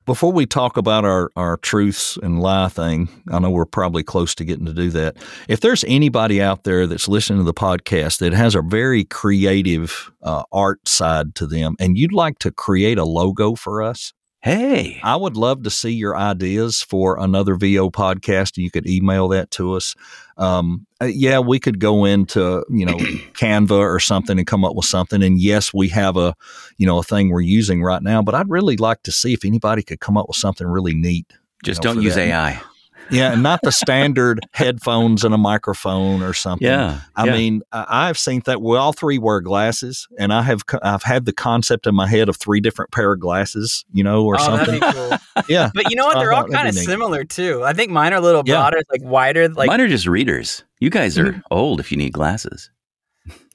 Before 0.07 0.31
we 0.31 0.47
talk 0.47 0.77
about 0.77 1.05
our, 1.05 1.29
our 1.35 1.57
truths 1.57 2.17
and 2.23 2.41
lie 2.41 2.69
thing, 2.69 3.07
I 3.31 3.37
know 3.37 3.51
we're 3.51 3.65
probably 3.67 4.01
close 4.01 4.33
to 4.35 4.43
getting 4.43 4.65
to 4.65 4.73
do 4.73 4.89
that. 4.89 5.15
If 5.47 5.59
there's 5.59 5.83
anybody 5.87 6.41
out 6.41 6.63
there 6.63 6.87
that's 6.87 7.07
listening 7.07 7.37
to 7.37 7.43
the 7.45 7.53
podcast 7.53 8.17
that 8.17 8.33
has 8.33 8.55
a 8.55 8.63
very 8.63 9.03
creative 9.03 10.11
uh, 10.23 10.41
art 10.51 10.85
side 10.87 11.35
to 11.35 11.45
them 11.45 11.75
and 11.79 11.99
you'd 11.99 12.13
like 12.13 12.39
to 12.39 12.51
create 12.51 12.97
a 12.97 13.05
logo 13.05 13.53
for 13.53 13.83
us, 13.83 14.11
Hey. 14.41 14.99
I 15.03 15.15
would 15.15 15.37
love 15.37 15.63
to 15.63 15.69
see 15.69 15.91
your 15.91 16.17
ideas 16.17 16.81
for 16.81 17.19
another 17.19 17.55
VO 17.55 17.91
podcast. 17.91 18.57
You 18.57 18.71
could 18.71 18.87
email 18.87 19.27
that 19.29 19.51
to 19.51 19.73
us. 19.73 19.95
Um, 20.37 20.87
uh, 20.99 21.05
yeah, 21.05 21.37
we 21.37 21.59
could 21.59 21.79
go 21.79 22.05
into 22.05 22.65
you 22.69 22.85
know 22.85 22.97
Canva 23.33 23.71
or 23.71 23.99
something 23.99 24.39
and 24.39 24.47
come 24.47 24.65
up 24.65 24.75
with 24.75 24.85
something. 24.85 25.21
And 25.21 25.39
yes, 25.39 25.73
we 25.73 25.89
have 25.89 26.17
a 26.17 26.35
you 26.77 26.87
know 26.87 26.97
a 26.97 27.03
thing 27.03 27.29
we're 27.29 27.41
using 27.41 27.83
right 27.83 28.01
now. 28.01 28.23
But 28.23 28.33
I'd 28.33 28.49
really 28.49 28.77
like 28.77 29.03
to 29.03 29.11
see 29.11 29.33
if 29.33 29.45
anybody 29.45 29.83
could 29.83 29.99
come 29.99 30.17
up 30.17 30.27
with 30.27 30.37
something 30.37 30.65
really 30.65 30.95
neat. 30.95 31.27
you 31.29 31.37
Just 31.63 31.83
know, 31.83 31.93
don't 31.93 32.03
use 32.03 32.15
that. 32.15 32.27
AI. 32.27 32.61
Yeah, 33.11 33.33
and 33.33 33.43
not 33.43 33.59
the 33.63 33.71
standard 33.71 34.39
headphones 34.53 35.23
and 35.23 35.33
a 35.33 35.37
microphone 35.37 36.23
or 36.23 36.33
something. 36.33 36.67
Yeah. 36.67 37.01
I 37.15 37.25
yeah. 37.25 37.31
mean, 37.33 37.61
I- 37.71 38.09
I've 38.09 38.17
seen 38.17 38.41
that. 38.45 38.61
We 38.61 38.77
all 38.77 38.93
three 38.93 39.17
wear 39.17 39.41
glasses, 39.41 40.07
and 40.17 40.33
I 40.33 40.41
have 40.43 40.61
I've 40.81 41.03
had 41.03 41.25
the 41.25 41.33
concept 41.33 41.87
in 41.87 41.95
my 41.95 42.07
head 42.07 42.29
of 42.29 42.37
three 42.37 42.59
different 42.61 42.91
pair 42.91 43.11
of 43.13 43.19
glasses, 43.19 43.85
you 43.93 44.03
know, 44.03 44.25
or 44.25 44.35
oh, 44.39 44.43
something. 44.43 44.79
that'd 44.79 44.95
be 44.95 45.09
cool. 45.09 45.17
Yeah, 45.47 45.71
But 45.73 45.89
you 45.89 45.95
know 45.95 46.05
what? 46.05 46.17
They're 46.19 46.33
all 46.33 46.47
kind 46.47 46.67
of 46.67 46.75
similar 46.75 47.23
too. 47.23 47.63
I 47.63 47.73
think 47.73 47.91
mine 47.91 48.13
are 48.13 48.17
a 48.17 48.21
little 48.21 48.43
Yeah. 48.45 48.55
broader, 48.55 48.81
like 48.91 49.01
wider. 49.03 49.49
Like, 49.49 49.67
Mine 49.67 49.81
are 49.81 49.87
just 49.87 50.05
readers. 50.07 50.63
You 50.79 50.89
guys 50.89 51.17
are 51.17 51.31
Mm-hmm. 51.31 51.39
old 51.51 51.79
if 51.79 51.91
you 51.91 51.97
need 51.97 52.13
glasses. 52.13 52.69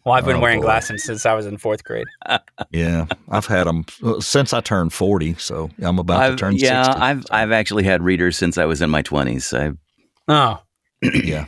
Well, 0.07 0.15
I've 0.15 0.25
been 0.25 0.37
Oh, 0.37 0.41
wearing 0.41 0.61
boy. 0.61 0.67
glasses 0.67 1.05
since 1.05 1.27
I 1.27 1.35
was 1.35 1.45
in 1.45 1.59
fourth 1.59 1.85
grade. 1.85 2.07
Yeah, 2.71 3.07
I've 3.29 3.45
had 3.47 3.67
them 3.67 3.85
since 4.21 4.53
I 4.55 4.61
turned 4.63 4.93
forty, 4.93 5.35
so 5.35 5.69
I'm 5.83 5.99
about 5.99 6.19
to 6.19 6.25
I've, 6.25 6.37
turn 6.37 6.57
yeah, 6.57 6.85
sixty. 6.85 7.01
I've 7.03 7.27
I've 7.31 7.53
actually 7.53 7.85
had 7.85 8.03
readers 8.03 8.37
since 8.39 8.57
I 8.59 8.65
was 8.65 8.81
in 8.81 8.89
my 8.91 9.03
twenties. 9.03 9.53
I 9.53 9.73
Oh, 10.29 10.61
yeah. 11.03 11.45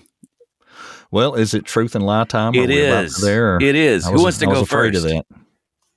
Well, 1.11 1.35
is 1.35 1.55
it 1.55 1.65
truth 1.65 1.95
and 1.95 2.05
lie 2.05 2.25
time? 2.25 2.53
Are 2.55 2.63
it 2.63 2.69
we 2.69 2.79
is. 2.79 3.17
to 3.17 3.25
there. 3.25 3.57
It 3.63 3.75
is. 3.75 4.07
Who 4.07 4.23
wants 4.23 4.39
to 4.39 4.47
I 4.49 4.53
go 4.53 4.61
afraid 4.61 4.93
first? 4.93 5.07
Of 5.07 5.11
that. 5.13 5.25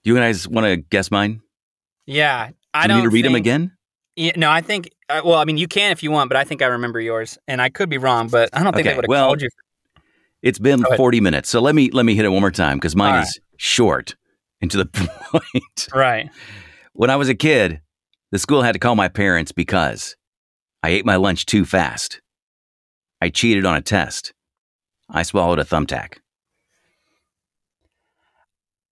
You 0.03 0.15
guys 0.15 0.47
want 0.47 0.65
to 0.65 0.77
guess 0.77 1.11
mine? 1.11 1.41
yeah. 2.05 2.51
I 2.73 2.83
Do 2.83 2.93
don't 2.93 2.97
you 2.97 3.03
need 3.03 3.09
to 3.09 3.13
read 3.13 3.25
them 3.25 3.35
again? 3.35 3.71
Yeah, 4.15 4.31
no, 4.37 4.49
I 4.49 4.61
think. 4.61 4.89
Uh, 5.09 5.21
well, 5.25 5.35
I 5.35 5.43
mean, 5.45 5.57
you 5.57 5.67
can 5.67 5.91
if 5.91 6.03
you 6.03 6.09
want, 6.11 6.29
but 6.29 6.37
I 6.37 6.45
think 6.45 6.61
I 6.61 6.67
remember 6.67 7.01
yours, 7.01 7.37
and 7.47 7.61
I 7.61 7.67
could 7.69 7.89
be 7.89 7.97
wrong, 7.97 8.29
but 8.29 8.49
I 8.53 8.63
don't 8.63 8.73
think 8.73 8.87
Okay, 8.87 8.93
they 8.93 8.95
would 8.95 9.05
have 9.05 9.09
well, 9.09 9.27
called 9.27 9.41
you. 9.41 9.49
It's 10.41 10.59
been 10.59 10.81
Go 10.81 10.87
ahead. 10.87 10.97
forty 10.97 11.19
minutes, 11.21 11.49
so 11.49 11.61
let 11.61 11.75
me 11.75 11.89
let 11.91 12.05
me 12.05 12.15
hit 12.15 12.25
it 12.25 12.29
one 12.29 12.41
more 12.41 12.51
time 12.51 12.77
because 12.77 12.95
mine 12.95 13.15
All 13.15 13.21
is 13.21 13.39
short 13.57 14.15
and 14.61 14.69
to 14.71 14.77
the 14.77 14.85
point. 15.31 15.87
Right. 15.93 16.29
When 16.93 17.09
I 17.09 17.15
was 17.15 17.29
a 17.29 17.35
kid, 17.35 17.81
the 18.31 18.39
school 18.39 18.61
had 18.63 18.73
to 18.73 18.79
call 18.79 18.95
my 18.95 19.07
parents 19.07 19.51
because 19.51 20.15
I 20.83 20.89
ate 20.89 21.05
my 21.05 21.15
lunch 21.15 21.45
too 21.45 21.63
fast. 21.65 22.21
I 23.21 23.29
cheated 23.29 23.65
on 23.65 23.75
a 23.75 23.81
test. 23.81 24.33
I 25.09 25.23
swallowed 25.23 25.59
a 25.59 25.63
thumbtack. 25.63 26.17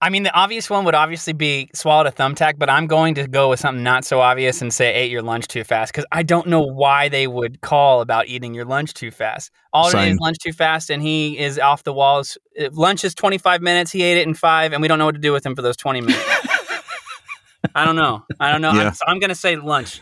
I 0.01 0.09
mean, 0.09 0.23
the 0.23 0.33
obvious 0.33 0.69
one 0.69 0.85
would 0.85 0.95
obviously 0.95 1.33
be 1.33 1.69
swallowed 1.73 2.07
a 2.07 2.11
thumbtack, 2.11 2.57
but 2.57 2.69
I'm 2.69 2.87
going 2.87 3.15
to 3.15 3.27
go 3.27 3.49
with 3.49 3.59
something 3.59 3.83
not 3.83 4.05
so 4.05 4.21
obvious 4.21 4.61
and 4.61 4.73
say 4.73 4.93
ate 4.93 5.11
your 5.11 5.21
lunch 5.21 5.47
too 5.49 5.65
fast 5.65 5.91
because 5.91 6.05
I 6.11 6.23
don't 6.23 6.47
know 6.47 6.61
why 6.61 7.09
they 7.09 7.27
would 7.27 7.59
call 7.59 7.99
about 7.99 8.27
eating 8.27 8.53
your 8.53 8.63
lunch 8.63 8.93
too 8.93 9.11
fast. 9.11 9.51
All 9.73 9.89
it 9.89 10.07
is 10.07 10.17
lunch 10.19 10.37
too 10.39 10.53
fast, 10.53 10.89
and 10.89 11.01
he 11.01 11.37
is 11.37 11.59
off 11.59 11.83
the 11.83 11.91
walls. 11.91 12.37
If 12.53 12.77
lunch 12.77 13.03
is 13.03 13.13
25 13.13 13.61
minutes. 13.61 13.91
He 13.91 14.01
ate 14.03 14.17
it 14.17 14.27
in 14.27 14.35
five, 14.35 14.71
and 14.71 14.81
we 14.81 14.87
don't 14.87 14.99
know 14.99 15.05
what 15.05 15.15
to 15.15 15.21
do 15.21 15.33
with 15.33 15.45
him 15.45 15.55
for 15.55 15.61
those 15.61 15.75
20 15.75 16.01
minutes. 16.01 16.23
I 17.75 17.83
don't 17.83 17.97
know. 17.97 18.23
I 18.39 18.51
don't 18.51 18.61
know. 18.61 18.71
Yeah. 18.71 18.87
I'm, 18.87 18.93
so 18.93 19.03
I'm 19.05 19.19
going 19.19 19.29
to 19.29 19.35
say 19.35 19.57
lunch. 19.57 20.01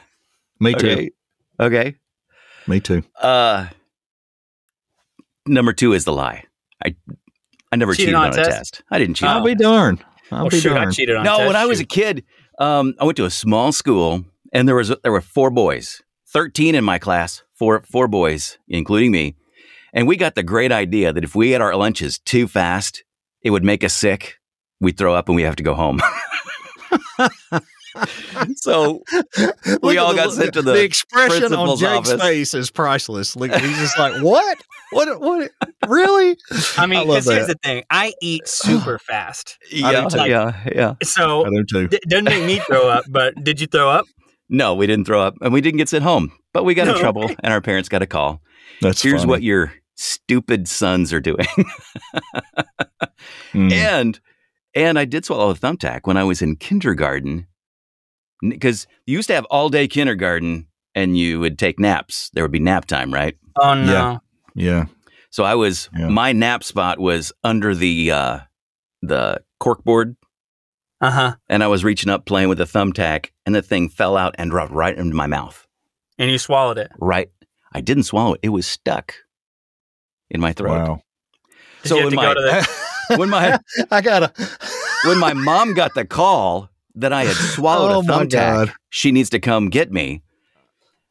Me 0.60 0.76
too. 0.76 0.88
Okay. 0.88 1.10
Okay. 1.60 1.96
Me 2.68 2.80
too. 2.80 3.04
Uh 3.20 3.68
number 5.48 5.74
two 5.74 5.94
is 5.94 6.06
the 6.06 6.12
lie. 6.14 6.44
I 6.84 6.96
I 7.72 7.76
never 7.76 7.94
Cheated 7.94 8.06
cheated 8.08 8.16
on 8.16 8.28
on, 8.28 8.38
a 8.38 8.42
a 8.42 8.46
test? 8.46 8.74
test. 8.76 8.84
I 8.92 8.98
didn't 8.98 9.16
cheat. 9.16 9.28
I'll 9.30 9.40
on 9.40 9.46
be 9.46 9.56
darned. 9.56 10.04
I'll 10.32 10.46
Oh, 10.46 10.50
be 10.50 10.60
shoot, 10.60 10.72
I 10.72 10.76
darned. 10.76 10.94
cheated 10.94 11.16
on 11.16 11.24
no, 11.24 11.38
test, 11.38 11.48
when 11.48 11.56
I 11.56 11.66
was 11.66 11.80
a 11.80 11.86
kid, 11.86 12.24
um, 12.60 12.94
I 13.00 13.06
went 13.06 13.18
to 13.18 13.26
a 13.26 13.30
small 13.30 13.72
school, 13.72 14.24
and 14.54 14.68
there 14.68 14.76
was 14.76 14.94
there 15.04 15.12
were 15.12 15.22
four 15.22 15.50
boys, 15.50 16.02
thirteen 16.30 16.76
in 16.76 16.84
my 16.84 16.98
class, 17.00 17.44
four 17.56 17.84
four 17.92 18.08
boys, 18.08 18.58
including 18.68 19.12
me, 19.12 19.36
and 19.94 20.08
we 20.08 20.16
got 20.18 20.36
the 20.36 20.44
great 20.44 20.72
idea 20.72 21.12
that 21.14 21.24
if 21.24 21.36
we 21.36 21.54
ate 21.54 21.62
our 21.62 21.76
lunches 21.76 22.20
too 22.20 22.48
fast, 22.48 23.04
it 23.42 23.50
would 23.52 23.64
make 23.64 23.84
us 23.84 23.94
sick. 23.94 24.38
We'd 24.80 24.98
throw 24.98 25.14
up 25.16 25.28
and 25.30 25.36
we 25.36 25.44
have 25.44 25.56
to 25.58 25.64
go 25.64 25.74
home. 25.74 26.00
so 28.56 29.04
we 29.84 29.98
all 29.98 30.12
the- 30.12 30.18
got 30.18 30.34
sent 30.34 30.54
to 30.54 30.62
the 30.62 30.74
the 30.74 30.84
expression 30.84 31.44
on 31.46 31.50
principal's 31.50 31.80
Jake's 31.80 32.10
office. 32.10 32.22
face 32.22 32.54
is 32.54 32.72
priceless. 32.72 33.36
Look, 33.36 33.52
he's 33.54 33.78
just 33.78 33.98
like, 33.98 34.14
"What? 34.24 34.58
What? 34.92 35.20
What? 35.20 35.52
Really?" 35.88 36.38
I 36.78 36.86
mean, 36.86 37.00
love 37.08 37.24
because 37.24 37.28
here's 37.28 37.48
the 37.48 37.56
thing: 37.64 37.84
I 37.90 38.14
eat 38.22 38.48
super 38.48 39.00
fast, 39.00 39.58
yeah, 39.72 40.08
too. 40.08 40.30
yeah, 40.30 40.64
yeah. 40.74 40.94
so 41.04 41.46
I 41.46 41.50
do 41.50 41.64
too. 41.66 41.90
it 41.92 42.04
doesn't 42.10 42.26
make 42.26 42.46
me 42.46 42.60
throw 42.60 42.90
up. 42.90 43.06
But 43.10 43.36
did 43.44 43.60
you 43.62 43.68
throw 43.68 43.90
up? 43.90 44.06
No, 44.50 44.76
we 44.76 44.88
didn't 44.88 45.06
throw 45.06 45.22
up, 45.22 45.36
and 45.42 45.52
we 45.52 45.60
didn't 45.62 45.78
get 45.78 45.90
sent 45.90 46.04
home, 46.04 46.32
but 46.54 46.64
we 46.64 46.74
got 46.74 46.88
in 46.88 46.96
trouble, 46.96 47.24
and 47.44 47.52
our 47.54 47.62
parents 47.62 47.90
got 47.90 48.02
a 48.02 48.06
call. 48.08 48.42
That's 48.82 49.02
Here's 49.02 49.22
funny. 49.22 49.30
what 49.30 49.44
your 49.44 49.74
stupid 49.96 50.68
sons 50.68 51.12
are 51.12 51.20
doing. 51.20 51.48
Mm. 53.54 53.72
and 53.72 54.20
and 54.76 55.00
I 55.00 55.06
did 55.06 55.26
swallow 55.26 55.50
a 55.50 55.56
thumbtack 55.56 56.02
when 56.04 56.18
I 56.18 56.24
was 56.24 56.42
in 56.42 56.56
kindergarten 56.58 57.48
because 58.48 58.88
you 59.06 59.14
used 59.18 59.28
to 59.30 59.36
have 59.36 59.46
all 59.46 59.70
day 59.70 59.88
kindergarten 59.88 60.68
and 60.96 61.18
you 61.18 61.40
would 61.40 61.58
take 61.60 61.80
naps. 61.80 62.30
There 62.34 62.44
would 62.44 62.52
be 62.52 62.60
nap 62.60 62.86
time, 62.86 63.14
right? 63.14 63.38
Oh 63.60 63.74
no! 63.74 64.20
Yeah. 64.56 64.86
So 65.30 65.44
I 65.44 65.56
was 65.56 65.90
Yeah. 65.98 66.08
my 66.10 66.32
nap 66.34 66.64
spot 66.64 67.00
was 67.00 67.32
under 67.44 67.76
the 67.76 68.12
uh, 68.12 68.40
the 69.02 69.42
corkboard, 69.62 70.16
Uh 71.02 71.12
huh. 71.12 71.36
and 71.50 71.64
I 71.64 71.68
was 71.68 71.84
reaching 71.84 72.10
up 72.10 72.26
playing 72.26 72.50
with 72.50 72.60
a 72.62 72.66
thumbtack, 72.66 73.32
and 73.46 73.54
the 73.54 73.62
thing 73.62 73.90
fell 73.90 74.18
out 74.18 74.36
and 74.38 74.50
dropped 74.52 74.72
right 74.72 74.98
into 74.98 75.16
my 75.16 75.28
mouth. 75.28 75.68
And 76.18 76.32
you 76.32 76.38
swallowed 76.38 76.78
it. 76.80 76.92
Right, 77.00 77.30
I 77.74 77.82
didn't 77.82 78.04
swallow 78.04 78.34
it; 78.34 78.40
it 78.44 78.50
was 78.50 78.66
stuck 78.68 79.14
in 80.30 80.40
my 80.42 80.54
throat. 80.54 80.78
Wow. 80.88 81.02
So 81.84 82.04
when 82.04 82.16
my- 82.16 82.24
go 82.26 82.34
to 82.34 82.42
the? 82.42 82.70
When 83.18 83.30
my 83.30 83.58
I 83.90 84.02
gotta. 84.02 84.34
when 85.06 85.18
my 85.18 85.32
mom 85.34 85.74
got 85.74 85.94
the 85.94 86.04
call 86.04 86.70
that 86.98 87.14
I 87.14 87.26
had 87.26 87.36
swallowed 87.36 87.92
oh 87.92 88.00
a 88.00 88.04
thumbtack, 88.04 88.74
she 88.90 89.12
needs 89.12 89.30
to 89.32 89.40
come 89.40 89.70
get 89.70 89.92
me. 89.92 90.24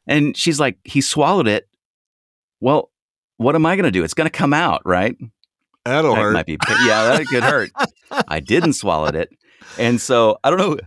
And 0.05 0.37
she's 0.37 0.59
like, 0.59 0.77
he 0.83 1.01
swallowed 1.01 1.47
it. 1.47 1.67
Well, 2.61 2.91
what 3.37 3.55
am 3.55 3.65
I 3.65 3.75
going 3.75 3.85
to 3.85 3.91
do? 3.91 4.03
It's 4.03 4.13
going 4.13 4.29
to 4.29 4.31
come 4.35 4.53
out, 4.53 4.81
right? 4.85 5.15
That'll 5.85 6.15
That 6.15 6.21
hurt. 6.21 6.33
might 6.33 6.45
be, 6.45 6.57
yeah, 6.85 7.17
that 7.17 7.25
could 7.27 7.43
hurt. 7.43 7.71
I 8.27 8.39
didn't 8.39 8.73
swallow 8.73 9.07
it. 9.07 9.29
And 9.77 9.99
so 10.01 10.37
I 10.43 10.49
don't 10.49 10.59
know. 10.59 10.77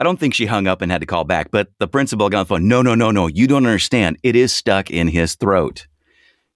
I 0.00 0.04
don't 0.04 0.18
think 0.20 0.32
she 0.32 0.46
hung 0.46 0.66
up 0.68 0.80
and 0.80 0.92
had 0.92 1.00
to 1.00 1.06
call 1.06 1.24
back, 1.24 1.50
but 1.50 1.68
the 1.78 1.88
principal 1.88 2.28
got 2.28 2.38
on 2.38 2.42
the 2.44 2.48
phone. 2.48 2.68
No, 2.68 2.82
no, 2.82 2.94
no, 2.94 3.10
no. 3.10 3.26
You 3.26 3.46
don't 3.48 3.66
understand. 3.66 4.16
It 4.22 4.36
is 4.36 4.52
stuck 4.52 4.90
in 4.90 5.08
his 5.08 5.34
throat. 5.34 5.88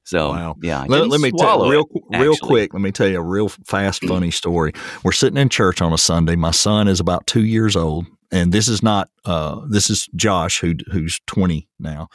So, 0.04 0.30
Wow. 0.30 0.56
yeah. 0.62 0.84
Let, 0.88 1.08
let 1.08 1.20
me 1.20 1.30
tell 1.30 1.68
real, 1.68 1.86
it, 2.10 2.18
real 2.18 2.36
quick. 2.36 2.74
Let 2.74 2.82
me 2.82 2.90
tell 2.92 3.06
you 3.08 3.18
a 3.18 3.22
real 3.22 3.48
fast, 3.66 4.04
funny 4.04 4.30
story. 4.30 4.72
We're 5.04 5.12
sitting 5.12 5.36
in 5.38 5.48
church 5.48 5.80
on 5.80 5.92
a 5.92 5.98
Sunday. 5.98 6.34
My 6.36 6.50
son 6.50 6.88
is 6.88 6.98
about 7.00 7.26
two 7.26 7.44
years 7.44 7.76
old, 7.76 8.06
and 8.32 8.52
this 8.52 8.66
is 8.68 8.82
not. 8.82 9.10
Uh, 9.24 9.60
this 9.68 9.88
is 9.90 10.08
Josh, 10.16 10.58
who 10.60 10.74
who's 10.90 11.20
twenty 11.26 11.68
now. 11.78 12.08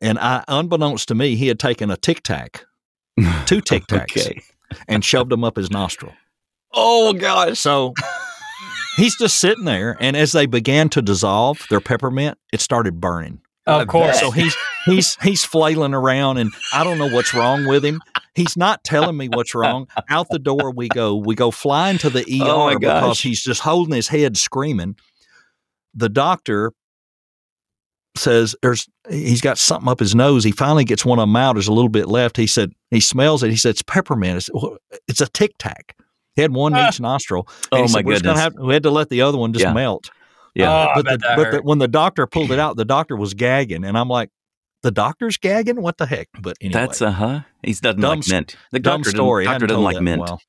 And 0.00 0.18
I, 0.18 0.44
unbeknownst 0.48 1.08
to 1.08 1.14
me, 1.14 1.36
he 1.36 1.48
had 1.48 1.58
taken 1.58 1.90
a 1.90 1.96
Tic 1.96 2.22
Tac, 2.22 2.64
two 3.46 3.60
Tic 3.60 3.86
Tacs, 3.86 4.16
Okay. 4.26 4.42
and 4.88 5.04
shoved 5.04 5.30
them 5.30 5.44
up 5.44 5.56
his 5.56 5.70
nostril. 5.70 6.12
Oh, 6.72 7.12
gosh. 7.12 7.58
So 7.58 7.94
he's 8.96 9.16
just 9.16 9.36
sitting 9.36 9.64
there, 9.64 9.96
and 10.00 10.16
as 10.16 10.32
they 10.32 10.46
began 10.46 10.88
to 10.90 11.02
dissolve, 11.02 11.64
their 11.70 11.80
peppermint, 11.80 12.38
it 12.52 12.60
started 12.60 13.00
burning. 13.00 13.40
Of 13.66 13.86
course. 13.88 14.20
So 14.20 14.30
he's 14.30 14.54
he's 14.84 15.16
he's 15.22 15.44
flailing 15.44 15.94
around, 15.94 16.38
and 16.38 16.52
I 16.72 16.84
don't 16.84 16.98
know 16.98 17.08
what's 17.08 17.32
wrong 17.32 17.66
with 17.66 17.84
him. 17.84 18.02
He's 18.34 18.56
not 18.56 18.82
telling 18.84 19.16
me 19.16 19.28
what's 19.28 19.54
wrong. 19.54 19.86
Out 20.10 20.26
the 20.30 20.38
door 20.38 20.70
we 20.70 20.88
go. 20.88 21.14
We 21.16 21.34
go 21.34 21.50
flying 21.50 21.98
to 21.98 22.10
the 22.10 22.20
ER 22.22 22.44
Oh, 22.44 22.78
because 22.78 23.20
he's 23.20 23.42
just 23.42 23.60
holding 23.62 23.94
his 23.94 24.08
head, 24.08 24.36
screaming. 24.36 24.96
The 25.94 26.08
doctor 26.08 26.72
says 28.16 28.54
there's 28.62 28.88
he's 29.10 29.40
got 29.40 29.58
something 29.58 29.88
up 29.88 29.98
his 30.00 30.14
nose. 30.14 30.44
He 30.44 30.52
finally 30.52 30.84
gets 30.84 31.04
one 31.04 31.18
of 31.18 31.22
them 31.24 31.36
out. 31.36 31.54
There's 31.54 31.68
a 31.68 31.72
little 31.72 31.88
bit 31.88 32.06
left. 32.08 32.36
He 32.36 32.46
said 32.46 32.72
he 32.90 33.00
smells 33.00 33.42
it. 33.42 33.50
He 33.50 33.56
said 33.56 33.70
it's 33.70 33.82
peppermint. 33.82 34.36
It's, 34.36 34.50
it's 35.08 35.20
a 35.20 35.26
tic 35.28 35.52
tac. 35.58 35.96
He 36.36 36.42
had 36.42 36.52
one 36.52 36.72
in 36.74 36.78
Ah. 36.80 36.88
each 36.88 37.00
nostril. 37.00 37.48
Oh, 37.72 37.80
my 37.82 37.86
said, 37.86 38.04
"We're 38.04 38.12
just 38.14 38.24
gonna 38.24 38.34
goodness. 38.34 38.40
have- 38.60 38.66
we 38.66 38.74
had 38.74 38.82
to 38.84 38.90
let 38.90 39.08
the 39.08 39.22
other 39.22 39.38
one 39.38 39.52
just 39.52 39.64
Yeah. 39.64 39.72
melt. 39.72 40.10
Yeah. 40.54 40.88
Oh, 40.94 41.02
but 41.02 41.04
the, 41.06 41.32
but 41.36 41.50
the, 41.50 41.62
when 41.62 41.78
the 41.78 41.88
doctor 41.88 42.26
pulled 42.26 42.50
it 42.52 42.58
out, 42.60 42.76
the 42.76 42.84
doctor 42.84 43.16
was 43.16 43.34
gagging, 43.34 43.84
and 43.84 43.98
I'm 43.98 44.08
like, 44.08 44.30
the 44.82 44.90
doctor's 44.90 45.36
gagging? 45.36 45.80
What 45.80 45.98
the 45.98 46.06
heck? 46.06 46.28
But 46.40 46.56
anyway, 46.60 46.80
That's 46.80 47.02
uh 47.02 47.10
huh. 47.10 47.40
He 47.62 47.72
doesn't 47.72 48.00
Dumb 48.00 48.20
like 48.20 48.28
mint. 48.28 48.56
The 48.70 48.78
dumb 48.78 49.00
doctor 49.00 49.10
story. 49.10 49.44
Doesn't, 49.44 49.52
doctor 49.54 49.66
doesn't 49.66 49.82
like 49.82 50.00
mint. 50.00 50.20
well. 50.20 50.40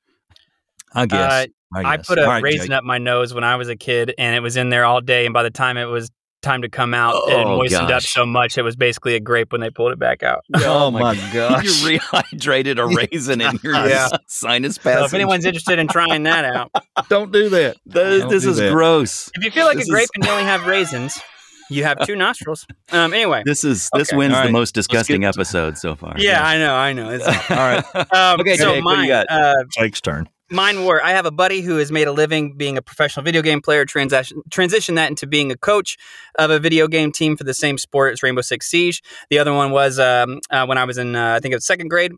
I 0.94 1.06
guess. 1.06 1.32
Uh, 1.32 1.46
I 1.74 1.96
guess. 1.96 2.06
put 2.06 2.18
a 2.18 2.22
All 2.22 2.28
right, 2.28 2.42
raisin 2.42 2.68
Jake. 2.68 2.76
up 2.76 2.84
my 2.84 2.98
nose 2.98 3.34
when 3.34 3.44
I 3.44 3.56
was 3.56 3.68
a 3.68 3.76
kid, 3.76 4.14
and 4.18 4.36
it 4.36 4.40
was 4.40 4.56
in 4.56 4.68
there 4.68 4.84
all 4.84 5.00
day. 5.00 5.26
And 5.26 5.32
by 5.32 5.42
the 5.42 5.50
time 5.50 5.76
it 5.76 5.86
was 5.86 6.10
time 6.46 6.62
to 6.62 6.68
come 6.68 6.94
out, 6.94 7.14
it 7.28 7.34
Oh, 7.34 7.56
moistened 7.58 7.90
up 7.90 8.02
so 8.02 8.24
much 8.24 8.56
it 8.56 8.62
was 8.62 8.76
basically 8.76 9.14
a 9.16 9.20
grape 9.20 9.52
when 9.52 9.60
they 9.60 9.70
pulled 9.70 9.92
it 9.92 9.98
back 9.98 10.22
out. 10.22 10.44
Oh 10.54 10.90
my 10.90 11.14
gosh. 11.32 11.64
You 11.64 11.98
rehydrated 11.98 12.78
a 12.78 12.86
raisin 13.12 13.40
in 13.40 13.58
your 13.62 13.74
Yeah. 13.74 14.08
sinus 14.26 14.76
So 14.76 14.82
passage. 14.82 15.06
if 15.06 15.14
anyone's 15.14 15.44
interested 15.44 15.78
in 15.78 15.88
trying 15.88 16.22
that 16.24 16.44
out, 16.44 16.70
Don't 17.08 17.32
do 17.32 17.48
that. 17.50 17.76
this, 17.84 18.20
Don't 18.22 18.30
this 18.30 18.44
do 18.44 18.50
is 18.50 18.56
that. 18.58 18.72
gross. 18.72 19.30
if 19.34 19.44
you 19.44 19.50
feel 19.50 19.66
like 19.66 19.76
This 19.76 19.88
a 19.88 19.92
grape 19.92 20.04
is- 20.04 20.10
and 20.14 20.24
you 20.24 20.30
only 20.30 20.44
have 20.44 20.66
raisins, 20.66 21.20
you 21.68 21.82
have 21.82 22.06
two 22.06 22.14
nostrils. 22.14 22.64
Um. 22.92 23.12
Anyway, 23.12 23.42
This 23.44 23.64
is 23.64 23.90
this 23.94 24.10
Okay. 24.10 24.16
wins 24.16 24.34
All 24.34 24.44
the 24.44 24.52
most 24.52 24.72
disgusting 24.72 25.24
episode 25.24 25.76
so 25.76 25.96
far. 25.96 26.14
yeah, 26.16 26.46
I 26.46 26.58
know, 26.58 26.74
I 26.74 26.92
know. 26.92 27.10
It's, 27.10 27.26
All 27.26 27.56
right. 27.56 27.84
um, 28.14 28.40
Okay, 28.40 28.56
so 28.56 28.72
Jake, 28.74 28.84
what 28.84 28.92
do 28.92 28.96
mine, 28.98 29.04
you 29.06 29.12
got? 29.12 29.26
Uh, 29.28 29.54
Jake's 29.76 30.00
turn. 30.00 30.28
Mine 30.50 30.84
were 30.84 31.02
I 31.04 31.10
have 31.10 31.26
a 31.26 31.30
buddy 31.32 31.60
who 31.60 31.76
has 31.78 31.90
made 31.90 32.06
a 32.06 32.12
living 32.12 32.56
being 32.56 32.76
a 32.76 32.82
professional 32.82 33.24
video 33.24 33.42
game 33.42 33.60
player, 33.60 33.84
transition 33.84 34.42
transition 34.50 34.94
that 34.94 35.10
into 35.10 35.26
being 35.26 35.50
a 35.50 35.56
coach 35.56 35.96
of 36.38 36.50
a 36.50 36.60
video 36.60 36.86
game 36.86 37.10
team 37.10 37.36
for 37.36 37.44
the 37.44 37.54
same 37.54 37.78
sport 37.78 38.12
as 38.12 38.22
Rainbow 38.22 38.42
Six 38.42 38.68
Siege. 38.68 39.02
The 39.28 39.38
other 39.38 39.52
one 39.52 39.72
was 39.72 39.98
um, 39.98 40.40
uh, 40.50 40.64
when 40.66 40.78
I 40.78 40.84
was 40.84 40.98
in 40.98 41.16
uh, 41.16 41.34
I 41.34 41.40
think 41.40 41.52
it 41.52 41.56
was 41.56 41.66
second 41.66 41.88
grade. 41.88 42.12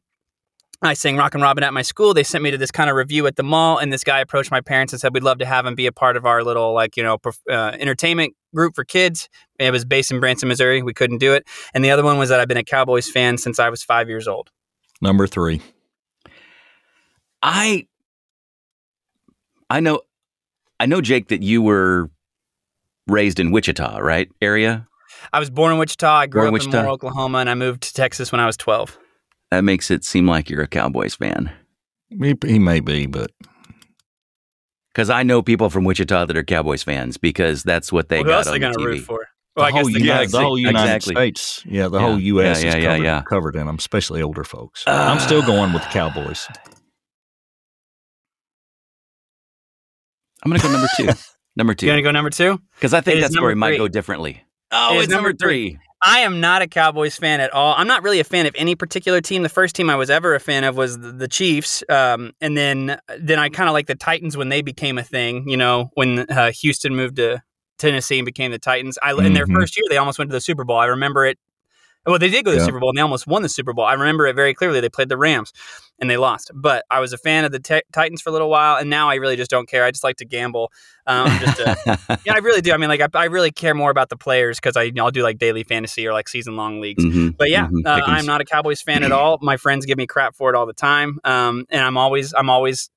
I 0.81 0.95
sang 0.95 1.17
Rockin' 1.17 1.41
Robin 1.41 1.65
at 1.65 1.73
my 1.73 1.83
school. 1.83 2.15
They 2.15 2.23
sent 2.23 2.45
me 2.45 2.53
to 2.53 2.59
this 2.59 2.71
kind 2.71 2.89
of 2.89 2.95
review 2.95 3.27
at 3.27 3.35
the 3.35 3.43
mall, 3.43 3.79
and 3.79 3.93
this 3.93 4.05
guy 4.05 4.21
approached 4.21 4.53
my 4.53 4.61
parents 4.61 4.93
and 4.93 5.01
said, 5.01 5.13
"We'd 5.13 5.25
love 5.25 5.39
to 5.39 5.47
have 5.47 5.67
him 5.67 5.75
be 5.75 5.87
a 5.87 5.93
part 5.93 6.17
of 6.17 6.25
our 6.25 6.45
little 6.45 6.73
like 6.73 6.97
you 6.97 7.03
know 7.03 7.19
prof- 7.19 7.41
uh, 7.51 7.73
entertainment 7.81 8.35
group 8.55 8.75
for 8.75 8.85
kids." 8.85 9.29
It 9.59 9.73
was 9.73 9.85
based 9.85 10.11
in 10.13 10.21
Branson, 10.21 10.49
Missouri. 10.49 10.83
We 10.83 10.95
couldn't 10.95 11.19
do 11.19 11.33
it, 11.33 11.49
and 11.75 11.85
the 11.85 11.91
other 11.91 12.05
one 12.05 12.19
was 12.19 12.29
that 12.29 12.41
I've 12.41 12.49
been 12.49 12.59
a 12.59 12.65
Cowboys 12.65 13.11
fan 13.11 13.39
since 13.39 13.59
I 13.59 13.71
was 13.71 13.83
five 13.83 14.09
years 14.09 14.29
old. 14.29 14.51
Number 15.01 15.27
three. 15.27 15.63
I 17.43 17.87
I 19.71 19.81
know 19.81 20.01
I 20.81 20.87
know 20.87 21.01
Jake 21.01 21.29
that 21.29 21.43
you 21.43 21.63
were 21.63 22.11
raised 23.07 23.41
in 23.41 23.51
Wichita, 23.51 23.99
right? 23.99 24.29
Area? 24.41 24.87
I 25.33 25.41
was 25.41 25.51
born 25.51 25.73
in 25.73 25.79
Wichita. 25.79 26.07
I 26.09 26.27
grew 26.27 26.43
Born 26.43 26.49
up 26.49 26.49
in 26.51 26.53
Wichita. 26.67 26.83
Moore, 26.83 26.93
Oklahoma, 26.93 27.39
and 27.39 27.51
I 27.51 27.55
moved 27.55 27.83
to 27.85 27.93
Texas 27.95 28.31
when 28.33 28.41
I 28.41 28.47
was 28.47 28.57
twelve. 28.57 28.99
That 29.51 29.63
makes 29.65 29.91
it 29.91 30.05
seem 30.05 30.27
like 30.27 30.49
you're 30.51 30.63
a 30.63 30.69
Cowboys 30.69 31.15
fan. 31.15 31.51
He, 32.11 32.35
he 32.47 32.59
may 32.59 32.81
be, 32.81 33.07
but 33.07 33.31
Cuz 34.95 35.11
I 35.11 35.23
know 35.23 35.43
people 35.43 35.71
from 35.71 35.85
Wichita 35.85 36.27
that 36.27 36.37
are 36.37 36.45
Cowboys 36.45 36.83
fans 36.83 37.17
because 37.17 37.63
that's 37.63 37.93
what 37.93 38.09
they 38.09 38.17
Well, 38.19 38.25
who 38.25 38.31
got 38.31 38.37
else 38.39 38.47
are 38.47 38.51
on 38.55 38.61
they 38.61 38.67
the 38.67 38.73
going 38.73 38.75
to 38.75 38.81
TV. 38.81 38.99
root 38.99 39.05
for? 39.05 39.27
Well, 39.57 39.67
the 39.67 39.73
guess 39.73 39.81
whole, 39.83 39.93
the 39.93 40.01
United, 40.01 40.31
the 40.31 40.39
whole 40.41 40.59
United 40.59 40.95
Exactly. 40.97 41.15
States, 41.15 41.63
yeah, 41.67 41.89
the 41.89 41.99
Yeah. 41.99 42.07
whole 42.07 42.21
U.S. 42.21 42.63
Yeah, 42.63 42.69
is 42.69 42.75
yeah, 42.75 42.81
yeah, 42.81 42.87
covered, 42.93 43.05
yeah. 43.05 43.23
covered 43.29 43.57
in 43.57 43.67
them, 43.67 43.77
especially 43.77 44.23
older 44.23 44.45
folks. 44.45 44.85
Uh, 44.87 44.91
I'm 44.93 45.19
still 45.19 45.43
going 45.43 45.73
with 45.73 45.83
the 45.83 45.89
Cowboys. 45.89 46.47
I'm 50.45 50.51
going 50.51 50.61
to 50.61 50.67
go 50.67 50.73
number 50.73 50.89
2. 50.97 51.09
number 51.57 51.75
2. 51.75 51.87
You 51.87 51.91
going 51.93 51.99
to 51.99 52.03
go 52.03 52.11
number 52.11 52.31
two? 52.31 52.61
Cuz 52.81 52.95
I 52.95 53.01
think 53.01 53.17
It 53.17 53.23
is 53.25 53.31
that 53.31 53.33
story 53.33 53.55
might 53.55 53.77
go 53.77 53.89
differently. 53.89 54.43
Oh, 54.71 54.95
It 54.95 54.97
is 54.99 55.03
it's 55.05 55.13
number 55.13 55.31
number 55.31 55.39
three. 55.39 55.71
3. 55.71 55.79
I 56.01 56.21
am 56.21 56.39
not 56.41 56.63
a 56.63 56.69
Cowboys 56.69 57.17
fan 57.17 57.41
at 57.41 57.53
all. 57.53 57.75
I'm 57.77 57.89
not 57.89 58.05
really 58.05 58.21
a 58.21 58.25
fan 58.25 58.47
of 58.47 58.55
any 58.57 58.77
particular 58.77 59.21
team. 59.21 59.43
The 59.43 59.49
first 59.49 59.75
team 59.75 59.91
I 59.91 59.97
was 59.97 60.11
ever 60.11 60.37
a 60.37 60.41
fan 60.41 60.63
of 60.63 60.77
was 60.77 60.97
the, 60.99 61.11
the 61.11 61.27
Chiefs, 61.27 61.83
um, 61.89 62.31
and 62.41 62.57
then 62.57 63.01
then 63.19 63.41
I 63.41 63.49
kind 63.49 63.69
of 63.69 63.73
like 63.73 63.89
the 63.89 63.97
Titans 63.97 64.37
when 64.37 64.49
they 64.49 64.63
became 64.63 64.97
a 64.97 65.03
thing. 65.03 65.49
You 65.49 65.57
know, 65.57 65.91
when 65.95 66.21
uh, 66.31 66.53
Houston 66.53 66.95
moved 66.95 67.17
to 67.17 67.43
Tennessee 67.79 68.19
and 68.21 68.27
became 68.27 68.53
the 68.53 68.61
Titans. 68.61 68.97
I 69.03 69.11
in 69.25 69.33
their 69.33 69.47
Mhm. 69.47 69.55
first 69.55 69.77
year 69.77 69.87
they 69.91 69.97
almost 69.97 70.19
went 70.21 70.31
to 70.31 70.37
the 70.37 70.41
Super 70.41 70.63
Bowl. 70.63 70.77
I 70.77 70.85
remember 70.87 71.27
it. 71.27 71.37
Well, 72.07 72.21
they 72.21 72.31
did 72.31 72.45
go 72.45 72.53
to 72.53 72.57
the 72.57 72.61
Yeah. 72.63 72.67
Super 72.67 72.79
Bowl 72.79 72.91
and 72.91 72.97
they 72.99 73.03
almost 73.03 73.27
won 73.27 73.43
the 73.43 73.49
Super 73.49 73.73
Bowl. 73.73 73.85
I 73.85 73.95
remember 73.95 74.29
it 74.29 74.37
very 74.37 74.55
clearly. 74.55 74.79
They 74.81 74.89
played 74.89 75.09
the 75.09 75.17
Rams. 75.19 75.53
And 76.01 76.09
they 76.09 76.17
lost. 76.17 76.51
But 76.55 76.85
I 76.91 77.01
was 77.01 77.13
a 77.13 77.19
fan 77.19 77.45
of 77.45 77.53
the 77.53 77.59
t- 77.59 77.83
Titans 77.93 78.23
for 78.23 78.31
a 78.31 78.33
little 78.33 78.51
while, 78.51 78.77
and 78.77 78.89
now 78.89 79.09
I 79.11 79.17
really 79.17 79.37
just 79.37 79.51
don't 79.51 79.69
care. 79.69 79.85
I 79.85 79.91
just 79.91 80.05
like 80.05 80.17
to 80.17 80.25
gamble. 80.25 80.73
Um, 81.07 81.29
just 81.41 81.57
to, 81.59 82.21
yeah, 82.25 82.35
I 82.35 82.39
really 82.39 82.61
do. 82.61 82.73
I 82.73 82.77
mean, 82.77 82.89
like 82.89 83.01
I, 83.01 83.09
I 83.15 83.25
really 83.27 83.51
care 83.51 83.75
more 83.75 83.91
about 83.91 84.09
the 84.09 84.17
players 84.17 84.59
because 84.59 84.77
I 84.77 84.83
you 84.85 84.93
know, 84.93 85.05
I'll 85.05 85.11
do 85.11 85.23
like 85.23 85.39
daily 85.39 85.65
fantasy 85.65 86.07
or 86.07 86.13
like 86.13 86.29
season 86.29 86.57
long 86.57 86.81
leagues. 86.81 87.05
Mhm, 87.05 87.37
But 87.37 87.51
yeah, 87.51 87.67
mhm, 87.69 87.85
uh. 87.87 88.01
I'm 88.07 88.27
not 88.27 88.41
a 88.41 88.45
Cowboys 88.45 88.83
fan 88.83 89.03
at 89.03 89.13
all. 89.13 89.39
My 89.41 89.57
friends 89.57 89.87
give 89.87 89.99
me 89.99 90.07
crap 90.07 90.35
for 90.35 90.51
it 90.51 90.57
all 90.57 90.67
the 90.67 90.73
time, 90.73 91.19
um, 91.25 91.67
and 91.71 91.83
I'm 91.83 91.97
always 91.97 92.35
I'm 92.35 92.51
always 92.51 92.91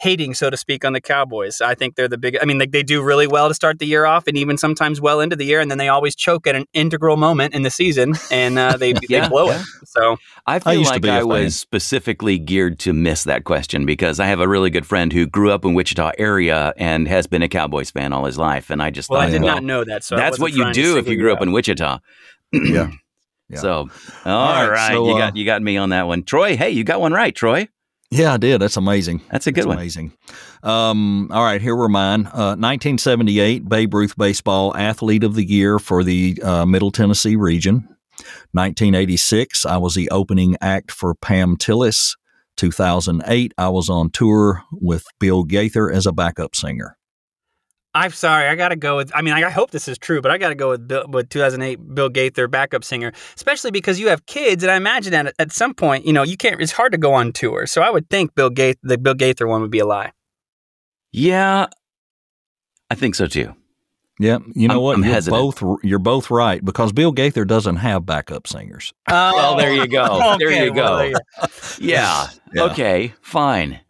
hating, 0.00 0.34
so 0.34 0.50
to 0.50 0.56
speak, 0.56 0.84
on 0.84 0.92
the 0.92 1.00
Cowboys. 1.00 1.60
I 1.60 1.74
think 1.74 1.94
they're 1.94 2.08
the 2.08 2.18
big. 2.18 2.36
I 2.40 2.44
mean, 2.44 2.58
like 2.58 2.72
they 2.72 2.82
do 2.82 3.02
really 3.02 3.26
well 3.26 3.48
to 3.48 3.54
start 3.54 3.78
the 3.78 3.86
year 3.86 4.06
off, 4.06 4.26
and 4.26 4.36
even 4.36 4.58
sometimes 4.58 5.00
well 5.00 5.20
into 5.20 5.36
the 5.36 5.44
year, 5.44 5.60
and 5.60 5.70
then 5.70 5.78
they 5.78 5.88
always 5.88 6.16
choke 6.16 6.46
at 6.46 6.56
an 6.56 6.66
integral 6.72 7.16
moment 7.16 7.54
in 7.54 7.62
the 7.62 7.70
season, 7.70 8.14
and 8.30 8.58
uh, 8.58 8.76
they 8.76 8.94
Yeah, 9.08 9.22
they 9.22 9.28
blow 9.28 9.46
yeah. 9.46 9.60
it. 9.60 9.88
So 9.88 10.16
I 10.46 10.58
feel 10.58 10.74
used 10.74 10.88
to 10.88 10.94
like 10.94 11.06
I 11.06 11.08
a 11.08 11.16
I 11.16 11.20
fan. 11.20 11.28
was 11.28 11.56
specifically 11.56 12.38
geared 12.38 12.78
to 12.80 12.92
miss 12.92 13.24
that 13.24 13.44
question 13.44 13.86
because 13.86 14.20
I 14.20 14.26
have 14.26 14.40
a 14.40 14.48
really 14.48 14.70
good 14.70 14.86
friend 14.86 15.12
who 15.12 15.26
grew 15.26 15.50
up 15.50 15.64
in 15.64 15.74
Wichita 15.74 16.12
area 16.18 16.72
and 16.76 17.06
has 17.08 17.26
been 17.26 17.42
a 17.42 17.48
Cowboys 17.48 17.90
fan 17.90 18.12
all 18.12 18.24
his 18.24 18.38
life, 18.38 18.70
and 18.70 18.82
I 18.82 18.90
just 18.90 19.10
well, 19.10 19.20
thought, 19.20 19.28
I 19.28 19.32
did 19.32 19.42
well, 19.42 19.54
not 19.54 19.64
know 19.64 19.84
that. 19.84 20.04
So 20.04 20.16
that's 20.16 20.38
what 20.38 20.52
you 20.52 20.72
do 20.72 20.98
if 20.98 21.08
you 21.08 21.16
grew 21.16 21.32
up 21.32 21.42
in 21.42 21.52
Wichita. 21.52 21.98
Yeah. 22.52 22.90
Yeah. 23.50 23.58
So, 23.58 23.72
all 24.24 24.32
All 24.32 24.62
right, 24.62 24.70
right, 24.70 24.92
so, 24.92 25.08
you 25.08 25.14
uh, 25.16 25.18
got 25.18 25.36
you 25.36 25.44
got 25.44 25.60
me 25.60 25.76
on 25.76 25.88
that 25.88 26.06
one, 26.06 26.22
Troy. 26.22 26.56
Hey, 26.56 26.70
you 26.70 26.84
got 26.84 27.00
one 27.00 27.12
right, 27.12 27.34
Troy. 27.34 27.66
Yeah, 28.12 28.34
I 28.34 28.36
did. 28.38 28.60
That's 28.60 28.76
amazing. 28.76 29.22
That's 29.30 29.46
a 29.46 29.52
good 29.52 29.60
That's 29.60 29.66
one. 29.68 29.76
amazing. 29.78 30.12
Um, 30.64 31.30
all 31.32 31.44
right, 31.44 31.62
here 31.62 31.76
were 31.76 31.88
mine. 31.88 32.26
Uh, 32.26 32.58
1978, 32.58 33.68
Babe 33.68 33.94
Ruth 33.94 34.16
Baseball 34.16 34.76
Athlete 34.76 35.22
of 35.22 35.36
the 35.36 35.44
Year 35.44 35.78
for 35.78 36.02
the 36.02 36.40
uh, 36.42 36.66
Middle 36.66 36.90
Tennessee 36.90 37.36
region. 37.36 37.86
1986, 38.52 39.64
I 39.64 39.76
was 39.76 39.94
the 39.94 40.10
opening 40.10 40.56
act 40.60 40.90
for 40.90 41.14
Pam 41.14 41.56
Tillis. 41.56 42.16
2008, 42.56 43.54
I 43.56 43.68
was 43.68 43.88
on 43.88 44.10
tour 44.10 44.64
with 44.72 45.06
Bill 45.20 45.44
Gaither 45.44 45.90
as 45.90 46.04
a 46.04 46.12
backup 46.12 46.56
singer. 46.56 46.96
I'm 47.94 48.12
sorry, 48.12 48.46
I 48.46 48.54
got 48.54 48.68
to 48.68 48.76
go 48.76 48.96
with. 48.96 49.10
I 49.14 49.22
mean, 49.22 49.34
I 49.34 49.44
I 49.44 49.50
hope 49.50 49.72
this 49.72 49.88
is 49.88 49.98
true, 49.98 50.20
but 50.20 50.30
I 50.30 50.38
got 50.38 50.50
to 50.50 50.54
go 50.54 50.70
with 50.70 50.86
Bill, 50.86 51.06
with 51.08 51.28
2008 51.28 51.94
Bill 51.94 52.08
Gaither, 52.08 52.46
backup 52.46 52.84
singer, 52.84 53.12
especially 53.36 53.72
because 53.72 53.98
you 53.98 54.08
have 54.08 54.26
kids, 54.26 54.62
and 54.62 54.70
I 54.70 54.76
imagine 54.76 55.10
that 55.12 55.34
at 55.40 55.50
some 55.52 55.74
point, 55.74 56.06
you 56.06 56.12
know, 56.12 56.22
you 56.22 56.36
can't. 56.36 56.60
It's 56.60 56.70
hard 56.72 56.92
to 56.92 56.98
go 56.98 57.12
on 57.14 57.32
tour, 57.32 57.66
so 57.66 57.82
I 57.82 57.90
would 57.90 58.08
think 58.08 58.34
Bill 58.36 58.50
Gaither, 58.50 58.78
the 58.84 58.96
Bill 58.96 59.14
Gaither 59.14 59.46
one, 59.48 59.60
would 59.62 59.70
be 59.72 59.80
a 59.80 59.86
lie. 59.86 60.12
Yeah, 61.12 61.66
I 62.90 62.94
think 62.94 63.16
so 63.16 63.26
too. 63.26 63.54
Yeah, 64.20 64.38
you 64.54 64.68
know 64.68 64.74
I'm- 64.74 64.82
what? 64.82 64.96
I'm 64.98 65.04
you're 65.04 65.14
hesitant. 65.14 65.40
both 65.60 65.78
you're 65.82 65.98
both 65.98 66.30
right 66.30 66.64
because 66.64 66.92
Bill 66.92 67.10
Gaither 67.10 67.44
doesn't 67.44 67.76
have 67.76 68.04
backup 68.06 68.46
singers. 68.46 68.92
Well, 69.08 69.56
there 69.56 69.72
you 69.72 69.88
go. 69.88 70.36
There 70.38 70.48
Okay, 70.48 70.64
you 70.66 70.72
well, 70.74 70.88
go. 70.90 70.98
there 70.98 71.08
you- 71.08 71.16
Yeah. 71.80 72.28
Yeah. 72.54 72.62
Okay. 72.64 73.14
Fine. 73.22 73.80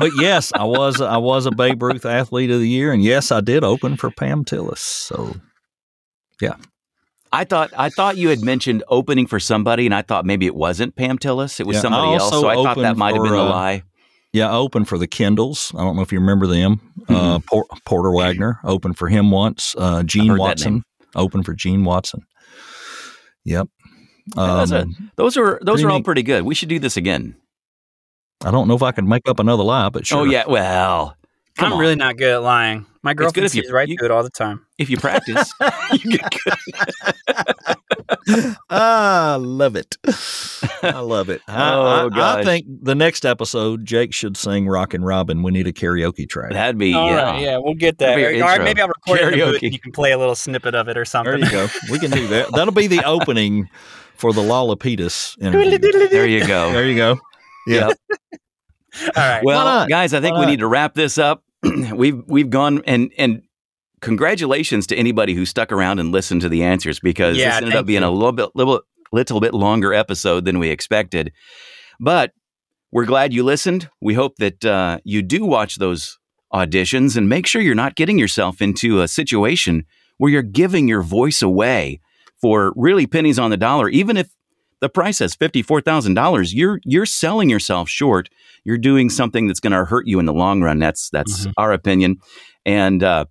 But 0.00 0.10
yes, 0.18 0.52
I 0.54 0.64
was 0.64 1.00
I 1.00 1.16
was 1.18 1.46
a 1.46 1.50
Babe 1.52 1.82
Ruth 1.82 2.04
Athlete 2.04 2.50
of 2.50 2.60
the 2.60 2.68
Year, 2.68 2.92
and 2.92 3.02
yes, 3.02 3.30
I 3.30 3.40
did 3.40 3.62
open 3.64 3.96
for 3.96 4.10
Pam 4.10 4.44
Tillis. 4.44 4.78
So 4.78 5.34
yeah. 6.40 6.56
I 7.32 7.44
thought 7.44 7.70
I 7.76 7.90
thought 7.90 8.16
you 8.16 8.28
had 8.28 8.42
mentioned 8.42 8.82
opening 8.88 9.26
for 9.26 9.40
somebody, 9.40 9.86
and 9.86 9.94
I 9.94 10.02
thought 10.02 10.24
maybe 10.24 10.46
it 10.46 10.54
wasn't 10.54 10.94
Pam 10.96 11.18
Tillis. 11.18 11.58
It 11.60 11.66
was 11.66 11.76
Yeah, 11.76 11.80
somebody 11.82 12.14
else. 12.14 12.30
So 12.30 12.46
I 12.48 12.54
thought 12.54 12.76
that 12.78 12.96
might 12.96 13.14
have 13.14 13.22
been 13.24 13.32
a 13.32 13.38
uh, 13.44 13.48
lie. 13.50 13.82
Yeah, 14.32 14.50
I 14.50 14.54
opened 14.56 14.88
for 14.88 14.98
the 14.98 15.06
Kendalls. 15.06 15.72
I 15.78 15.84
don't 15.84 15.94
know 15.94 16.02
if 16.02 16.10
you 16.12 16.18
remember 16.18 16.48
them. 16.48 16.80
Uh, 17.08 17.38
Por- 17.46 17.66
Porter 17.84 18.10
Wagoner 18.10 18.58
opened 18.64 18.98
for 18.98 19.08
him 19.08 19.30
once. 19.30 19.76
Uh, 19.78 20.02
Gene 20.02 20.36
Watson 20.36 20.82
opened 21.14 21.44
for 21.46 21.54
Gene 21.54 21.84
Watson. 21.84 22.22
Yep. 23.44 23.68
Those 24.34 24.72
are- 24.72 24.78
Um, 24.82 25.10
Those 25.16 25.36
are 25.36 25.60
those 25.62 25.84
are 25.84 25.90
all 25.90 25.98
neat. 25.98 26.04
pretty 26.04 26.22
good. 26.24 26.42
We 26.44 26.54
should 26.54 26.68
do 26.68 26.78
this 26.80 26.96
again. 26.96 27.36
I 28.42 28.50
don't 28.50 28.68
know 28.68 28.74
if 28.74 28.82
I 28.82 28.92
could 28.92 29.04
make 29.04 29.28
up 29.28 29.38
another 29.38 29.62
lie, 29.62 29.88
but 29.90 30.06
sure. 30.06 30.20
Oh 30.20 30.24
yeah. 30.24 30.44
Well, 30.46 31.16
come 31.56 31.66
I'm 31.66 31.72
on. 31.74 31.78
really 31.80 31.96
not 31.96 32.16
good 32.16 32.32
at 32.34 32.42
lying. 32.42 32.86
My 33.02 33.12
good 33.14 33.24
girlfriend 33.24 33.50
sees 33.50 33.70
right 33.70 33.86
you- 33.88 33.96
through 33.98 34.06
it 34.06 34.10
all 34.10 34.22
the 34.22 34.30
time. 34.30 34.64
if 34.78 34.88
you 34.88 34.96
practice. 34.96 35.52
you 35.92 36.18
get 36.18 36.34
good. 36.44 36.54
I 38.70 39.36
love 39.36 39.76
it. 39.76 39.96
I 40.82 40.98
love 41.00 41.28
it. 41.28 41.40
I, 41.48 41.72
Oh, 41.74 42.10
I- 42.12 42.40
I 42.40 42.44
think 42.44 42.66
the 42.82 42.94
next 42.94 43.24
episode, 43.26 43.84
Jake 43.84 44.12
should 44.14 44.36
sing 44.36 44.66
"Rockin' 44.66 45.04
Robin." 45.04 45.42
We 45.42 45.52
need 45.52 45.66
a 45.66 45.72
karaoke 45.72 46.28
track. 46.28 46.52
That'd 46.52 46.78
be 46.78 46.94
All 46.94 47.08
yeah. 47.10 47.22
right, 47.22 47.40
yeah, 47.40 47.58
we'll 47.58 47.74
get 47.74 47.98
that. 47.98 48.16
That'd 48.16 48.30
be 48.32 48.36
your 48.38 48.44
All 48.44 48.50
right, 48.50 48.60
intro. 48.60 48.64
maybe 48.64 48.80
I'll 48.82 48.88
record 48.88 49.20
it 49.20 49.30
the 49.38 49.44
booth 49.44 49.54
Karaoke. 49.60 49.62
and 49.64 49.72
you 49.72 49.78
can 49.78 49.92
play 49.92 50.12
a 50.12 50.18
little 50.18 50.34
snippet 50.34 50.74
of 50.74 50.88
it 50.88 50.96
or 50.96 51.04
something. 51.04 51.40
There 51.40 51.44
you 51.44 51.50
go. 51.50 51.68
We 51.90 51.98
can 51.98 52.10
do 52.10 52.26
that. 52.28 52.52
That'll 52.52 52.74
be 52.74 52.86
the 52.86 53.04
opening 53.04 53.68
for 54.16 54.32
the 54.32 54.42
Lau 54.42 54.66
Lapides 54.66 55.36
interview. 55.40 55.78
There 56.08 56.26
you 56.26 56.46
go. 56.46 56.72
There 56.72 56.86
you 56.86 56.96
go. 56.96 57.18
Yeah. 57.66 57.88
Yep. 57.88 57.98
All 59.16 59.28
right. 59.28 59.44
Well, 59.44 59.86
guys, 59.88 60.14
I 60.14 60.20
think 60.20 60.34
Why 60.34 60.40
we 60.40 60.46
not? 60.46 60.50
need 60.52 60.58
to 60.60 60.66
wrap 60.66 60.94
this 60.94 61.18
up. 61.18 61.42
we've 61.94 62.22
we've 62.26 62.50
gone 62.50 62.82
and 62.86 63.12
and 63.18 63.42
congratulations 64.00 64.86
to 64.88 64.96
anybody 64.96 65.34
who 65.34 65.46
stuck 65.46 65.72
around 65.72 65.98
and 65.98 66.12
listened 66.12 66.42
to 66.42 66.48
the 66.48 66.62
answers 66.62 67.00
because 67.00 67.36
Yeah, 67.36 67.50
this 67.50 67.56
ended 67.62 67.74
up 67.76 67.86
being 67.86 68.02
you. 68.02 68.08
a 68.08 68.10
little 68.10 68.32
bit 68.32 68.50
little 68.54 68.82
little 69.12 69.40
bit 69.40 69.54
longer 69.54 69.92
episode 69.94 70.44
than 70.44 70.58
we 70.58 70.68
expected. 70.68 71.32
But 72.00 72.32
we're 72.92 73.04
glad 73.06 73.32
you 73.32 73.42
listened. 73.42 73.88
We 74.00 74.14
hope 74.14 74.36
that 74.36 74.64
uh, 74.64 74.98
you 75.04 75.22
do 75.22 75.44
watch 75.44 75.76
those 75.76 76.18
auditions 76.52 77.16
and 77.16 77.28
make 77.28 77.46
sure 77.46 77.60
you're 77.60 77.74
not 77.74 77.96
getting 77.96 78.18
yourself 78.18 78.60
into 78.62 79.00
a 79.00 79.08
situation 79.08 79.84
where 80.18 80.30
you're 80.30 80.42
giving 80.42 80.86
your 80.86 81.02
voice 81.02 81.42
away 81.42 82.00
for 82.40 82.72
really 82.76 83.06
pennies 83.06 83.38
on 83.38 83.50
the 83.50 83.56
dollar, 83.56 83.88
even 83.88 84.16
if 84.16 84.28
the 84.84 84.90
price 84.90 85.16
says 85.16 85.34
thousand 85.80 86.12
dollars. 86.14 86.52
You're 86.52 86.78
you're 86.84 87.06
selling 87.06 87.48
yourself 87.48 87.88
short. 87.88 88.28
You're 88.64 88.76
doing 88.76 89.08
something 89.08 89.46
that's 89.46 89.60
going 89.60 89.72
to 89.72 89.86
hurt 89.86 90.06
you 90.06 90.18
in 90.18 90.26
the 90.26 90.32
long 90.34 90.60
run. 90.62 90.78
That's 90.78 91.08
that's 91.08 91.46
Mhm. 91.46 91.52
our 91.56 91.72
opinion. 91.72 92.16
And 92.66 93.02
uh, 93.02 93.24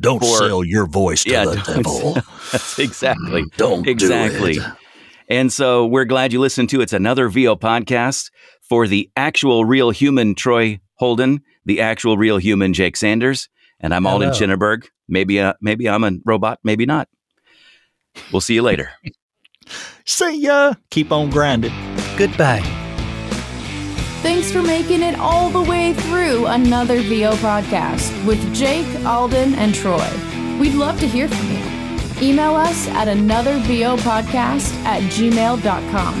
Don't 0.00 0.20
For- 0.20 0.38
sell 0.38 0.62
your 0.64 0.86
voice 0.86 1.24
to 1.24 1.30
Yeah, 1.30 1.44
the 1.46 1.56
devil. 1.56 2.14
that's 2.52 2.78
exactly 2.78 3.44
Don't 3.56 3.88
exactly. 3.88 4.54
do 4.54 4.60
it. 4.62 4.66
And 5.28 5.52
so 5.52 5.84
we're 5.86 6.04
glad 6.04 6.32
you 6.32 6.38
listened 6.40 6.68
to 6.70 6.80
it's 6.80 6.92
another 6.92 7.28
VO 7.28 7.56
podcast 7.56 8.30
for 8.68 8.86
the 8.86 9.10
actual 9.16 9.64
real 9.64 9.90
human 9.90 10.34
Troy 10.36 10.78
Holden, 10.94 11.40
the 11.64 11.80
actual 11.80 12.16
real 12.16 12.36
human 12.38 12.72
Jake 12.72 12.96
Sanders, 12.96 13.48
and 13.80 13.92
I'm 13.94 14.06
Alden 14.06 14.32
Hello. 14.32 14.38
Chinnerberg. 14.40 14.86
Maybe 15.08 15.40
uh, 15.40 15.54
maybe 15.60 15.88
I'm 15.88 16.04
a 16.04 16.12
robot, 16.24 16.58
maybe 16.62 16.86
not. 16.86 17.08
We'll 18.30 18.40
see 18.40 18.54
you 18.54 18.62
later. 18.62 18.90
See 20.04 20.40
ya. 20.42 20.74
Keep 20.90 21.12
on 21.12 21.30
grinding. 21.30 21.72
Goodbye. 22.16 22.62
Thanks 24.22 24.52
for 24.52 24.62
making 24.62 25.02
it 25.02 25.18
all 25.18 25.50
the 25.50 25.62
way 25.62 25.94
through 25.94 26.46
another 26.46 27.00
VO 27.02 27.32
podcast 27.36 28.24
with 28.24 28.54
Jake, 28.54 28.86
Alden, 29.04 29.54
and 29.54 29.74
Troy. 29.74 30.08
We'd 30.60 30.74
love 30.74 31.00
to 31.00 31.08
hear 31.08 31.28
from 31.28 31.50
you. 31.50 32.28
Email 32.28 32.54
us 32.54 32.86
at 32.88 33.08
anothervopodcast 33.08 34.72
at 34.84 35.02
gmail.com. 35.10 36.14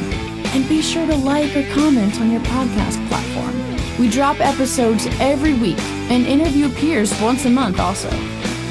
And 0.54 0.68
be 0.68 0.82
sure 0.82 1.06
to 1.06 1.14
like 1.16 1.54
or 1.56 1.62
comment 1.72 2.20
on 2.20 2.30
your 2.32 2.40
podcast 2.40 3.06
platform. 3.08 3.98
We 4.00 4.10
drop 4.10 4.40
episodes 4.40 5.06
every 5.20 5.54
week 5.54 5.78
and 6.10 6.26
interview 6.26 6.70
peers 6.70 7.18
once 7.20 7.44
a 7.44 7.50
month 7.50 7.78
also. 7.78 8.10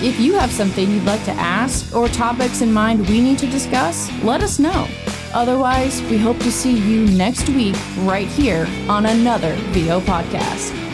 If 0.03 0.19
you 0.19 0.33
have 0.33 0.51
something 0.51 0.89
you'd 0.89 1.05
like 1.05 1.23
to 1.25 1.31
ask 1.33 1.95
or 1.95 2.07
topics 2.07 2.61
in 2.61 2.73
mind 2.73 3.07
we 3.07 3.21
need 3.21 3.37
to 3.37 3.47
discuss, 3.47 4.11
let 4.23 4.41
us 4.41 4.57
know. 4.57 4.87
Otherwise, 5.31 6.01
we 6.09 6.17
hope 6.17 6.39
to 6.39 6.51
see 6.51 6.75
you 6.75 7.05
next 7.05 7.47
week 7.49 7.75
right 7.99 8.27
here 8.27 8.67
on 8.89 9.05
another 9.05 9.55
VO 9.73 10.01
podcast. 10.01 10.90